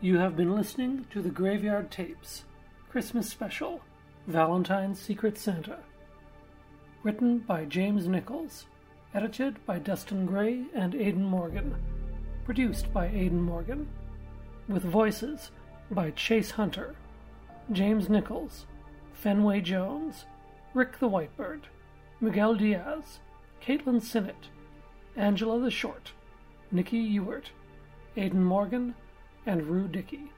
You 0.00 0.18
have 0.18 0.36
been 0.36 0.54
listening 0.54 1.06
to 1.10 1.20
the 1.20 1.28
Graveyard 1.28 1.90
Tapes 1.90 2.44
Christmas 2.88 3.28
Special 3.28 3.80
Valentine's 4.28 5.00
Secret 5.00 5.36
Santa. 5.36 5.78
Written 7.02 7.38
by 7.38 7.64
James 7.64 8.06
Nichols. 8.06 8.66
Edited 9.12 9.56
by 9.66 9.80
Dustin 9.80 10.24
Gray 10.24 10.66
and 10.72 10.94
Aidan 10.94 11.24
Morgan. 11.24 11.74
Produced 12.44 12.92
by 12.92 13.06
Aidan 13.06 13.42
Morgan. 13.42 13.88
With 14.68 14.84
voices 14.84 15.50
by 15.90 16.12
Chase 16.12 16.52
Hunter, 16.52 16.94
James 17.72 18.08
Nichols, 18.08 18.66
Fenway 19.14 19.60
Jones, 19.62 20.26
Rick 20.74 21.00
the 21.00 21.08
Whitebird, 21.08 21.62
Miguel 22.20 22.54
Diaz, 22.54 23.18
Caitlin 23.60 24.00
Sinnott, 24.00 24.46
Angela 25.16 25.58
the 25.58 25.72
Short, 25.72 26.12
Nikki 26.70 26.98
Ewart, 26.98 27.50
Aidan 28.16 28.44
Morgan, 28.44 28.94
and 29.48 29.66
Rue 29.66 29.88
Dickey. 29.88 30.30